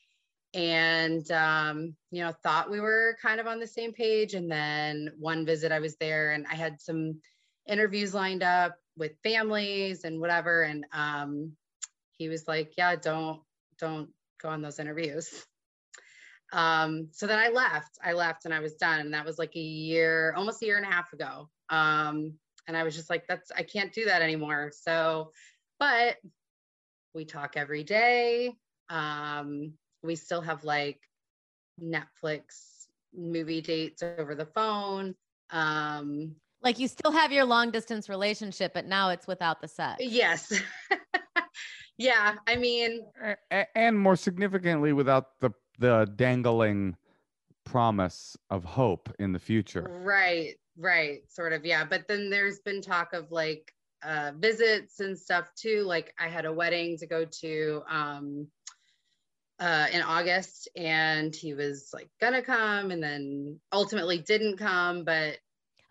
And 0.54 1.28
um, 1.32 1.96
you 2.10 2.22
know, 2.22 2.32
thought 2.42 2.70
we 2.70 2.80
were 2.80 3.16
kind 3.20 3.40
of 3.40 3.46
on 3.46 3.58
the 3.58 3.66
same 3.66 3.92
page. 3.92 4.34
And 4.34 4.50
then 4.50 5.10
one 5.18 5.44
visit 5.44 5.72
I 5.72 5.80
was 5.80 5.96
there 5.96 6.32
and 6.32 6.46
I 6.50 6.54
had 6.54 6.80
some 6.80 7.20
interviews 7.66 8.14
lined 8.14 8.42
up 8.42 8.76
with 8.96 9.12
families 9.22 10.04
and 10.04 10.20
whatever. 10.20 10.62
And 10.62 10.86
um, 10.92 11.52
he 12.12 12.28
was 12.28 12.46
like, 12.46 12.74
Yeah, 12.78 12.96
don't 12.96 13.40
don't 13.78 14.10
go 14.40 14.50
on 14.50 14.62
those 14.62 14.78
interviews. 14.78 15.44
Um, 16.52 17.08
so 17.12 17.26
then 17.26 17.38
I 17.38 17.48
left. 17.48 17.98
I 18.04 18.12
left 18.12 18.44
and 18.44 18.54
I 18.54 18.60
was 18.60 18.74
done. 18.74 19.00
And 19.00 19.14
that 19.14 19.24
was 19.24 19.38
like 19.38 19.54
a 19.56 19.60
year, 19.60 20.32
almost 20.36 20.62
a 20.62 20.66
year 20.66 20.76
and 20.76 20.86
a 20.86 20.90
half 20.90 21.12
ago. 21.12 21.48
Um, 21.70 22.34
and 22.68 22.76
I 22.76 22.82
was 22.84 22.94
just 22.96 23.10
like, 23.10 23.26
that's 23.28 23.50
I 23.56 23.62
can't 23.62 23.92
do 23.92 24.04
that 24.06 24.22
anymore. 24.22 24.72
So, 24.74 25.30
but 25.78 26.16
we 27.14 27.24
talk 27.24 27.56
every 27.56 27.84
day. 27.84 28.54
Um, 28.88 29.72
we 30.02 30.14
still 30.16 30.40
have 30.40 30.62
like 30.64 31.00
Netflix 31.82 32.86
movie 33.14 33.60
dates 33.60 34.02
over 34.02 34.34
the 34.34 34.46
phone. 34.46 35.14
Um, 35.50 36.36
Like 36.62 36.78
you 36.78 36.88
still 36.88 37.10
have 37.12 37.32
your 37.32 37.44
long 37.44 37.70
distance 37.70 38.08
relationship, 38.08 38.72
but 38.74 38.86
now 38.86 39.10
it's 39.10 39.26
without 39.26 39.60
the 39.60 39.68
sex. 39.68 39.96
yes. 40.00 40.52
yeah. 41.98 42.34
I 42.46 42.56
mean, 42.56 43.02
A- 43.22 43.36
a- 43.50 43.78
and 43.78 43.98
more 43.98 44.16
significantly 44.16 44.92
without 44.92 45.38
the 45.40 45.50
the 45.78 46.10
dangling 46.16 46.96
promise 47.64 48.36
of 48.50 48.64
hope 48.64 49.12
in 49.18 49.32
the 49.32 49.38
future 49.38 49.86
Right, 49.88 50.54
right, 50.78 51.20
sort 51.28 51.52
of, 51.52 51.64
yeah. 51.64 51.84
But 51.84 52.06
then 52.08 52.30
there's 52.30 52.60
been 52.60 52.80
talk 52.80 53.12
of 53.12 53.32
like 53.32 53.72
uh 54.02 54.32
visits 54.36 55.00
and 55.00 55.18
stuff 55.18 55.52
too. 55.54 55.82
Like 55.82 56.14
I 56.18 56.28
had 56.28 56.44
a 56.44 56.52
wedding 56.52 56.98
to 56.98 57.06
go 57.06 57.24
to 57.24 57.82
um 57.88 58.46
uh 59.58 59.86
in 59.92 60.02
August 60.02 60.68
and 60.76 61.34
he 61.34 61.54
was 61.54 61.90
like 61.94 62.08
gonna 62.20 62.42
come 62.42 62.90
and 62.90 63.02
then 63.02 63.58
ultimately 63.72 64.18
didn't 64.18 64.58
come, 64.58 65.04
but 65.04 65.38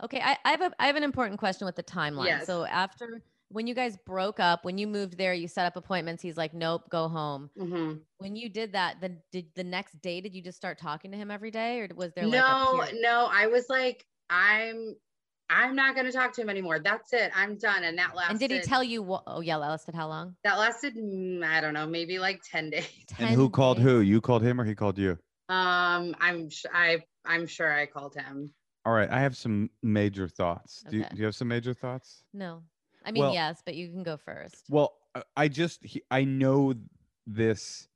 Okay, 0.03 0.19
I, 0.21 0.37
I 0.43 0.51
have 0.51 0.61
a 0.61 0.71
I 0.79 0.87
have 0.87 0.95
an 0.97 1.03
important 1.03 1.39
question 1.39 1.65
with 1.65 1.75
the 1.75 1.83
timeline. 1.83 2.25
Yes. 2.25 2.47
So 2.47 2.65
after 2.65 3.21
when 3.49 3.67
you 3.67 3.75
guys 3.75 3.97
broke 4.05 4.39
up, 4.39 4.65
when 4.65 4.77
you 4.77 4.87
moved 4.87 5.17
there, 5.17 5.33
you 5.33 5.47
set 5.47 5.65
up 5.65 5.75
appointments. 5.75 6.21
He's 6.23 6.37
like, 6.37 6.53
"Nope, 6.53 6.89
go 6.89 7.07
home." 7.07 7.49
mhm. 7.57 8.01
When 8.17 8.35
you 8.35 8.49
did 8.49 8.73
that, 8.73 8.97
then 9.01 9.21
did 9.31 9.47
the 9.55 9.63
next 9.63 10.01
day 10.01 10.21
did 10.21 10.33
you 10.33 10.41
just 10.41 10.57
start 10.57 10.77
talking 10.79 11.11
to 11.11 11.17
him 11.17 11.29
every 11.29 11.51
day, 11.51 11.81
or 11.81 11.89
was 11.95 12.11
there 12.13 12.25
no, 12.27 12.81
period? 12.81 13.01
no, 13.01 13.27
I 13.31 13.47
was 13.47 13.65
like, 13.69 14.05
I'm 14.29 14.95
I'm 15.49 15.75
not 15.75 15.95
gonna 15.95 16.11
talk 16.11 16.33
to 16.33 16.41
him 16.41 16.49
anymore. 16.49 16.79
That's 16.79 17.13
it. 17.13 17.31
I'm 17.35 17.57
done. 17.57 17.83
And 17.83 17.97
that 17.99 18.15
lasted 18.15 18.31
And 18.31 18.39
did 18.39 18.51
he 18.51 18.59
tell 18.61 18.83
you? 18.83 19.03
What, 19.03 19.23
oh 19.27 19.41
yeah, 19.41 19.59
that 19.59 19.67
lasted 19.69 19.93
how 19.95 20.07
long? 20.07 20.35
that 20.43 20.57
lasted, 20.57 20.95
mm, 20.95 21.45
I 21.45 21.61
don't 21.61 21.73
know, 21.75 21.85
maybe 21.85 22.17
like 22.17 22.41
10 22.49 22.71
days. 22.71 22.87
and 23.19 23.29
who 23.29 23.43
10 23.43 23.51
called 23.51 23.79
who 23.79 23.99
you 23.99 24.21
called 24.21 24.41
him 24.43 24.59
or 24.59 24.65
he 24.65 24.73
called 24.75 24.97
you 24.97 25.11
Um, 25.49 26.15
I'm 26.19 26.49
sh- 26.49 26.65
I 26.73 27.03
I'm 27.25 27.45
sure 27.45 27.71
I 27.71 27.85
called 27.85 28.15
him. 28.15 28.51
all 28.85 28.93
right 28.93 29.09
i 29.11 29.19
have 29.19 29.35
some 29.37 29.69
major 29.83 30.27
thoughts 30.27 30.83
do, 30.89 30.97
you, 30.97 31.03
do 31.11 31.17
you 31.17 31.25
have 31.25 31.35
some 31.35 31.47
major 31.47 31.73
thoughts 31.73 32.23
No, 32.33 32.63
I 33.05 33.11
mean 33.11 33.23
Well- 33.23 33.33
yes, 33.33 33.61
but 33.65 33.75
you 33.75 33.89
can 33.91 34.03
go 34.03 34.17
first. 34.17 34.65
Well, 34.69 34.97
uh, 35.13 35.21
I 35.37 35.47
just 35.47 35.83
he- 35.85 36.03
I 36.11 36.23
know 36.23 36.73
this 37.27 37.87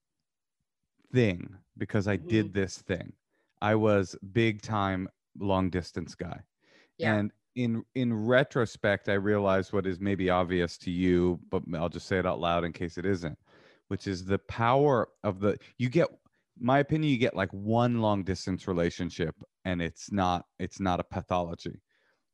thing 1.11 1.57
because 1.77 2.07
I 2.07 2.15
did 2.15 2.53
this 2.53 2.81
thing. 2.81 3.13
I 3.61 3.75
was 3.75 4.15
big 4.31 4.61
time 4.61 5.09
long 5.37 5.69
distance 5.69 6.15
guy. 6.15 6.41
Yeah. 6.97 7.15
And 7.15 7.31
in 7.55 7.83
in 7.95 8.13
retrospect, 8.13 9.09
I 9.09 9.13
realized 9.13 9.73
what 9.73 9.85
is 9.87 9.99
maybe 9.99 10.29
obvious 10.29 10.77
to 10.79 10.91
you, 10.91 11.39
but 11.49 11.63
I'll 11.75 11.89
just 11.89 12.07
say 12.07 12.19
it 12.19 12.25
out 12.25 12.39
loud 12.39 12.63
in 12.63 12.71
case 12.71 12.97
it 12.97 13.05
isn't, 13.05 13.37
which 13.87 14.07
is 14.07 14.25
the 14.25 14.39
power 14.39 15.09
of 15.23 15.39
the 15.39 15.57
you 15.77 15.89
get 15.89 16.07
my 16.59 16.79
opinion 16.79 17.11
you 17.11 17.17
get 17.17 17.35
like 17.35 17.51
one 17.53 18.01
long 18.01 18.23
distance 18.23 18.67
relationship 18.67 19.35
and 19.65 19.81
it's 19.81 20.11
not 20.11 20.45
it's 20.59 20.79
not 20.79 20.99
a 20.99 21.03
pathology. 21.03 21.81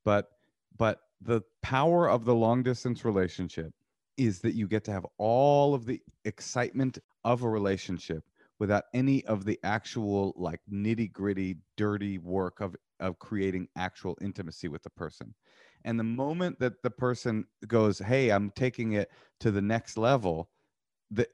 But 0.03 0.29
but 0.77 0.99
the 1.21 1.41
power 1.61 2.09
of 2.09 2.25
the 2.25 2.35
long 2.35 2.63
distance 2.63 3.05
relationship 3.05 3.71
is 4.17 4.39
that 4.41 4.55
you 4.55 4.67
get 4.67 4.83
to 4.85 4.91
have 4.91 5.05
all 5.17 5.73
of 5.73 5.85
the 5.85 6.01
excitement 6.23 6.97
of 7.23 7.43
a 7.43 7.49
relationship 7.49 8.23
without 8.59 8.85
any 8.93 9.25
of 9.25 9.45
the 9.45 9.59
actual 9.63 10.33
like 10.37 10.61
nitty 10.71 11.11
gritty 11.11 11.57
dirty 11.77 12.17
work 12.17 12.61
of 12.61 12.75
of 12.99 13.19
creating 13.19 13.67
actual 13.75 14.17
intimacy 14.21 14.69
with 14.69 14.81
the 14.83 14.89
person. 14.89 15.33
And 15.83 15.99
the 15.99 16.05
moment 16.05 16.59
that 16.59 16.81
the 16.81 16.89
person 16.89 17.45
goes 17.67 17.99
hey 17.99 18.29
i'm 18.31 18.51
taking 18.51 18.93
it 18.93 19.09
to 19.41 19.51
the 19.51 19.61
next 19.61 19.97
level 19.97 20.49
that 21.11 21.27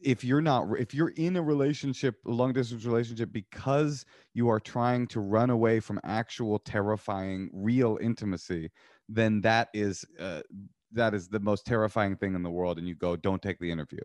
if 0.00 0.24
you're 0.24 0.40
not 0.40 0.66
if 0.78 0.92
you're 0.92 1.10
in 1.16 1.36
a 1.36 1.42
relationship 1.42 2.16
a 2.26 2.30
long 2.30 2.52
distance 2.52 2.84
relationship 2.84 3.32
because 3.32 4.04
you 4.34 4.48
are 4.48 4.58
trying 4.58 5.06
to 5.06 5.20
run 5.20 5.50
away 5.50 5.78
from 5.78 6.00
actual 6.02 6.58
terrifying 6.58 7.48
real 7.52 7.98
intimacy 8.00 8.70
then 9.16 9.40
that 9.42 9.68
is 9.74 10.04
uh, 10.18 10.42
that 10.92 11.14
is 11.14 11.28
the 11.28 11.40
most 11.40 11.66
terrifying 11.66 12.16
thing 12.16 12.34
in 12.34 12.42
the 12.42 12.50
world 12.50 12.78
and 12.78 12.88
you 12.88 12.94
go 12.94 13.16
don't 13.16 13.42
take 13.42 13.58
the 13.58 13.70
interview 13.70 14.00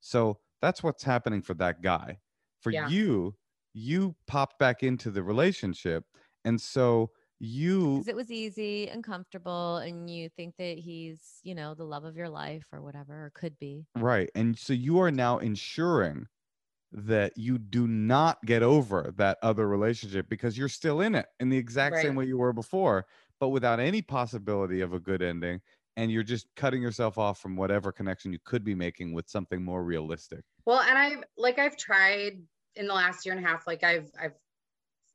so 0.00 0.40
that's 0.60 0.82
what's 0.82 1.04
happening 1.04 1.42
for 1.42 1.54
that 1.54 1.82
guy 1.82 2.18
for 2.60 2.70
Yeah. 2.70 2.90
you 2.90 3.36
you 3.74 4.16
popped 4.26 4.58
back 4.58 4.82
into 4.82 5.10
the 5.10 5.22
relationship 5.22 6.04
and 6.44 6.60
so 6.60 7.10
you 7.38 8.06
it 8.06 8.14
was 8.16 8.30
easy 8.30 8.88
and 8.88 9.02
comfortable, 9.04 9.76
and 9.78 10.08
you 10.10 10.28
think 10.28 10.56
that 10.56 10.78
he's, 10.78 11.40
you 11.42 11.54
know, 11.54 11.74
the 11.74 11.84
love 11.84 12.04
of 12.04 12.16
your 12.16 12.28
life 12.28 12.68
or 12.72 12.82
whatever, 12.82 13.26
or 13.26 13.30
could 13.30 13.58
be. 13.58 13.86
right 13.96 14.30
and 14.34 14.58
so 14.58 14.72
you 14.72 14.98
are 14.98 15.10
now 15.10 15.38
ensuring 15.38 16.26
that 16.92 17.36
you 17.36 17.58
do 17.58 17.88
not 17.88 18.42
get 18.44 18.62
over 18.62 19.12
that 19.16 19.38
other 19.42 19.68
relationship 19.68 20.28
because 20.28 20.58
you're 20.58 20.68
still 20.68 21.00
in 21.00 21.14
it 21.14 21.26
in 21.40 21.50
the 21.50 21.58
exact 21.58 21.98
same 21.98 22.14
way 22.16 22.24
you 22.26 22.38
were 22.38 22.52
before 22.52 23.06
but 23.40 23.48
without 23.48 23.80
any 23.80 24.02
possibility 24.02 24.80
of 24.80 24.92
a 24.92 25.00
good 25.00 25.22
ending 25.22 25.60
and 25.96 26.12
you're 26.12 26.22
just 26.22 26.46
cutting 26.54 26.80
yourself 26.80 27.18
off 27.18 27.40
from 27.40 27.56
whatever 27.56 27.90
connection 27.90 28.32
you 28.32 28.38
could 28.44 28.62
be 28.62 28.74
making 28.74 29.12
with 29.12 29.28
something 29.28 29.62
more 29.62 29.82
realistic 29.82 30.44
Well, 30.64 30.80
and 30.80 30.96
I've 30.96 31.24
like 31.36 31.58
I've 31.58 31.76
tried 31.76 32.40
in 32.76 32.86
the 32.86 32.94
last 32.94 33.26
year 33.26 33.34
and 33.34 33.44
a 33.44 33.48
half, 33.48 33.66
like 33.66 33.82
I've 33.82 34.10
I've 34.20 34.34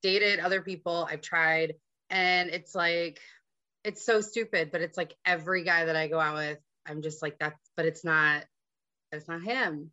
dated 0.01 0.39
other 0.39 0.61
people, 0.61 1.07
I've 1.09 1.21
tried, 1.21 1.75
and 2.09 2.49
it's 2.49 2.75
like 2.75 3.19
it's 3.83 4.05
so 4.05 4.21
stupid, 4.21 4.71
but 4.71 4.81
it's 4.81 4.97
like 4.97 5.15
every 5.25 5.63
guy 5.63 5.85
that 5.85 5.95
I 5.95 6.07
go 6.07 6.19
out 6.19 6.35
with, 6.35 6.59
I'm 6.85 7.01
just 7.01 7.21
like 7.21 7.39
that's 7.39 7.59
but 7.75 7.85
it's 7.85 8.03
not 8.03 8.45
it's 9.11 9.27
not 9.27 9.41
him. 9.41 9.91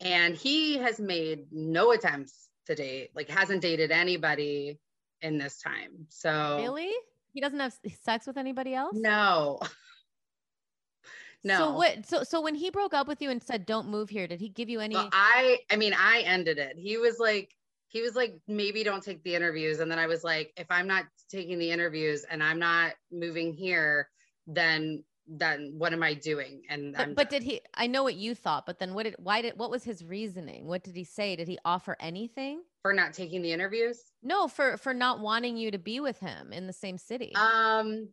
And 0.00 0.36
he 0.36 0.76
has 0.76 1.00
made 1.00 1.46
no 1.50 1.92
attempts 1.92 2.48
to 2.66 2.74
date, 2.74 3.10
like 3.14 3.30
hasn't 3.30 3.62
dated 3.62 3.90
anybody 3.90 4.78
in 5.22 5.38
this 5.38 5.58
time. 5.58 6.06
So 6.10 6.58
Really? 6.60 6.92
He 7.36 7.42
doesn't 7.42 7.60
have 7.60 7.78
sex 8.02 8.26
with 8.26 8.38
anybody 8.38 8.74
else? 8.74 8.96
no. 8.96 9.58
no. 11.44 11.58
So 11.58 11.70
what? 11.72 12.06
So 12.06 12.22
so 12.22 12.40
when 12.40 12.54
he 12.54 12.70
broke 12.70 12.94
up 12.94 13.06
with 13.06 13.20
you 13.20 13.28
and 13.28 13.42
said, 13.42 13.66
"Don't 13.66 13.88
move 13.88 14.08
here," 14.08 14.26
did 14.26 14.40
he 14.40 14.48
give 14.48 14.70
you 14.70 14.80
any? 14.80 14.94
Well, 14.94 15.10
I 15.12 15.58
I 15.70 15.76
mean 15.76 15.92
I 15.92 16.20
ended 16.20 16.56
it. 16.56 16.78
He 16.78 16.96
was 16.96 17.18
like 17.18 17.54
he 17.88 18.00
was 18.00 18.16
like 18.16 18.36
maybe 18.48 18.82
don't 18.82 19.02
take 19.02 19.22
the 19.22 19.34
interviews 19.34 19.80
and 19.80 19.90
then 19.90 19.98
I 19.98 20.06
was 20.06 20.24
like 20.24 20.50
if 20.56 20.66
I'm 20.70 20.86
not 20.86 21.04
taking 21.30 21.58
the 21.58 21.70
interviews 21.70 22.24
and 22.30 22.42
I'm 22.42 22.58
not 22.58 22.94
moving 23.12 23.52
here 23.52 24.08
then 24.46 25.04
then 25.28 25.74
what 25.76 25.92
am 25.92 26.02
I 26.02 26.14
doing? 26.14 26.62
And 26.70 26.94
but, 26.94 27.14
but 27.14 27.30
did 27.30 27.42
he? 27.42 27.60
I 27.74 27.86
know 27.86 28.02
what 28.02 28.14
you 28.14 28.34
thought, 28.34 28.64
but 28.64 28.78
then 28.78 28.94
what 28.94 29.02
did? 29.02 29.16
Why 29.18 29.42
did? 29.42 29.58
What 29.58 29.70
was 29.70 29.84
his 29.84 30.02
reasoning? 30.02 30.66
What 30.66 30.84
did 30.84 30.96
he 30.96 31.04
say? 31.04 31.36
Did 31.36 31.48
he 31.48 31.58
offer 31.66 31.98
anything? 32.00 32.62
For 32.86 32.92
not 32.92 33.14
taking 33.14 33.42
the 33.42 33.52
interviews. 33.52 34.00
No, 34.22 34.46
for 34.46 34.76
for 34.76 34.94
not 34.94 35.20
wanting 35.20 35.56
you 35.56 35.72
to 35.72 35.78
be 35.78 35.98
with 35.98 36.18
him 36.20 36.52
in 36.52 36.66
the 36.66 36.72
same 36.72 36.98
city. 36.98 37.32
Um 37.34 38.10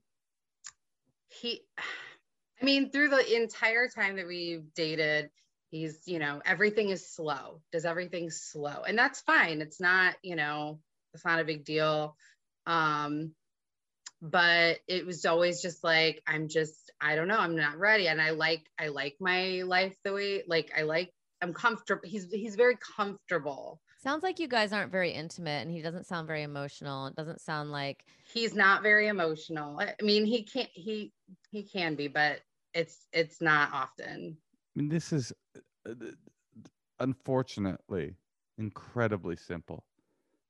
he 1.27 1.61
I 2.61 2.65
mean 2.65 2.89
through 2.89 3.09
the 3.09 3.35
entire 3.35 3.87
time 3.87 4.15
that 4.15 4.27
we've 4.27 4.73
dated, 4.75 5.29
He's, 5.69 6.03
you 6.05 6.19
know, 6.19 6.39
everything 6.45 6.89
is 6.89 7.09
slow, 7.09 7.61
does 7.71 7.83
everything 7.83 8.29
slow. 8.29 8.83
And 8.87 8.95
that's 8.95 9.21
fine. 9.21 9.59
It's 9.59 9.81
not, 9.81 10.13
you 10.21 10.35
know, 10.35 10.79
it's 11.15 11.25
not 11.25 11.39
a 11.39 11.43
big 11.43 11.65
deal. 11.65 12.15
Um, 12.67 13.31
but 14.21 14.77
it 14.87 15.05
was 15.05 15.25
always 15.25 15.63
just 15.63 15.83
like, 15.83 16.21
I'm 16.27 16.47
just, 16.47 16.91
I 17.01 17.15
don't 17.15 17.27
know, 17.27 17.39
I'm 17.39 17.55
not 17.55 17.79
ready. 17.79 18.07
And 18.07 18.21
I 18.21 18.29
like, 18.31 18.61
I 18.79 18.89
like 18.89 19.15
my 19.19 19.63
life 19.65 19.95
the 20.03 20.13
way, 20.13 20.43
like, 20.47 20.71
I 20.77 20.83
like, 20.83 21.11
I'm 21.41 21.53
comfortable. 21.55 22.03
He's, 22.05 22.31
he's 22.31 22.55
very 22.55 22.77
comfortable. 22.95 23.81
Sounds 24.03 24.21
like 24.21 24.37
you 24.37 24.49
guys 24.49 24.73
aren't 24.73 24.91
very 24.91 25.11
intimate 25.11 25.61
and 25.65 25.71
he 25.71 25.81
doesn't 25.81 26.05
sound 26.05 26.27
very 26.27 26.43
emotional. 26.43 27.07
It 27.07 27.15
doesn't 27.15 27.39
sound 27.39 27.71
like 27.71 28.03
He's 28.33 28.53
not 28.53 28.83
very 28.83 29.07
emotional. 29.07 29.79
I 29.79 29.93
mean, 30.03 30.25
he 30.25 30.43
can't, 30.43 30.69
he, 30.73 31.13
he 31.51 31.63
can 31.63 31.95
be, 31.95 32.09
but 32.09 32.41
it's, 32.73 33.07
it's 33.13 33.39
not 33.39 33.69
often. 33.71 34.35
I 34.75 34.79
mean, 34.79 34.89
this 34.89 35.13
is 35.13 35.31
uh, 35.89 35.93
unfortunately 36.99 38.15
incredibly 38.57 39.37
simple. 39.37 39.85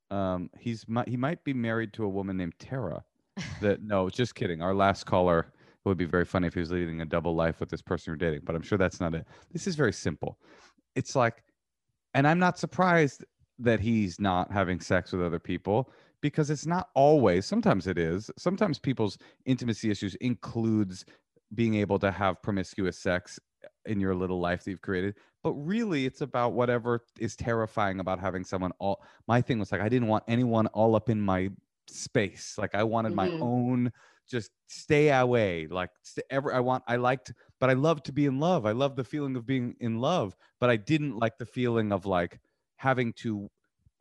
Um, 0.10 0.50
he's 0.60 0.84
he 1.08 1.18
might 1.18 1.44
be 1.44 1.54
married 1.54 1.94
to 1.94 2.06
a 2.06 2.10
woman 2.10 2.38
named 2.38 2.56
Tara. 2.58 3.04
That 3.62 3.82
no, 3.82 4.10
just 4.10 4.36
kidding. 4.36 4.62
Our 4.62 4.74
last 4.74 5.06
caller 5.06 5.40
it 5.40 5.90
would 5.90 5.98
be 5.98 6.06
very 6.06 6.26
funny 6.26 6.48
if 6.48 6.54
he 6.54 6.60
was 6.60 6.72
leading 6.72 7.02
a 7.02 7.06
double 7.06 7.36
life 7.36 7.60
with 7.60 7.70
this 7.70 7.82
person 7.82 8.12
you're 8.12 8.18
dating, 8.18 8.42
but 8.46 8.56
I'm 8.56 8.62
sure 8.62 8.78
that's 8.78 9.00
not 9.00 9.14
it. 9.14 9.28
This 9.52 9.68
is 9.68 9.76
very 9.76 9.94
simple. 9.94 10.38
It's 10.96 11.16
like, 11.16 11.44
and 12.14 12.28
I'm 12.28 12.40
not 12.40 12.58
surprised 12.58 13.26
that 13.64 13.80
he's 13.80 14.20
not 14.20 14.52
having 14.52 14.80
sex 14.80 15.12
with 15.12 15.22
other 15.24 15.40
people 15.40 15.92
because 16.22 16.50
it's 16.50 16.66
not 16.66 16.90
always. 16.96 17.46
Sometimes 17.46 17.88
it 17.88 17.98
is. 17.98 18.32
Sometimes 18.38 18.80
people's 18.80 19.18
intimacy 19.46 19.92
issues 19.92 20.16
includes 20.16 21.06
being 21.56 21.76
able 21.76 22.00
to 22.00 22.12
have 22.12 22.42
promiscuous 22.42 22.98
sex 22.98 23.40
in 23.86 24.00
your 24.00 24.16
little 24.16 24.40
life 24.40 24.64
that 24.64 24.72
you've 24.72 24.82
created 24.82 25.16
but 25.42 25.54
really 25.54 26.06
it's 26.06 26.22
about 26.22 26.54
whatever 26.54 27.02
is 27.20 27.36
terrifying 27.36 28.00
about 28.00 28.20
having 28.20 28.44
someone 28.44 28.72
all 28.80 29.04
my 29.28 29.42
thing 29.42 29.60
was 29.60 29.72
like 29.72 29.82
i 29.82 29.88
didn't 29.90 30.08
want 30.08 30.24
anyone 30.28 30.68
all 30.68 30.96
up 30.96 31.10
in 31.10 31.20
my 31.22 31.50
space 31.88 32.56
like 32.58 32.76
i 32.76 32.84
wanted 32.84 33.14
my 33.14 33.30
Mhm. 33.30 33.38
own 33.42 33.92
just 34.28 34.52
stay 34.68 35.10
away 35.12 35.68
like 35.68 35.90
st- 36.02 36.26
ever 36.30 36.54
i 36.54 36.60
want 36.60 36.84
i 36.88 36.96
liked 36.96 37.34
but 37.60 37.70
i 37.70 37.74
love 37.74 38.02
to 38.04 38.12
be 38.14 38.26
in 38.26 38.40
love 38.40 38.66
i 38.66 38.72
love 38.72 38.96
the 38.96 39.04
feeling 39.04 39.36
of 39.36 39.46
being 39.46 39.76
in 39.80 40.00
love 40.00 40.36
but 40.60 40.70
i 40.70 40.76
didn't 40.78 41.18
like 41.18 41.38
the 41.38 41.46
feeling 41.46 41.92
of 41.92 42.06
like 42.06 42.40
having 42.84 43.14
to 43.14 43.50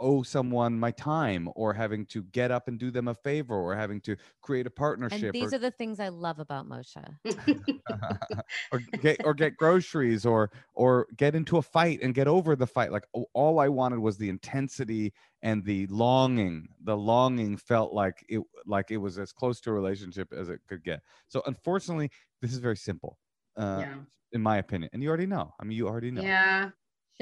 owe 0.00 0.24
someone 0.24 0.76
my 0.76 0.90
time 0.90 1.48
or 1.54 1.72
having 1.72 2.04
to 2.04 2.24
get 2.24 2.50
up 2.50 2.66
and 2.66 2.80
do 2.80 2.90
them 2.90 3.06
a 3.06 3.14
favor 3.14 3.54
or 3.54 3.76
having 3.76 4.00
to 4.00 4.16
create 4.40 4.66
a 4.66 4.68
and 4.68 4.76
partnership 4.76 5.32
these 5.32 5.52
or 5.52 5.56
are 5.56 5.60
the 5.60 5.70
things 5.70 6.00
I 6.00 6.08
love 6.08 6.40
about 6.40 6.68
Moshe. 6.68 6.96
or 8.72 8.80
get 9.00 9.20
or 9.24 9.34
get 9.34 9.56
groceries 9.56 10.26
or 10.26 10.50
or 10.74 11.06
get 11.16 11.36
into 11.36 11.58
a 11.58 11.62
fight 11.62 12.00
and 12.02 12.12
get 12.12 12.26
over 12.26 12.56
the 12.56 12.66
fight 12.66 12.90
like 12.90 13.04
all 13.34 13.60
i 13.60 13.68
wanted 13.68 14.00
was 14.00 14.16
the 14.16 14.28
intensity 14.28 15.12
and 15.42 15.64
the 15.64 15.86
longing 15.86 16.66
the 16.82 16.96
longing 16.96 17.56
felt 17.56 17.92
like 17.92 18.24
it 18.28 18.40
like 18.66 18.90
it 18.90 18.96
was 18.96 19.18
as 19.18 19.32
close 19.32 19.60
to 19.60 19.70
a 19.70 19.72
relationship 19.72 20.32
as 20.32 20.48
it 20.48 20.60
could 20.68 20.82
get 20.82 21.00
so 21.28 21.42
unfortunately 21.46 22.10
this 22.40 22.52
is 22.52 22.58
very 22.58 22.76
simple 22.76 23.18
uh 23.56 23.78
yeah. 23.80 23.94
in 24.32 24.40
my 24.40 24.58
opinion 24.58 24.88
and 24.92 25.02
you 25.02 25.08
already 25.08 25.26
know 25.26 25.52
i 25.60 25.64
mean 25.64 25.76
you 25.76 25.86
already 25.86 26.10
know 26.10 26.22
Yeah. 26.22 26.70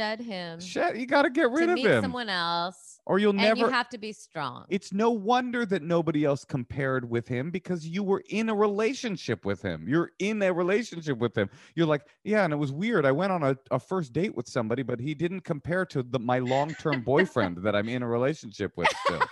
Shed 0.00 0.20
him 0.20 0.60
Shit, 0.60 0.96
you 0.96 1.06
got 1.06 1.22
to 1.22 1.30
get 1.30 1.50
rid 1.50 1.66
to 1.66 1.72
of 1.72 1.74
meet 1.74 1.86
him 1.86 2.02
someone 2.02 2.28
else. 2.30 3.00
or 3.06 3.18
you'll 3.18 3.30
And 3.30 3.38
never 3.38 3.60
you 3.60 3.68
have 3.68 3.88
to 3.90 3.98
be 3.98 4.12
strong. 4.12 4.64
it's 4.70 4.92
no 4.94 5.10
wonder 5.10 5.66
that 5.66 5.82
nobody 5.82 6.24
else 6.24 6.42
compared 6.44 7.08
with 7.08 7.28
him 7.28 7.50
because 7.50 7.86
you 7.86 8.02
were 8.02 8.22
in 8.30 8.48
a 8.48 8.54
relationship 8.54 9.44
with 9.44 9.60
him. 9.60 9.86
You're 9.86 10.12
in 10.18 10.40
a 10.42 10.52
relationship 10.52 11.18
with 11.18 11.36
him. 11.36 11.50
You're 11.74 11.86
like, 11.86 12.02
yeah, 12.24 12.44
and 12.44 12.52
it 12.52 12.56
was 12.56 12.72
weird. 12.72 13.04
I 13.04 13.12
went 13.12 13.30
on 13.32 13.42
a, 13.42 13.56
a 13.70 13.78
first 13.78 14.12
date 14.14 14.34
with 14.34 14.48
somebody, 14.48 14.82
but 14.82 14.98
he 15.00 15.14
didn't 15.14 15.42
compare 15.42 15.84
to 15.86 16.02
the, 16.02 16.18
my 16.18 16.38
long 16.38 16.70
term 16.74 17.02
boyfriend 17.02 17.58
that 17.58 17.76
I'm 17.76 17.88
in 17.88 18.02
a 18.02 18.08
relationship 18.08 18.72
with 18.76 18.88
still. 19.04 19.22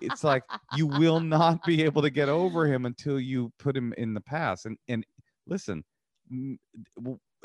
It's 0.00 0.24
like 0.24 0.42
you 0.74 0.88
will 0.88 1.20
not 1.20 1.64
be 1.64 1.84
able 1.84 2.02
to 2.02 2.10
get 2.10 2.28
over 2.28 2.66
him 2.66 2.86
until 2.86 3.20
you 3.20 3.52
put 3.60 3.76
him 3.76 3.92
in 3.96 4.14
the 4.14 4.20
past. 4.20 4.66
And 4.66 4.76
and 4.88 5.06
listen, 5.46 5.84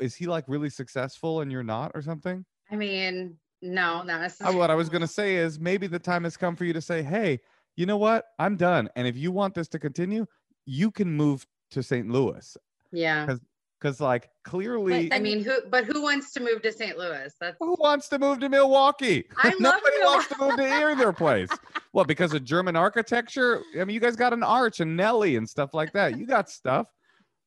is 0.00 0.14
he 0.14 0.26
like 0.26 0.44
really 0.46 0.70
successful 0.70 1.40
and 1.40 1.50
you're 1.50 1.62
not 1.62 1.92
or 1.94 2.02
something? 2.02 2.44
I 2.70 2.76
mean, 2.76 3.36
no, 3.62 4.02
not 4.02 4.20
necessarily. 4.20 4.56
what 4.56 4.70
I 4.70 4.74
was 4.74 4.88
going 4.88 5.00
to 5.00 5.08
say 5.08 5.36
is 5.36 5.58
maybe 5.58 5.86
the 5.86 5.98
time 5.98 6.24
has 6.24 6.36
come 6.36 6.56
for 6.56 6.64
you 6.64 6.72
to 6.72 6.80
say, 6.80 7.02
hey, 7.02 7.40
you 7.76 7.86
know 7.86 7.96
what? 7.96 8.26
I'm 8.38 8.56
done. 8.56 8.88
And 8.96 9.06
if 9.06 9.16
you 9.16 9.32
want 9.32 9.54
this 9.54 9.68
to 9.68 9.78
continue, 9.78 10.26
you 10.66 10.90
can 10.90 11.10
move 11.10 11.46
to 11.70 11.82
St. 11.82 12.08
Louis. 12.08 12.56
Yeah. 12.92 13.26
Because, 13.80 14.00
like, 14.00 14.28
clearly, 14.44 15.08
But 15.08 15.16
I 15.16 15.20
mean, 15.20 15.44
who, 15.44 15.52
but 15.70 15.84
who 15.84 16.02
wants 16.02 16.32
to 16.32 16.40
move 16.40 16.62
to 16.62 16.72
St. 16.72 16.98
Louis? 16.98 17.32
That's, 17.40 17.56
who 17.60 17.76
wants 17.78 18.08
to 18.08 18.18
move 18.18 18.40
to 18.40 18.48
Milwaukee? 18.48 19.24
I 19.36 19.50
love 19.50 19.56
Nobody 19.60 19.96
wants 20.02 20.26
to 20.28 20.36
move 20.38 20.56
to 20.56 20.64
either 20.64 21.12
place. 21.12 21.50
Well, 21.92 22.04
because 22.04 22.34
of 22.34 22.44
German 22.44 22.74
architecture? 22.74 23.62
I 23.80 23.84
mean, 23.84 23.94
you 23.94 24.00
guys 24.00 24.16
got 24.16 24.32
an 24.32 24.42
arch 24.42 24.80
and 24.80 24.96
Nelly 24.96 25.36
and 25.36 25.48
stuff 25.48 25.74
like 25.74 25.92
that. 25.92 26.18
You 26.18 26.26
got 26.26 26.50
stuff. 26.50 26.88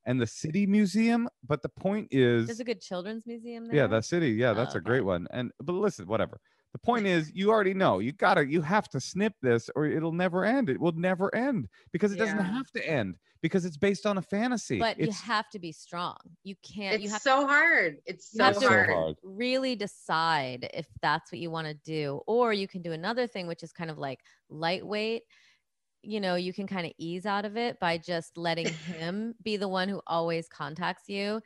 And 0.06 0.20
the 0.20 0.28
city 0.28 0.66
museum. 0.66 1.30
But 1.48 1.62
the 1.62 1.70
point 1.70 2.08
is, 2.12 2.48
There's 2.48 2.60
a 2.60 2.64
good 2.64 2.82
children's 2.82 3.26
museum 3.28 3.66
there. 3.68 3.76
Yeah, 3.76 3.88
the 3.88 4.02
city. 4.02 4.32
Yeah, 4.32 4.54
that's 4.54 4.76
Oh, 4.76 4.80
a 4.80 4.82
great 4.82 5.00
okay. 5.02 5.06
one. 5.06 5.28
And 5.32 5.52
but 5.62 5.74
listen, 5.74 6.08
whatever. 6.08 6.40
The 6.74 6.80
point 6.80 7.06
is, 7.16 7.32
you 7.36 7.50
already 7.52 7.74
know. 7.74 8.00
You 8.00 8.12
gotta, 8.14 8.46
you 8.48 8.62
have 8.62 8.90
to 8.90 9.00
snip 9.00 9.34
this, 9.42 9.70
or 9.76 9.86
it'll 9.86 10.12
never 10.14 10.44
end. 10.46 10.70
It 10.70 10.80
will 10.80 10.94
never 10.94 11.34
end 11.36 11.68
because 11.92 12.12
it 12.14 12.18
doesn't 12.18 12.38
have 12.40 12.72
to 12.72 12.88
end 12.88 13.18
because 13.42 13.66
it's 13.66 13.78
based 13.78 14.06
on 14.06 14.18
a 14.18 14.22
fantasy. 14.22 14.80
But 14.80 14.98
you 15.00 15.12
have 15.12 15.50
to 15.50 15.60
be 15.60 15.72
strong. 15.72 16.16
You 16.44 16.56
can't. 16.64 17.00
you 17.02 17.06
it's 17.06 17.14
have 17.14 17.22
so 17.22 17.46
hard. 17.46 17.98
It's 18.06 18.34
You 18.34 18.38
so 18.40 18.44
have 18.46 18.60
to- 18.60 18.68
hard. 18.70 18.88
so 18.90 18.94
hard. 18.96 19.16
really 19.24 19.76
decide 19.76 20.70
if 20.74 20.88
that's 21.02 21.32
what 21.32 21.40
you 21.40 21.52
want 21.52 21.68
to 21.68 21.74
do 21.86 22.22
or 22.26 22.54
you 22.54 22.68
can 22.68 22.82
do 22.82 22.92
another 22.94 23.28
thing 23.28 23.48
which 23.48 23.64
is 23.64 23.72
kind 23.74 23.92
of 23.92 23.98
like 23.98 24.20
lightweight 24.50 25.24
you 26.04 26.20
know 26.20 26.36
you 26.36 26.54
can 26.54 26.68
kind 26.68 26.86
of 26.86 26.94
ease 26.98 27.26
out 27.26 27.46
of 27.46 27.58
it 27.58 27.80
by 27.80 27.98
just 27.98 28.38
letting 28.38 28.72
him 28.74 29.36
be 29.44 29.58
the 29.58 29.68
one 29.68 29.90
who 29.90 30.02
always 30.08 30.48
contacts 30.48 31.08
you 31.10 31.42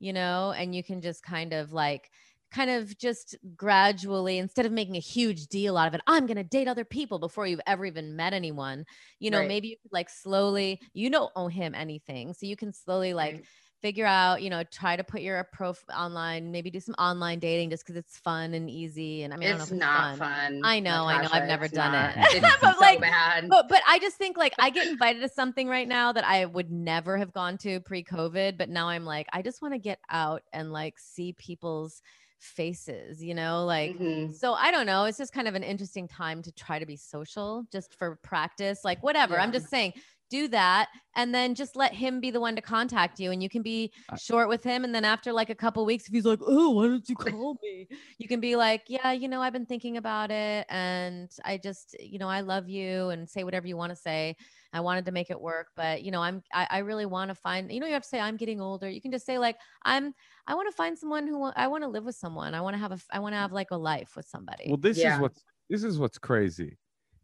you 0.00 0.12
know 0.12 0.52
and 0.56 0.74
you 0.74 0.82
can 0.82 1.00
just 1.00 1.22
kind 1.22 1.52
of 1.52 1.72
like 1.72 2.10
kind 2.50 2.70
of 2.70 2.96
just 2.96 3.36
gradually 3.56 4.38
instead 4.38 4.64
of 4.64 4.72
making 4.72 4.96
a 4.96 5.00
huge 5.00 5.46
deal 5.48 5.76
out 5.76 5.88
of 5.88 5.94
it 5.94 6.00
i'm 6.06 6.26
going 6.26 6.36
to 6.36 6.44
date 6.44 6.66
other 6.68 6.84
people 6.84 7.18
before 7.18 7.46
you've 7.46 7.60
ever 7.66 7.84
even 7.84 8.16
met 8.16 8.32
anyone 8.32 8.84
you 9.18 9.30
know 9.30 9.42
Right. 9.42 9.44
maybe 9.44 9.68
you 9.68 9.76
could 9.82 9.92
like 9.92 10.08
slowly 10.08 10.80
you 10.94 11.10
don't 11.10 11.32
owe 11.36 11.48
him 11.48 11.74
anything 11.74 12.32
so 12.32 12.46
you 12.46 12.56
can 12.56 12.72
slowly 12.72 13.12
like 13.12 13.36
Right. 13.36 13.46
Figure 13.80 14.06
out, 14.06 14.42
you 14.42 14.50
know, 14.50 14.64
try 14.64 14.96
to 14.96 15.04
put 15.04 15.20
your 15.20 15.42
prof 15.52 15.82
online, 15.96 16.50
maybe 16.50 16.70
do 16.70 16.80
some 16.80 16.94
online 16.98 17.38
dating 17.38 17.70
just 17.70 17.84
because 17.84 17.96
it's 17.96 18.18
fun 18.18 18.54
and 18.54 18.68
easy. 18.68 19.22
And 19.22 19.32
I 19.32 19.36
mean, 19.36 19.48
I 19.48 19.52
don't 19.52 19.58
know 19.58 19.62
it's 19.64 19.72
if 19.72 19.78
not 19.78 20.18
fun. 20.18 20.18
fun. 20.18 20.60
I 20.64 20.80
know, 20.80 21.04
I 21.06 21.22
know, 21.22 21.28
I've 21.32 21.46
never 21.48 21.66
it's 21.66 21.74
done 21.74 21.92
not. 21.92 22.16
it. 22.16 22.26
It's 22.34 22.60
But, 22.60 22.74
so 22.74 22.80
like, 22.80 23.00
bad. 23.00 23.48
But 23.48 23.68
but 23.68 23.80
I 23.86 23.98
just 23.98 24.16
think 24.16 24.36
like 24.36 24.54
I 24.58 24.70
get 24.70 24.88
invited 24.88 25.20
to 25.22 25.28
something 25.28 25.68
right 25.68 25.86
now 25.86 26.12
that 26.12 26.24
I 26.24 26.44
would 26.44 26.70
never 26.70 27.16
have 27.18 27.32
gone 27.32 27.56
to 27.58 27.80
pre-COVID, 27.80 28.58
but 28.58 28.68
now 28.68 28.88
I'm 28.88 29.04
like, 29.04 29.28
I 29.32 29.42
just 29.42 29.62
want 29.62 29.74
to 29.74 29.78
get 29.78 30.00
out 30.10 30.42
and 30.52 30.72
like 30.72 30.98
see 30.98 31.32
people's 31.34 32.02
faces, 32.40 33.22
you 33.22 33.34
know, 33.34 33.64
like 33.64 33.92
Mhm. 33.98 34.34
so 34.34 34.54
I 34.54 34.70
don't 34.70 34.86
know. 34.86 35.04
It's 35.04 35.18
just 35.18 35.32
kind 35.32 35.48
of 35.48 35.54
an 35.54 35.62
interesting 35.64 36.06
time 36.08 36.42
to 36.42 36.52
try 36.52 36.78
to 36.78 36.86
be 36.86 36.96
social 36.96 37.64
just 37.72 37.94
for 37.94 38.16
practice. 38.22 38.84
Like 38.84 39.02
whatever. 39.02 39.38
I'm 39.38 39.52
just 39.52 39.68
saying 39.68 39.94
do 40.30 40.48
that 40.48 40.88
and 41.16 41.34
then 41.34 41.54
just 41.54 41.76
let 41.76 41.92
him 41.94 42.20
be 42.20 42.30
the 42.30 42.40
one 42.40 42.54
to 42.56 42.62
contact 42.62 43.18
you 43.18 43.30
and 43.30 43.42
you 43.42 43.48
can 43.48 43.62
be 43.62 43.92
short 44.18 44.48
with 44.48 44.62
him. 44.62 44.84
And 44.84 44.94
then 44.94 45.04
after 45.04 45.32
like 45.32 45.50
a 45.50 45.54
couple 45.54 45.84
weeks 45.86 46.06
if 46.06 46.12
he's 46.12 46.24
like 46.24 46.40
oh 46.46 46.70
why 46.70 46.86
don't 46.86 47.08
you 47.08 47.16
call 47.16 47.58
me? 47.62 47.88
you 48.18 48.28
can 48.28 48.40
be 48.40 48.56
like 48.56 48.82
yeah 48.88 49.12
you 49.12 49.28
know 49.28 49.40
i've 49.40 49.52
been 49.52 49.66
thinking 49.66 49.96
about 49.96 50.30
it 50.30 50.66
and 50.68 51.30
i 51.44 51.56
just 51.56 51.96
you 52.00 52.18
know 52.18 52.28
i 52.28 52.40
love 52.40 52.68
you 52.68 53.08
and 53.08 53.28
say 53.28 53.44
whatever 53.44 53.66
you 53.66 53.76
want 53.76 53.90
to 53.90 53.96
say. 53.96 54.36
I 54.72 54.80
wanted 54.80 55.06
to 55.06 55.12
make 55.12 55.30
it 55.30 55.40
work 55.40 55.68
but 55.76 56.02
you 56.02 56.10
know 56.10 56.20
i'm 56.22 56.42
i, 56.52 56.66
I 56.70 56.78
really 56.78 57.06
want 57.06 57.30
to 57.30 57.34
find 57.34 57.72
you 57.72 57.80
know 57.80 57.86
you 57.86 57.94
have 57.94 58.02
to 58.02 58.08
say 58.08 58.20
i'm 58.20 58.36
getting 58.36 58.60
older. 58.60 58.88
You 58.88 59.00
can 59.00 59.10
just 59.10 59.24
say 59.24 59.38
like 59.38 59.56
i'm 59.84 60.12
i 60.46 60.54
want 60.54 60.68
to 60.68 60.76
find 60.76 60.98
someone 60.98 61.26
who 61.26 61.44
i 61.56 61.66
want 61.66 61.84
to 61.84 61.88
live 61.88 62.04
with 62.04 62.16
someone. 62.16 62.54
I 62.54 62.60
want 62.60 62.74
to 62.74 62.78
have 62.78 62.92
a 62.92 62.98
i 63.10 63.18
want 63.18 63.32
to 63.34 63.38
have 63.38 63.52
like 63.52 63.70
a 63.70 63.76
life 63.76 64.14
with 64.16 64.26
somebody. 64.26 64.64
Well, 64.68 64.76
this 64.76 64.98
Yeah. 64.98 65.14
is 65.14 65.20
what's 65.20 65.42
this 65.70 65.84
is 65.84 65.98
what's 65.98 66.18
crazy, 66.18 66.76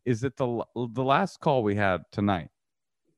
is 0.05 0.21
that 0.23 0.37
the 0.37 0.65
the 0.75 1.05
last 1.05 1.41
call 1.41 1.63
we 1.63 1.75
had 1.75 2.03
tonight 2.13 2.49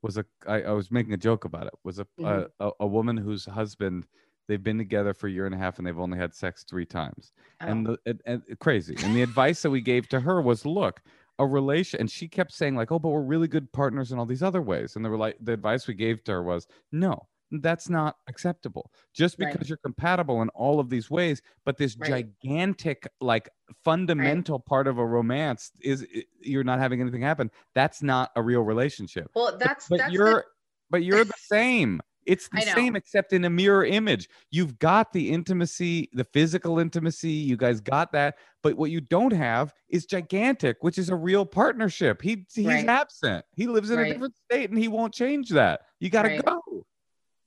was 0.06 0.16
a 0.16 0.24
I, 0.46 0.62
I 0.62 0.72
was 0.72 0.90
making 0.90 1.12
a 1.12 1.16
joke 1.28 1.44
about 1.44 1.66
it 1.66 1.74
was 1.84 1.98
a, 1.98 2.06
Mhm. 2.18 2.48
a 2.60 2.70
a 2.80 2.86
woman 2.86 3.16
whose 3.16 3.44
husband 3.44 4.06
they've 4.48 4.62
been 4.62 4.78
together 4.78 5.12
for 5.12 5.26
a 5.26 5.30
year 5.30 5.44
and 5.46 5.54
a 5.54 5.58
half 5.58 5.78
and 5.78 5.86
they've 5.86 5.98
only 5.98 6.18
had 6.18 6.32
sex 6.34 6.64
three 6.64 6.86
times. 6.86 7.32
and 7.60 7.86
Oh. 7.88 7.96
the 8.04 8.20
and, 8.24 8.42
and 8.48 8.58
crazy. 8.60 8.94
And 9.02 9.14
the 9.16 9.22
advice 9.22 9.62
that 9.62 9.70
we 9.70 9.80
gave 9.80 10.08
to 10.10 10.20
her 10.20 10.40
was, 10.40 10.64
look, 10.64 11.02
a 11.38 11.46
relation. 11.46 11.98
And 12.00 12.10
she 12.10 12.28
kept 12.28 12.52
saying 12.52 12.76
like, 12.76 12.92
oh, 12.92 12.98
but 13.00 13.08
we're 13.10 13.22
really 13.34 13.48
good 13.48 13.70
partners 13.72 14.12
in 14.12 14.18
all 14.18 14.24
these 14.26 14.42
other 14.44 14.62
ways. 14.62 14.94
And 14.96 15.04
the 15.04 15.10
like 15.10 15.36
the 15.40 15.52
advice 15.52 15.86
we 15.88 15.94
gave 15.94 16.22
to 16.24 16.32
her 16.32 16.42
was, 16.42 16.66
no, 16.92 17.26
that's 17.50 17.88
not 17.88 18.16
acceptable. 18.28 18.90
Just 19.14 19.38
Right. 19.38 19.52
because 19.52 19.68
you're 19.68 19.78
compatible 19.78 20.42
in 20.42 20.48
all 20.50 20.80
of 20.80 20.90
these 20.90 21.10
ways, 21.10 21.42
but 21.64 21.76
this 21.76 21.96
Right. 21.96 22.26
gigantic 22.42 23.08
like 23.20 23.48
fundamental 23.84 24.58
part 24.60 24.86
of 24.86 24.98
a 24.98 25.06
romance 25.06 25.70
is 25.80 26.06
you're 26.40 26.64
not 26.64 26.78
having 26.78 27.00
anything 27.00 27.22
happen. 27.22 27.50
That's 27.74 28.02
not 28.02 28.30
a 28.36 28.42
real 28.42 28.62
relationship. 28.62 29.30
well, 29.34 29.56
that's 29.58 29.88
but 29.88 29.98
that's 29.98 30.12
you're 30.12 30.34
the, 30.36 30.44
but 30.90 31.02
you're 31.04 31.24
the 31.24 31.32
same. 31.38 32.00
It's 32.26 32.48
the 32.48 32.60
same 32.62 32.96
except 32.96 33.32
in 33.32 33.44
a 33.44 33.50
mirror 33.50 33.84
image. 33.84 34.28
You've 34.50 34.80
got 34.80 35.12
the 35.12 35.30
intimacy, 35.30 36.08
the 36.12 36.24
physical 36.24 36.80
intimacy. 36.80 37.30
You 37.30 37.56
guys 37.56 37.80
got 37.80 38.10
that. 38.12 38.36
But 38.64 38.76
what 38.76 38.90
you 38.90 39.00
don't 39.00 39.32
have 39.32 39.72
is 39.88 40.06
gigantic, 40.06 40.78
which 40.80 40.98
is 40.98 41.08
a 41.08 41.14
real 41.14 41.46
partnership. 41.46 42.20
He 42.20 42.44
he's 42.52 42.66
Right. 42.66 42.88
absent. 42.88 43.44
He 43.54 43.68
lives 43.68 43.90
in 43.92 44.00
a 44.00 44.06
different 44.08 44.34
state 44.36 44.70
and 44.70 44.78
he 44.78 44.88
won't 44.88 45.14
change 45.14 45.50
that. 45.50 45.82
You 46.00 46.10
got 46.10 46.22
to 46.22 46.30
Right. 46.30 46.44
go. 46.44 46.60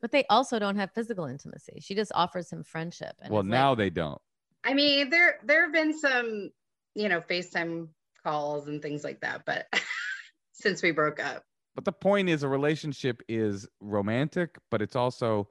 But 0.01 0.11
they 0.11 0.25
also 0.29 0.59
don't 0.59 0.77
have 0.77 0.91
physical 0.91 1.25
intimacy. 1.25 1.79
She 1.81 1.95
just 1.95 2.11
offers 2.15 2.51
him 2.51 2.63
friendship. 2.63 3.13
And 3.21 3.31
Well, 3.31 3.41
is 3.41 3.45
like, 3.45 3.51
now 3.51 3.75
they 3.75 3.89
don't. 3.89 4.21
I 4.63 4.73
mean, 4.73 5.09
there 5.09 5.39
there 5.43 5.63
have 5.63 5.73
been 5.73 5.97
some, 5.97 6.51
you 6.95 7.09
know, 7.09 7.21
FaceTime 7.21 7.87
calls 8.23 8.67
and 8.67 8.81
things 8.81 9.03
like 9.03 9.21
that, 9.21 9.43
but 9.45 9.67
since 10.53 10.81
we 10.81 10.91
broke 10.91 11.23
up. 11.23 11.43
But 11.75 11.85
the 11.85 11.91
point 11.91 12.29
is, 12.29 12.43
a 12.43 12.47
relationship 12.47 13.21
is 13.29 13.67
romantic, 13.79 14.57
but 14.69 14.81
it's 14.81 14.95
also, 14.95 15.47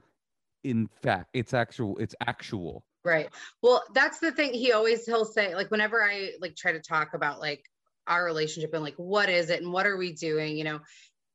in 0.64 0.88
fact, 1.02 1.30
it's 1.32 1.54
actual. 1.54 1.96
It's 1.98 2.14
actual. 2.26 2.84
Right. 3.04 3.28
Well, 3.62 3.82
that's 3.94 4.18
the 4.18 4.32
thing. 4.32 4.52
He 4.52 4.72
always 4.72 5.06
he'll 5.06 5.24
say 5.24 5.54
like 5.54 5.70
whenever 5.70 6.02
I 6.02 6.32
like 6.40 6.56
try 6.56 6.72
to 6.72 6.80
talk 6.80 7.14
about 7.14 7.40
like 7.40 7.64
our 8.06 8.24
relationship 8.24 8.74
and 8.74 8.82
like 8.82 8.96
what 8.96 9.28
is 9.28 9.50
it 9.50 9.62
and 9.62 9.72
what 9.72 9.86
are 9.86 9.96
we 9.96 10.12
doing, 10.12 10.56
you 10.56 10.64
know, 10.64 10.80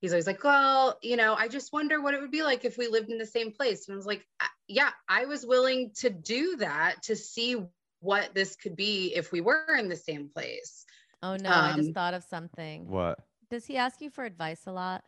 he's 0.04 0.12
always 0.12 0.28
like, 0.28 0.44
well, 0.44 1.00
you 1.02 1.16
know, 1.16 1.34
I 1.34 1.48
just 1.48 1.72
wonder 1.72 2.02
what 2.02 2.14
it 2.14 2.20
would 2.20 2.30
be 2.30 2.44
like 2.44 2.66
if 2.66 2.78
we 2.78 2.90
lived 2.90 3.10
in 3.10 3.18
the 3.18 3.26
same 3.26 3.54
place. 3.54 3.88
And 3.88 3.94
I 3.94 3.96
was 3.96 4.06
like, 4.06 4.28
yeah, 4.68 4.90
I 5.08 5.24
was 5.24 5.46
willing 5.46 5.92
to 6.00 6.10
do 6.10 6.58
that 6.58 7.02
to 7.04 7.16
see 7.16 7.64
what 8.02 8.36
this 8.36 8.58
could 8.58 8.76
be 8.76 9.14
if 9.16 9.32
we 9.32 9.40
were 9.40 9.78
in 9.80 9.88
the 9.88 9.96
same 9.96 10.28
place. 10.28 10.86
Oh 11.22 11.38
no, 11.38 11.50
I 11.50 11.74
just 11.78 11.88
Um, 11.88 11.94
thought 11.94 12.14
of 12.14 12.26
something. 12.26 12.86
What? 12.90 13.18
Does 13.50 13.66
he 13.66 13.78
ask 13.78 14.02
you 14.02 14.10
for 14.10 14.26
advice 14.26 14.64
a 14.68 14.74
lot? 14.74 15.06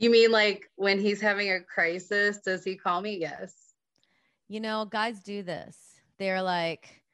You 0.00 0.10
mean 0.10 0.32
like 0.32 0.68
when 0.74 0.98
he's 0.98 1.20
having 1.20 1.52
a 1.52 1.60
crisis, 1.60 2.38
does 2.38 2.64
he 2.64 2.74
call 2.74 3.00
me? 3.00 3.16
Yes. 3.16 3.54
You 4.48 4.58
know, 4.58 4.84
guys 4.84 5.20
do 5.22 5.44
this. 5.44 5.78
They're 6.18 6.42
like, 6.42 7.04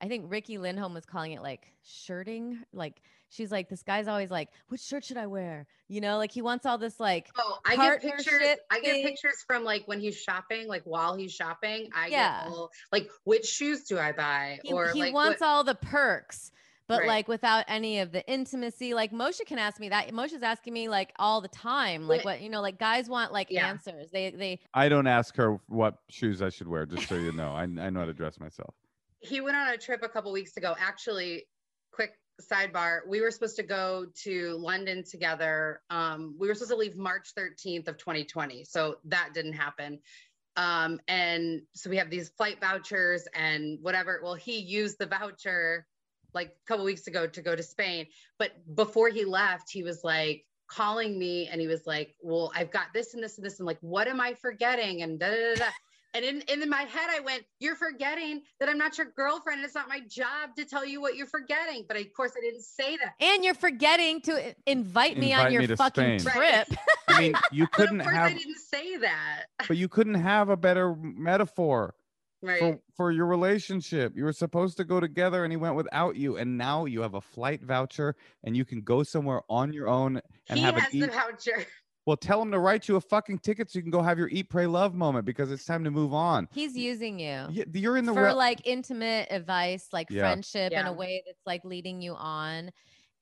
I 0.00 0.08
think 0.08 0.32
Riki 0.32 0.56
Lindhome 0.56 0.94
was 0.94 1.04
calling 1.04 1.32
it 1.32 1.42
like 1.42 1.70
shirting. 1.84 2.60
Like 2.72 3.02
she's 3.36 3.52
like, 3.52 3.68
this 3.68 3.82
guy's 3.82 4.08
always 4.08 4.30
like, 4.30 4.48
which 4.68 4.80
shirt 4.80 5.04
should 5.04 5.16
I 5.18 5.26
wear? 5.26 5.66
You 5.88 6.00
know, 6.00 6.16
like 6.16 6.32
he 6.32 6.42
wants 6.42 6.66
all 6.66 6.78
this 6.78 6.98
like, 6.98 7.28
Oh, 7.38 7.58
I 7.64 7.76
get 7.76 8.00
pictures. 8.02 8.24
Partnership 8.26 8.58
I 8.70 8.80
get 8.80 9.04
pictures 9.04 9.44
from 9.46 9.62
like 9.62 9.86
when 9.86 10.00
he's 10.00 10.16
shopping, 10.16 10.66
like 10.66 10.82
while 10.84 11.14
he's 11.16 11.32
shopping. 11.32 11.90
I 11.94 12.08
Yeah. 12.08 12.42
get 12.44 12.50
all 12.50 12.70
like 12.90 13.08
which 13.24 13.46
shoes 13.46 13.84
do 13.84 13.98
I 13.98 14.12
buy? 14.12 14.58
he, 14.64 14.72
or 14.72 14.90
he 14.92 15.00
like 15.00 15.14
wants 15.14 15.40
what, 15.40 15.46
all 15.46 15.62
the 15.64 15.74
perks, 15.74 16.50
but 16.88 17.00
Right. 17.00 17.08
like 17.08 17.28
without 17.28 17.64
any 17.68 17.98
of 18.00 18.10
the 18.12 18.26
intimacy. 18.30 18.94
Like 18.94 19.12
Moshe 19.12 19.44
can 19.46 19.58
ask 19.58 19.78
me 19.78 19.90
that. 19.90 20.08
Moshe's 20.08 20.42
asking 20.42 20.72
me 20.72 20.88
like 20.88 21.12
all 21.16 21.40
the 21.40 21.48
time, 21.48 22.08
like 22.08 22.24
what 22.24 22.40
you 22.40 22.48
know, 22.48 22.62
like 22.62 22.78
guys 22.78 23.08
want 23.08 23.32
like 23.32 23.48
Yeah. 23.50 23.68
answers. 23.68 24.10
They 24.10 24.30
they 24.30 24.60
I 24.72 24.88
don't 24.88 25.06
ask 25.06 25.36
her 25.36 25.58
what 25.68 25.98
shoes 26.08 26.40
I 26.42 26.48
should 26.48 26.68
wear, 26.68 26.86
just 26.86 27.08
so 27.08 27.16
you 27.16 27.32
know. 27.32 27.52
I, 27.52 27.62
I 27.62 27.66
know 27.90 28.00
how 28.00 28.06
to 28.06 28.14
dress 28.14 28.40
myself. 28.40 28.74
he 29.20 29.40
went 29.40 29.56
on 29.56 29.68
a 29.68 29.76
trip 29.76 30.02
a 30.02 30.08
couple 30.08 30.32
weeks 30.32 30.56
ago. 30.56 30.74
Actually, 30.78 31.44
quick 31.92 32.12
sidebar. 32.40 33.00
We 33.06 33.20
were 33.20 33.30
supposed 33.30 33.56
to 33.56 33.62
go 33.62 34.06
to 34.24 34.52
London 34.52 35.02
together. 35.04 35.80
Um, 35.90 36.34
we 36.38 36.48
were 36.48 36.54
supposed 36.54 36.72
to 36.72 36.76
leave 36.76 36.96
March 36.96 37.32
13th 37.36 37.88
of 37.88 37.96
2020. 37.96 38.64
So 38.64 38.96
that 39.04 39.30
didn't 39.34 39.54
happen. 39.54 39.98
Um, 40.56 41.00
and 41.08 41.62
so 41.74 41.90
we 41.90 41.96
have 41.96 42.10
these 42.10 42.30
flight 42.30 42.60
vouchers 42.60 43.28
and 43.34 43.78
whatever. 43.82 44.20
Well, 44.22 44.34
he 44.34 44.58
used 44.58 44.98
the 44.98 45.06
voucher 45.06 45.86
like 46.34 46.48
a 46.48 46.66
couple 46.68 46.84
weeks 46.84 47.06
ago 47.06 47.26
to 47.26 47.42
go 47.42 47.54
to 47.54 47.62
Spain. 47.62 48.06
But 48.38 48.52
before 48.74 49.08
he 49.08 49.24
left, 49.24 49.70
he 49.70 49.82
was 49.82 50.02
like 50.02 50.44
calling 50.68 51.18
me 51.18 51.48
and 51.48 51.60
he 51.60 51.66
was 51.66 51.86
like, 51.86 52.14
Well, 52.22 52.52
I've 52.54 52.70
got 52.70 52.86
this 52.94 53.14
and 53.14 53.22
this 53.22 53.36
and 53.36 53.44
this. 53.44 53.58
And 53.58 53.66
like, 53.66 53.78
what 53.80 54.08
am 54.08 54.20
I 54.20 54.34
forgetting? 54.34 55.02
And 55.02 55.18
da 55.18 55.28
da 55.28 55.54
da 55.54 55.54
da. 55.56 55.70
And 56.16 56.24
in, 56.24 56.42
and 56.48 56.62
in 56.62 56.70
my 56.70 56.82
head, 56.82 57.08
I 57.10 57.20
went, 57.20 57.42
You're 57.60 57.76
forgetting 57.76 58.40
that 58.58 58.70
I'm 58.70 58.78
not 58.78 58.96
your 58.96 59.08
girlfriend. 59.14 59.58
And 59.58 59.66
it's 59.66 59.74
not 59.74 59.86
my 59.88 60.00
job 60.08 60.56
to 60.56 60.64
tell 60.64 60.84
you 60.86 61.00
what 61.02 61.14
you're 61.16 61.26
forgetting. 61.26 61.84
But 61.86 61.98
of 61.98 62.06
course, 62.14 62.32
I 62.36 62.40
didn't 62.40 62.62
say 62.62 62.96
that. 62.96 63.12
and 63.20 63.44
you're 63.44 63.52
forgetting 63.54 64.22
to 64.22 64.48
i- 64.48 64.54
invite 64.66 65.18
me 65.18 65.34
on 65.34 65.52
your 65.52 65.60
me 65.62 65.76
fucking 65.76 66.18
Spain. 66.20 66.32
trip. 66.32 66.68
Right. 66.70 66.78
I 67.08 67.20
mean, 67.20 67.34
you 67.52 67.66
couldn't 67.66 68.00
of 68.00 68.06
course, 68.06 68.16
have, 68.16 68.30
I 68.30 68.34
didn't 68.34 68.58
say 68.58 68.96
that. 68.96 69.44
but 69.68 69.76
you 69.76 69.88
couldn't 69.88 70.14
have 70.14 70.48
a 70.48 70.56
better 70.56 70.94
metaphor 70.96 71.94
Right. 72.42 72.58
for, 72.60 72.78
for 72.96 73.10
your 73.12 73.26
relationship. 73.26 74.12
You 74.16 74.24
were 74.24 74.32
supposed 74.32 74.76
to 74.76 74.84
go 74.84 75.00
together 75.00 75.42
and 75.44 75.52
he 75.52 75.56
went 75.56 75.74
without 75.74 76.16
you. 76.16 76.36
And 76.36 76.56
now 76.58 76.84
you 76.84 77.00
have 77.00 77.14
a 77.14 77.20
flight 77.20 77.62
voucher 77.62 78.14
and 78.44 78.56
you 78.56 78.64
can 78.64 78.82
go 78.82 79.02
somewhere 79.02 79.40
on 79.48 79.72
your 79.72 79.88
own 79.88 80.20
and 80.48 80.58
he 80.58 80.64
have 80.64 80.76
an 80.76 80.82
has 80.82 80.94
eat. 80.94 81.00
the 81.00 81.06
voucher. 81.08 81.66
Well, 82.06 82.16
tell 82.16 82.40
him 82.40 82.52
to 82.52 82.60
write 82.60 82.86
you 82.86 82.94
a 82.94 83.00
fucking 83.00 83.40
ticket 83.40 83.68
so 83.70 83.80
you 83.80 83.82
can 83.82 83.90
go 83.90 84.00
have 84.00 84.16
your 84.16 84.28
eat, 84.28 84.48
pray, 84.48 84.66
love 84.66 84.94
moment 84.94 85.24
because 85.24 85.50
it's 85.50 85.64
time 85.64 85.82
to 85.82 85.90
move 85.90 86.14
on. 86.14 86.48
He's 86.54 86.76
using 86.76 87.18
you. 87.18 87.48
Yeah, 87.50 87.64
you're 87.74 87.96
in 87.96 88.06
the 88.06 88.12
for 88.12 88.22
re- 88.22 88.32
like 88.32 88.62
intimate 88.64 89.26
advice, 89.32 89.88
like 89.92 90.08
Yeah. 90.08 90.20
friendship 90.20 90.72
in 90.72 90.86
a 90.86 90.92
way 90.92 91.22
that's 91.26 91.44
like 91.46 91.64
leading 91.64 92.00
you 92.00 92.14
on. 92.14 92.70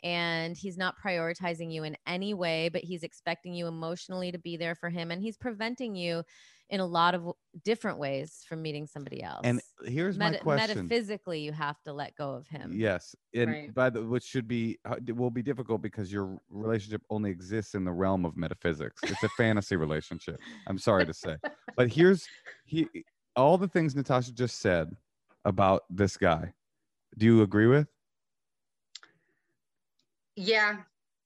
And 0.03 0.55
he's 0.55 0.77
not 0.77 0.97
prioritizing 1.03 1.73
you 1.73 1.83
in 1.85 1.97
any 2.07 2.35
way, 2.35 2.69
but 2.69 2.83
he's 2.85 3.03
expecting 3.03 3.55
you 3.55 3.67
emotionally 3.69 4.31
to 4.33 4.39
be 4.39 4.59
there 4.59 4.75
for 4.75 4.91
him. 4.91 5.11
And 5.11 5.23
he's 5.23 5.39
preventing 5.39 5.97
you 5.97 6.25
in 6.71 6.81
a 6.81 6.87
lot 6.87 7.15
of 7.15 7.33
different 7.65 7.99
ways 7.99 8.43
from 8.49 8.63
meeting 8.63 8.87
somebody 8.87 9.23
else. 9.23 9.43
And 9.45 9.61
here's 9.85 10.19
my 10.19 10.35
question. 10.37 10.87
metaphysically, 10.87 11.41
you 11.41 11.53
have 11.53 11.81
to 11.83 11.93
let 11.93 12.15
go 12.17 12.31
of 12.31 12.49
him. 12.49 12.73
Yes, 12.75 13.15
and 13.35 13.51
Right. 13.51 13.75
by 13.75 13.91
the 13.91 14.03
which 14.05 14.25
should 14.25 14.49
be 14.49 14.79
uh, 14.85 14.97
it 15.07 15.15
will 15.15 15.31
be 15.31 15.43
difficult 15.43 15.83
because 15.83 16.13
your 16.13 16.39
relationship 16.49 17.03
only 17.11 17.31
exists 17.31 17.75
in 17.75 17.85
the 17.85 17.93
realm 17.93 18.25
of 18.25 18.37
metaphysics. 18.37 19.03
It's 19.05 19.23
a 19.23 19.29
fantasy 19.31 19.77
relationship. 19.77 20.41
I'm 20.67 20.79
sorry 20.79 21.05
to 21.07 21.15
say, 21.15 21.37
but 21.77 21.93
here's 21.93 22.27
he 22.65 22.89
all 23.37 23.59
the 23.59 23.69
things 23.69 23.95
Natasha 23.95 24.33
just 24.33 24.61
said 24.61 24.97
about 25.45 25.83
this 25.91 26.17
guy. 26.17 26.55
Do 27.19 27.27
you 27.27 27.43
agree 27.43 27.67
with? 27.67 27.89
Yeah. 30.37 30.79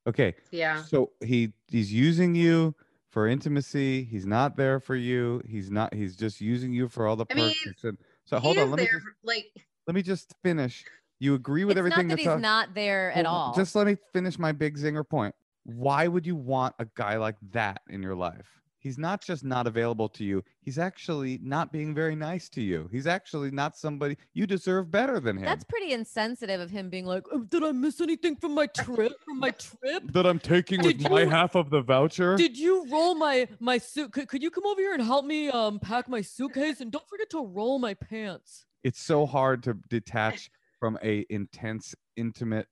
Okay, 0.06 0.34
Yeah. 0.50 0.82
so 0.84 1.12
he 1.22 1.52
he's 1.68 1.92
using 1.92 2.34
you 2.34 2.74
for 3.10 3.26
intimacy. 3.26 4.04
He's 4.04 4.26
not 4.26 4.56
there 4.56 4.80
for 4.80 4.94
you. 4.96 5.42
He's 5.46 5.70
not. 5.70 5.94
He's 5.94 6.16
just 6.16 6.40
using 6.40 6.72
you 6.72 6.88
for 6.88 7.06
all 7.06 7.16
the 7.16 7.24
I 7.30 7.34
perks. 7.34 7.64
mean, 7.64 7.74
and- 7.84 7.98
so 8.24 8.38
hold 8.38 8.58
on. 8.58 8.70
Let 8.70 8.80
me 8.80 8.86
just, 8.86 9.06
like, 9.24 9.46
let 9.86 9.94
me 9.94 10.02
just 10.02 10.34
finish. 10.42 10.84
You 11.18 11.34
agree 11.34 11.64
with 11.64 11.78
everything 11.78 12.08
not 12.08 12.16
that 12.18 12.20
he's 12.32 12.42
not 12.42 12.74
there 12.74 13.10
at 13.12 13.24
Well, 13.24 13.34
all. 13.34 13.54
Just 13.54 13.74
let 13.74 13.86
me 13.86 13.96
finish 14.12 14.38
my 14.38 14.52
big 14.52 14.76
zinger 14.76 15.08
point. 15.08 15.34
Why 15.64 16.06
would 16.08 16.26
you 16.26 16.36
want 16.36 16.74
a 16.78 16.86
guy 16.94 17.16
like 17.16 17.36
that 17.52 17.80
in 17.88 18.02
your 18.02 18.14
life? 18.14 18.46
He's 18.88 18.96
not 18.96 19.20
just 19.22 19.44
not 19.44 19.66
available 19.66 20.08
to 20.08 20.24
you. 20.24 20.42
He's 20.62 20.78
actually 20.78 21.38
not 21.42 21.70
being 21.70 21.94
very 21.94 22.16
nice 22.16 22.48
to 22.48 22.62
you. 22.62 22.88
He's 22.90 23.06
actually 23.06 23.50
not 23.50 23.76
somebody 23.76 24.16
you 24.32 24.46
deserve 24.46 24.90
better 24.90 25.20
than 25.20 25.36
him. 25.36 25.44
That's 25.44 25.64
pretty 25.64 25.92
insensitive 25.92 26.58
of 26.58 26.70
him 26.70 26.88
being 26.88 27.04
like, 27.04 27.24
oh, 27.30 27.40
"Did 27.40 27.64
I 27.64 27.72
miss 27.72 28.00
anything 28.00 28.36
from 28.36 28.54
my 28.54 28.64
trip? 28.66 29.12
From 29.26 29.40
my 29.40 29.50
trip? 29.50 30.04
that 30.12 30.24
I'm 30.24 30.38
taking 30.38 30.82
with 30.82 30.96
Did 30.96 31.10
my 31.10 31.24
you- 31.24 31.28
half 31.28 31.54
of 31.54 31.68
the 31.68 31.82
voucher. 31.82 32.34
Did 32.38 32.56
you 32.58 32.86
roll 32.90 33.14
my 33.14 33.46
my 33.60 33.76
suit? 33.76 34.10
Could, 34.12 34.26
could 34.26 34.42
you 34.42 34.50
come 34.50 34.64
over 34.64 34.80
here 34.80 34.94
and 34.94 35.02
help 35.02 35.26
me 35.26 35.50
um 35.50 35.78
pack 35.80 36.08
my 36.08 36.22
suitcase 36.22 36.80
and 36.80 36.90
don't 36.90 37.06
forget 37.10 37.28
to 37.32 37.44
roll 37.44 37.78
my 37.78 37.92
pants? 37.92 38.64
it's 38.84 39.02
so 39.02 39.26
hard 39.26 39.62
to 39.64 39.74
detach 39.90 40.50
from 40.80 40.96
a 41.02 41.26
intense, 41.28 41.94
intimate 42.16 42.68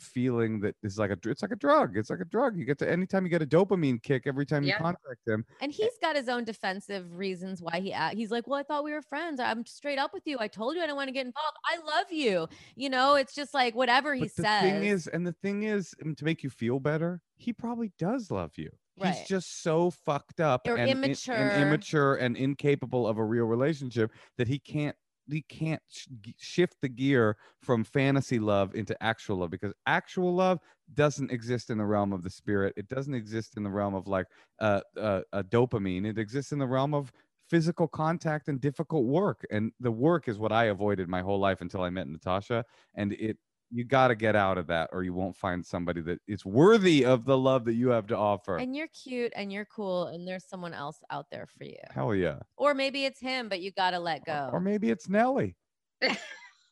feeling 0.00 0.60
that 0.60 0.74
is 0.82 0.98
like 0.98 1.10
a 1.10 1.18
it's 1.28 1.42
like 1.42 1.50
a 1.52 1.56
drug. 1.56 1.96
It's 1.96 2.10
like 2.10 2.20
a 2.20 2.24
drug. 2.24 2.56
You 2.56 2.64
get 2.64 2.78
to 2.78 2.90
anytime 2.90 3.24
you 3.24 3.30
get 3.30 3.42
a 3.42 3.46
dopamine 3.46 4.02
kick 4.02 4.22
every 4.26 4.46
time 4.46 4.62
you 4.64 4.74
contact 4.74 5.26
him. 5.26 5.44
And 5.60 5.72
eh 5.72 5.74
he's 5.76 5.98
got 6.00 6.16
his 6.16 6.28
own 6.28 6.44
defensive 6.44 7.16
reasons 7.16 7.62
why 7.62 7.80
he. 7.80 7.94
He's 8.16 8.30
like, 8.30 8.46
"Well, 8.46 8.58
I 8.58 8.62
thought 8.62 8.84
we 8.84 8.92
were 8.92 9.02
friends. 9.02 9.40
I'm 9.40 9.64
straight 9.66 9.98
up 9.98 10.12
with 10.12 10.22
you. 10.26 10.36
I 10.40 10.48
told 10.48 10.76
you 10.76 10.82
I 10.82 10.86
don't 10.86 10.96
want 10.96 11.08
to 11.08 11.12
get 11.12 11.26
involved. 11.26 11.56
I 11.64 11.78
love 11.84 12.10
you." 12.10 12.48
You 12.76 12.90
know, 12.90 13.14
it's 13.14 13.34
just 13.34 13.54
like 13.54 13.74
whatever 13.74 14.14
he 14.14 14.22
but 14.22 14.36
the 14.36 14.42
says. 14.42 14.62
thing 14.62 14.84
is, 14.84 15.06
and 15.06 15.26
the 15.26 15.34
thing 15.42 15.62
is, 15.64 15.94
to 16.16 16.24
make 16.24 16.42
you 16.42 16.50
feel 16.50 16.80
better, 16.80 17.20
he 17.36 17.52
probably 17.52 17.92
does 17.98 18.30
love 18.30 18.52
you. 18.56 18.70
Right. 18.98 19.14
He's 19.14 19.26
just 19.26 19.62
so 19.62 19.90
fucked 19.90 20.40
up 20.40 20.66
Or 20.66 20.76
and, 20.76 20.90
in- 20.90 20.98
immature. 21.04 21.34
and 21.34 21.62
immature 21.62 22.16
and 22.16 22.36
incapable 22.36 23.06
of 23.06 23.16
a 23.16 23.24
real 23.24 23.44
relationship 23.46 24.12
that 24.36 24.46
he 24.48 24.58
can't 24.58 24.94
he 25.32 25.42
can't 25.42 25.82
sh- 25.88 26.06
shift 26.38 26.76
the 26.82 26.88
gear 26.88 27.36
from 27.60 27.84
fantasy 27.84 28.38
love 28.38 28.74
into 28.74 29.00
actual 29.02 29.38
love 29.38 29.50
because 29.50 29.72
actual 29.86 30.34
love 30.34 30.58
doesn't 30.94 31.30
exist 31.30 31.70
in 31.70 31.78
the 31.78 31.86
realm 31.86 32.12
of 32.12 32.22
the 32.22 32.30
spirit. 32.30 32.74
It 32.76 32.88
doesn't 32.88 33.14
exist 33.14 33.56
in 33.56 33.62
the 33.62 33.70
realm 33.70 33.94
of 33.94 34.08
like 34.08 34.26
uh, 34.60 34.80
uh, 34.96 35.22
uh, 35.32 35.42
dopamine. 35.44 36.06
It 36.06 36.18
exists 36.18 36.52
in 36.52 36.58
the 36.58 36.66
realm 36.66 36.94
of 36.94 37.12
physical 37.48 37.88
contact 37.88 38.48
and 38.48 38.60
difficult 38.60 39.04
work. 39.04 39.44
And 39.50 39.72
the 39.80 39.90
work 39.90 40.28
is 40.28 40.38
what 40.38 40.52
I 40.52 40.66
avoided 40.66 41.08
my 41.08 41.20
whole 41.20 41.40
life 41.40 41.60
until 41.60 41.82
I 41.82 41.90
met 41.90 42.08
Natasha. 42.08 42.64
And 42.94 43.12
it 43.14 43.38
you 43.70 43.84
got 43.84 44.08
to 44.08 44.14
get 44.14 44.34
out 44.34 44.58
of 44.58 44.66
that 44.66 44.90
or 44.92 45.02
you 45.02 45.14
won't 45.14 45.36
find 45.36 45.64
somebody 45.64 46.00
that 46.00 46.18
is 46.26 46.44
worthy 46.44 47.04
of 47.04 47.24
the 47.24 47.36
love 47.36 47.64
that 47.64 47.74
you 47.74 47.88
have 47.88 48.06
to 48.08 48.16
offer. 48.16 48.56
and 48.56 48.74
you're 48.74 48.88
cute 48.88 49.32
and 49.36 49.52
you're 49.52 49.64
cool 49.66 50.06
and 50.06 50.26
there's 50.26 50.44
someone 50.44 50.74
else 50.74 50.98
out 51.10 51.26
there 51.30 51.46
for 51.46 51.64
you. 51.64 51.76
Hell 51.90 52.14
yeah. 52.14 52.38
Or 52.56 52.74
maybe 52.74 53.04
it's 53.04 53.20
him, 53.20 53.48
but 53.48 53.60
you 53.60 53.70
got 53.70 53.92
to 53.92 53.98
let 53.98 54.24
go. 54.24 54.50
Or 54.52 54.60
maybe 54.60 54.90
it's 54.90 55.08
Nelly. 55.08 55.56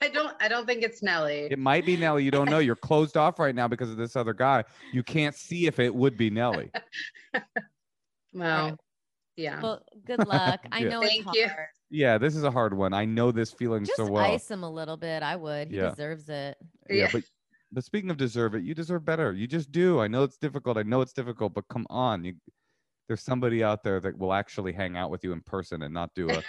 I 0.00 0.08
don't, 0.08 0.34
I 0.40 0.48
don't 0.48 0.66
think 0.66 0.82
it's 0.82 1.02
Nelly. 1.02 1.48
It 1.50 1.58
might 1.58 1.84
be 1.84 1.96
Nelly. 1.96 2.24
You 2.24 2.30
don't 2.30 2.48
know. 2.48 2.60
You're 2.60 2.76
closed 2.76 3.16
off 3.16 3.38
right 3.38 3.54
now 3.54 3.66
because 3.66 3.90
of 3.90 3.96
this 3.96 4.14
other 4.14 4.32
guy. 4.32 4.64
You 4.92 5.02
can't 5.02 5.34
see 5.34 5.66
if 5.66 5.80
it 5.80 5.92
would 5.92 6.16
be 6.16 6.30
Nelly. 6.30 6.70
well, 8.32 8.78
yeah. 9.36 9.60
Well, 9.60 9.82
Good 10.06 10.26
luck. 10.26 10.60
I 10.72 10.82
know 10.82 11.00
Thank 11.00 11.26
it's 11.26 11.36
you. 11.36 11.48
Hard. 11.90 11.98
Yeah, 11.98 12.18
this 12.18 12.36
is 12.36 12.44
a 12.44 12.50
hard 12.50 12.74
one. 12.74 12.92
I 12.92 13.04
know 13.04 13.30
this 13.32 13.52
feeling 13.52 13.84
Just 13.84 13.96
so 13.96 14.06
well. 14.10 14.24
ice 14.24 14.50
him 14.50 14.62
a 14.62 14.70
little 14.70 14.96
bit. 14.96 15.22
I 15.22 15.36
would. 15.36 15.68
He 15.70 15.76
Yeah. 15.76 15.90
deserves 15.90 16.28
it. 16.28 16.56
Yeah, 16.88 16.96
Yeah. 16.96 17.08
but 17.12 17.24
but 17.70 17.84
speaking 17.84 18.10
of 18.10 18.16
deserve 18.16 18.54
it, 18.54 18.62
you 18.62 18.74
deserve 18.74 19.04
better. 19.04 19.32
You 19.34 19.46
just 19.46 19.70
do. 19.70 20.00
I 20.00 20.08
know 20.08 20.22
it's 20.22 20.38
difficult. 20.38 20.78
I 20.78 20.82
know 20.84 21.02
it's 21.02 21.12
difficult, 21.12 21.52
but 21.54 21.68
come 21.68 21.86
on. 21.90 22.24
You 22.24 22.34
there's 23.08 23.22
somebody 23.22 23.62
out 23.64 23.82
there 23.82 24.00
that 24.00 24.18
will 24.18 24.32
actually 24.34 24.72
hang 24.72 24.96
out 24.96 25.10
with 25.10 25.24
you 25.24 25.32
in 25.32 25.40
person 25.42 25.82
and 25.82 25.92
not 25.94 26.14
do 26.14 26.28
a 26.30 26.42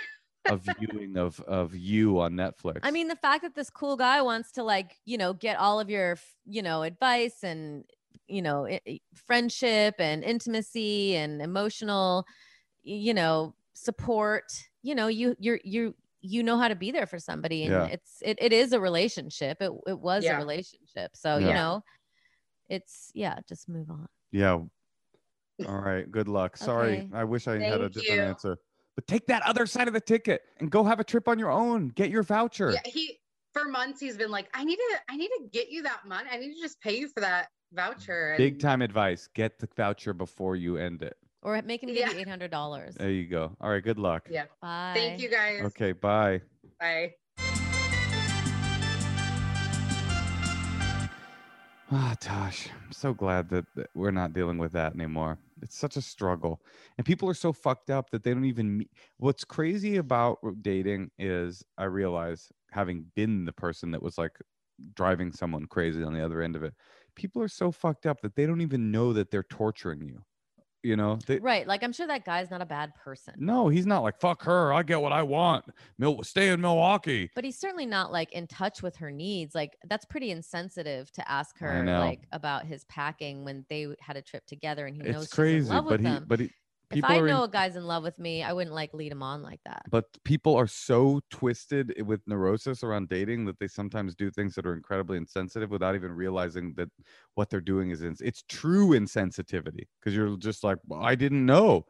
a 0.46 0.58
viewing 1.08 1.18
of 1.18 1.40
of 1.42 1.76
you 1.76 2.20
on 2.20 2.34
Netflix. 2.34 2.80
I 2.84 2.92
mean, 2.92 3.08
the 3.08 3.16
fact 3.16 3.44
that 3.44 3.56
this 3.56 3.70
cool 3.70 3.96
guy 3.98 4.22
wants 4.22 4.52
to 4.54 4.64
like, 4.64 4.96
you 5.06 5.18
know, 5.18 5.34
get 5.34 5.58
all 5.58 5.80
of 5.80 5.90
your, 5.90 6.14
f- 6.14 6.36
you 6.46 6.62
know, 6.62 6.84
advice 6.84 7.44
and, 7.44 7.84
you 8.28 8.42
know, 8.42 8.66
i- 8.66 8.82
i- 8.88 9.00
friendship 9.16 9.96
and 10.00 10.24
intimacy 10.24 11.16
and 11.16 11.42
emotional, 11.42 12.26
y- 12.86 12.94
you 12.94 13.14
know, 13.14 13.54
support. 13.84 14.46
You 14.84 14.96
know, 14.96 15.08
you 15.08 15.36
you're 15.40 15.60
you 15.64 15.96
you 16.22 16.44
know 16.44 16.58
how 16.58 16.68
to 16.68 16.76
be 16.76 16.92
there 16.92 17.06
for 17.08 17.20
somebody, 17.20 17.64
and 17.64 17.72
Yeah. 17.72 17.86
it's 17.86 18.18
it 18.22 18.38
it 18.42 18.54
is 18.54 18.74
a 18.74 18.80
relationship. 18.80 19.58
It 19.62 19.72
it 19.88 20.00
was 20.00 20.24
Yeah. 20.24 20.36
a 20.36 20.38
relationship. 20.38 21.16
So 21.16 21.38
Yeah. 21.38 21.48
you 21.48 21.54
know, 21.54 21.84
it's 22.70 23.12
yeah, 23.14 23.40
just 23.48 23.68
move 23.70 23.90
on. 23.90 24.08
yeah. 24.32 24.54
All 25.68 25.82
right. 25.82 26.10
Good 26.10 26.28
luck. 26.30 26.56
Sorry. 26.72 27.00
Okay. 27.00 27.10
I 27.14 27.24
wish 27.26 27.48
I 27.48 27.60
had 27.60 27.82
a 27.82 27.90
different 27.90 28.16
you. 28.18 28.22
answer. 28.22 28.58
But 28.96 29.08
take 29.08 29.28
that 29.28 29.44
other 29.44 29.66
side 29.66 29.88
of 29.88 29.94
the 29.94 30.02
ticket 30.02 30.42
and 30.60 30.70
go 30.70 30.84
have 30.84 31.00
a 31.00 31.04
trip 31.04 31.28
on 31.28 31.38
your 31.40 31.52
own. 31.52 31.90
Get 31.90 32.10
your 32.10 32.24
voucher. 32.24 32.72
Yeah, 32.72 32.82
he 32.86 33.20
for 33.54 33.66
months 33.66 34.00
he's 34.00 34.16
been 34.18 34.30
like, 34.32 34.48
I 34.54 34.64
need 34.64 34.76
to, 34.76 34.98
I 35.10 35.18
need 35.18 35.30
to 35.30 35.48
get 35.52 35.70
you 35.72 35.82
that 35.84 36.02
money. 36.06 36.30
I 36.32 36.38
need 36.38 36.54
to 36.54 36.62
just 36.62 36.80
pay 36.82 36.98
you 36.98 37.08
for 37.10 37.20
that 37.22 37.48
voucher. 37.74 38.36
Big 38.38 38.60
time 38.60 38.82
advice. 38.82 39.28
Get 39.34 39.58
the 39.60 39.68
voucher 39.76 40.14
before 40.14 40.56
you 40.56 40.78
end 40.78 41.02
it. 41.02 41.18
Or 41.42 41.62
make 41.62 41.82
him 41.84 41.88
give 41.90 41.98
Yeah. 41.98 42.12
you 42.12 42.20
eight 42.20 42.28
hundred 42.28 42.52
dollars. 42.52 42.96
There 42.96 43.10
you 43.10 43.26
go. 43.28 43.56
All 43.62 43.70
right. 43.70 43.84
Good 43.84 43.98
luck. 43.98 44.28
Yeah. 44.30 44.46
Bye. 44.62 44.92
Thank 44.94 45.22
you 45.22 45.30
guys. 45.30 45.62
Okay. 45.66 45.94
Bye. 45.94 46.42
Bye. 46.80 47.14
Ah, 51.92 52.14
Tosh, 52.20 52.70
I'm 52.86 52.92
so 52.92 53.14
glad 53.16 53.50
that, 53.50 53.66
that 53.76 53.88
we're 53.96 54.12
not 54.12 54.32
dealing 54.34 54.60
with 54.60 54.74
that 54.74 54.94
anymore. 54.94 55.40
It's 55.64 55.76
such 55.76 55.98
a 55.98 56.02
struggle. 56.02 56.62
And 57.00 57.06
people 57.06 57.28
are 57.30 57.34
so 57.34 57.52
fucked 57.52 57.90
up 57.90 58.12
that 58.12 58.24
they 58.24 58.32
don't 58.32 58.46
even 58.46 58.78
meet. 58.78 58.92
What's 59.18 59.44
crazy 59.44 59.96
about 59.98 60.38
dating 60.62 61.10
is 61.18 61.64
I 61.80 61.86
realize, 61.86 62.52
having 62.70 63.06
been 63.16 63.46
the 63.46 63.54
person 63.54 63.90
that 63.92 64.04
was 64.04 64.20
like 64.20 64.34
driving 64.94 65.32
someone 65.32 65.66
crazy 65.66 66.04
on 66.04 66.14
the 66.14 66.24
other 66.24 66.44
end 66.44 66.56
of 66.56 66.62
it, 66.64 66.76
people 67.16 67.42
are 67.42 67.48
so 67.48 67.72
fucked 67.72 68.06
up 68.06 68.22
that 68.22 68.36
they 68.36 68.46
don't 68.46 68.62
even 68.62 68.92
know 68.92 69.12
that 69.14 69.32
they're 69.32 69.42
torturing 69.42 70.04
you. 70.04 70.22
You 70.82 70.96
know, 70.96 71.20
they, 71.28 71.40
Right. 71.40 71.68
Like 71.68 71.84
I'm 71.84 71.92
sure 71.92 72.08
that 72.08 72.24
guy's 72.24 72.50
not 72.50 72.62
a 72.62 72.66
bad 72.66 72.96
person. 72.96 73.34
no, 73.38 73.68
he's 73.68 73.86
not 73.86 74.02
like, 74.02 74.20
fuck 74.20 74.44
her. 74.44 74.72
I 74.74 74.84
get 74.84 75.02
what 75.02 75.12
I 75.12 75.24
want. 75.24 75.66
Mil- 75.98 76.24
stay 76.24 76.50
in 76.50 76.62
Milwaukee. 76.62 77.30
but 77.36 77.44
he's 77.44 77.58
certainly 77.60 77.86
not 77.86 78.12
like 78.12 78.32
in 78.32 78.48
touch 78.48 78.82
with 78.82 78.96
her 78.96 79.12
needs 79.12 79.54
like 79.54 79.78
that's 79.90 80.06
pretty 80.06 80.32
insensitive 80.32 81.12
to 81.12 81.30
ask 81.30 81.58
her 81.60 81.84
like 82.00 82.22
about 82.32 82.66
his 82.66 82.86
packing 82.86 83.44
when 83.44 83.66
they 83.70 83.88
had 84.00 84.16
a 84.16 84.22
trip 84.22 84.46
together 84.46 84.86
and 84.86 84.96
he 84.96 85.02
knows 85.04 85.24
It's 85.24 85.26
she's 85.26 85.34
crazy. 85.34 85.70
But 85.70 86.00
he, 86.00 86.20
but 86.26 86.40
he, 86.40 86.52
if 86.98 87.04
i 87.04 87.18
are 87.18 87.28
in- 87.28 87.34
know 87.34 87.44
a 87.44 87.50
guy's 87.50 87.76
in 87.76 87.86
love 87.86 88.04
with 88.04 88.18
me 88.20 88.42
i 88.44 88.52
wouldn't 88.54 88.76
like 88.76 88.94
lead 88.94 89.12
him 89.12 89.22
on 89.24 89.42
like 89.44 89.60
that. 89.66 89.84
But 89.90 90.06
people 90.24 90.56
are 90.56 90.68
so 90.68 91.22
twisted 91.30 91.94
eh, 91.98 92.02
with 92.02 92.22
neurosis 92.28 92.84
around 92.84 93.10
dating 93.10 93.46
that 93.46 93.60
they 93.60 93.68
sometimes 93.68 94.16
do 94.16 94.32
things 94.32 94.56
that 94.56 94.66
are 94.66 94.74
incredibly 94.74 95.18
insensitive 95.18 95.70
without 95.70 95.96
even 95.96 96.12
realizing 96.12 96.74
that 96.78 96.90
what 97.36 97.50
they're 97.50 97.62
doing 97.62 97.92
is 97.92 98.02
ins- 98.02 98.22
it's 98.22 98.44
true 98.48 98.90
insensitivity 98.90 99.84
because 100.00 100.16
you're 100.16 100.38
just 100.38 100.64
like 100.64 100.78
"Well, 100.88 101.04
i 101.04 101.16
didn't 101.16 101.46
know. 101.46 101.86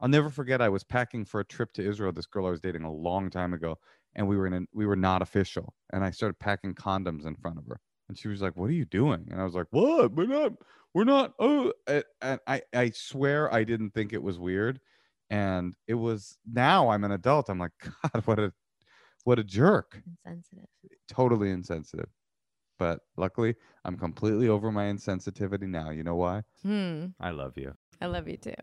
I'll 0.00 0.08
never 0.08 0.28
forget 0.30 0.60
i 0.60 0.68
was 0.68 0.84
packing 0.84 1.24
for 1.24 1.40
a 1.40 1.44
trip 1.44 1.72
to 1.74 1.86
israel 1.86 2.12
this 2.12 2.26
girl 2.26 2.46
i 2.46 2.50
was 2.50 2.60
dating 2.60 2.82
a 2.84 2.92
long 2.92 3.30
time 3.30 3.54
ago 3.54 3.78
and 4.14 4.28
we 4.28 4.36
were 4.36 4.46
in 4.46 4.54
a, 4.54 4.60
we 4.72 4.86
were 4.86 4.96
not 4.96 5.22
official 5.22 5.74
and 5.92 6.04
i 6.04 6.10
started 6.10 6.38
packing 6.38 6.74
condoms 6.74 7.26
in 7.26 7.36
front 7.36 7.58
of 7.58 7.66
her 7.66 7.80
and 8.08 8.18
she 8.18 8.28
was 8.28 8.42
like 8.42 8.56
what 8.56 8.70
are 8.70 8.74
you 8.74 8.84
doing? 8.84 9.26
And 9.30 9.40
i 9.40 9.44
was 9.44 9.54
like 9.54 9.66
what? 9.70 10.12
We're 10.12 10.26
not 10.26 10.52
we're 10.92 11.04
not 11.04 11.34
oh 11.38 11.72
and 11.88 12.40
i 12.46 12.62
i 12.74 12.90
swear 12.90 13.52
i 13.52 13.64
didn't 13.64 13.90
think 13.90 14.12
it 14.12 14.22
was 14.22 14.38
weird. 14.38 14.80
And 15.30 15.74
it 15.88 15.94
was 15.94 16.38
now 16.50 16.90
i'm 16.90 17.04
an 17.04 17.12
adult 17.12 17.48
i'm 17.48 17.58
like 17.58 17.72
god 18.02 18.22
what 18.26 18.38
a 18.38 18.52
what 19.24 19.38
a 19.38 19.44
jerk. 19.44 20.02
Insensitive. 20.26 20.68
Totally 21.08 21.50
insensitive. 21.50 22.08
But 22.78 23.00
luckily 23.16 23.54
i'm 23.84 23.96
completely 23.96 24.48
over 24.48 24.70
my 24.70 24.84
insensitivity 24.84 25.68
now. 25.68 25.90
You 25.90 26.04
know 26.04 26.16
why? 26.16 26.42
Hmm. 26.62 27.06
I 27.20 27.30
love 27.30 27.56
you. 27.56 27.74
I 28.00 28.06
love 28.06 28.28
you 28.28 28.36
too 28.36 28.54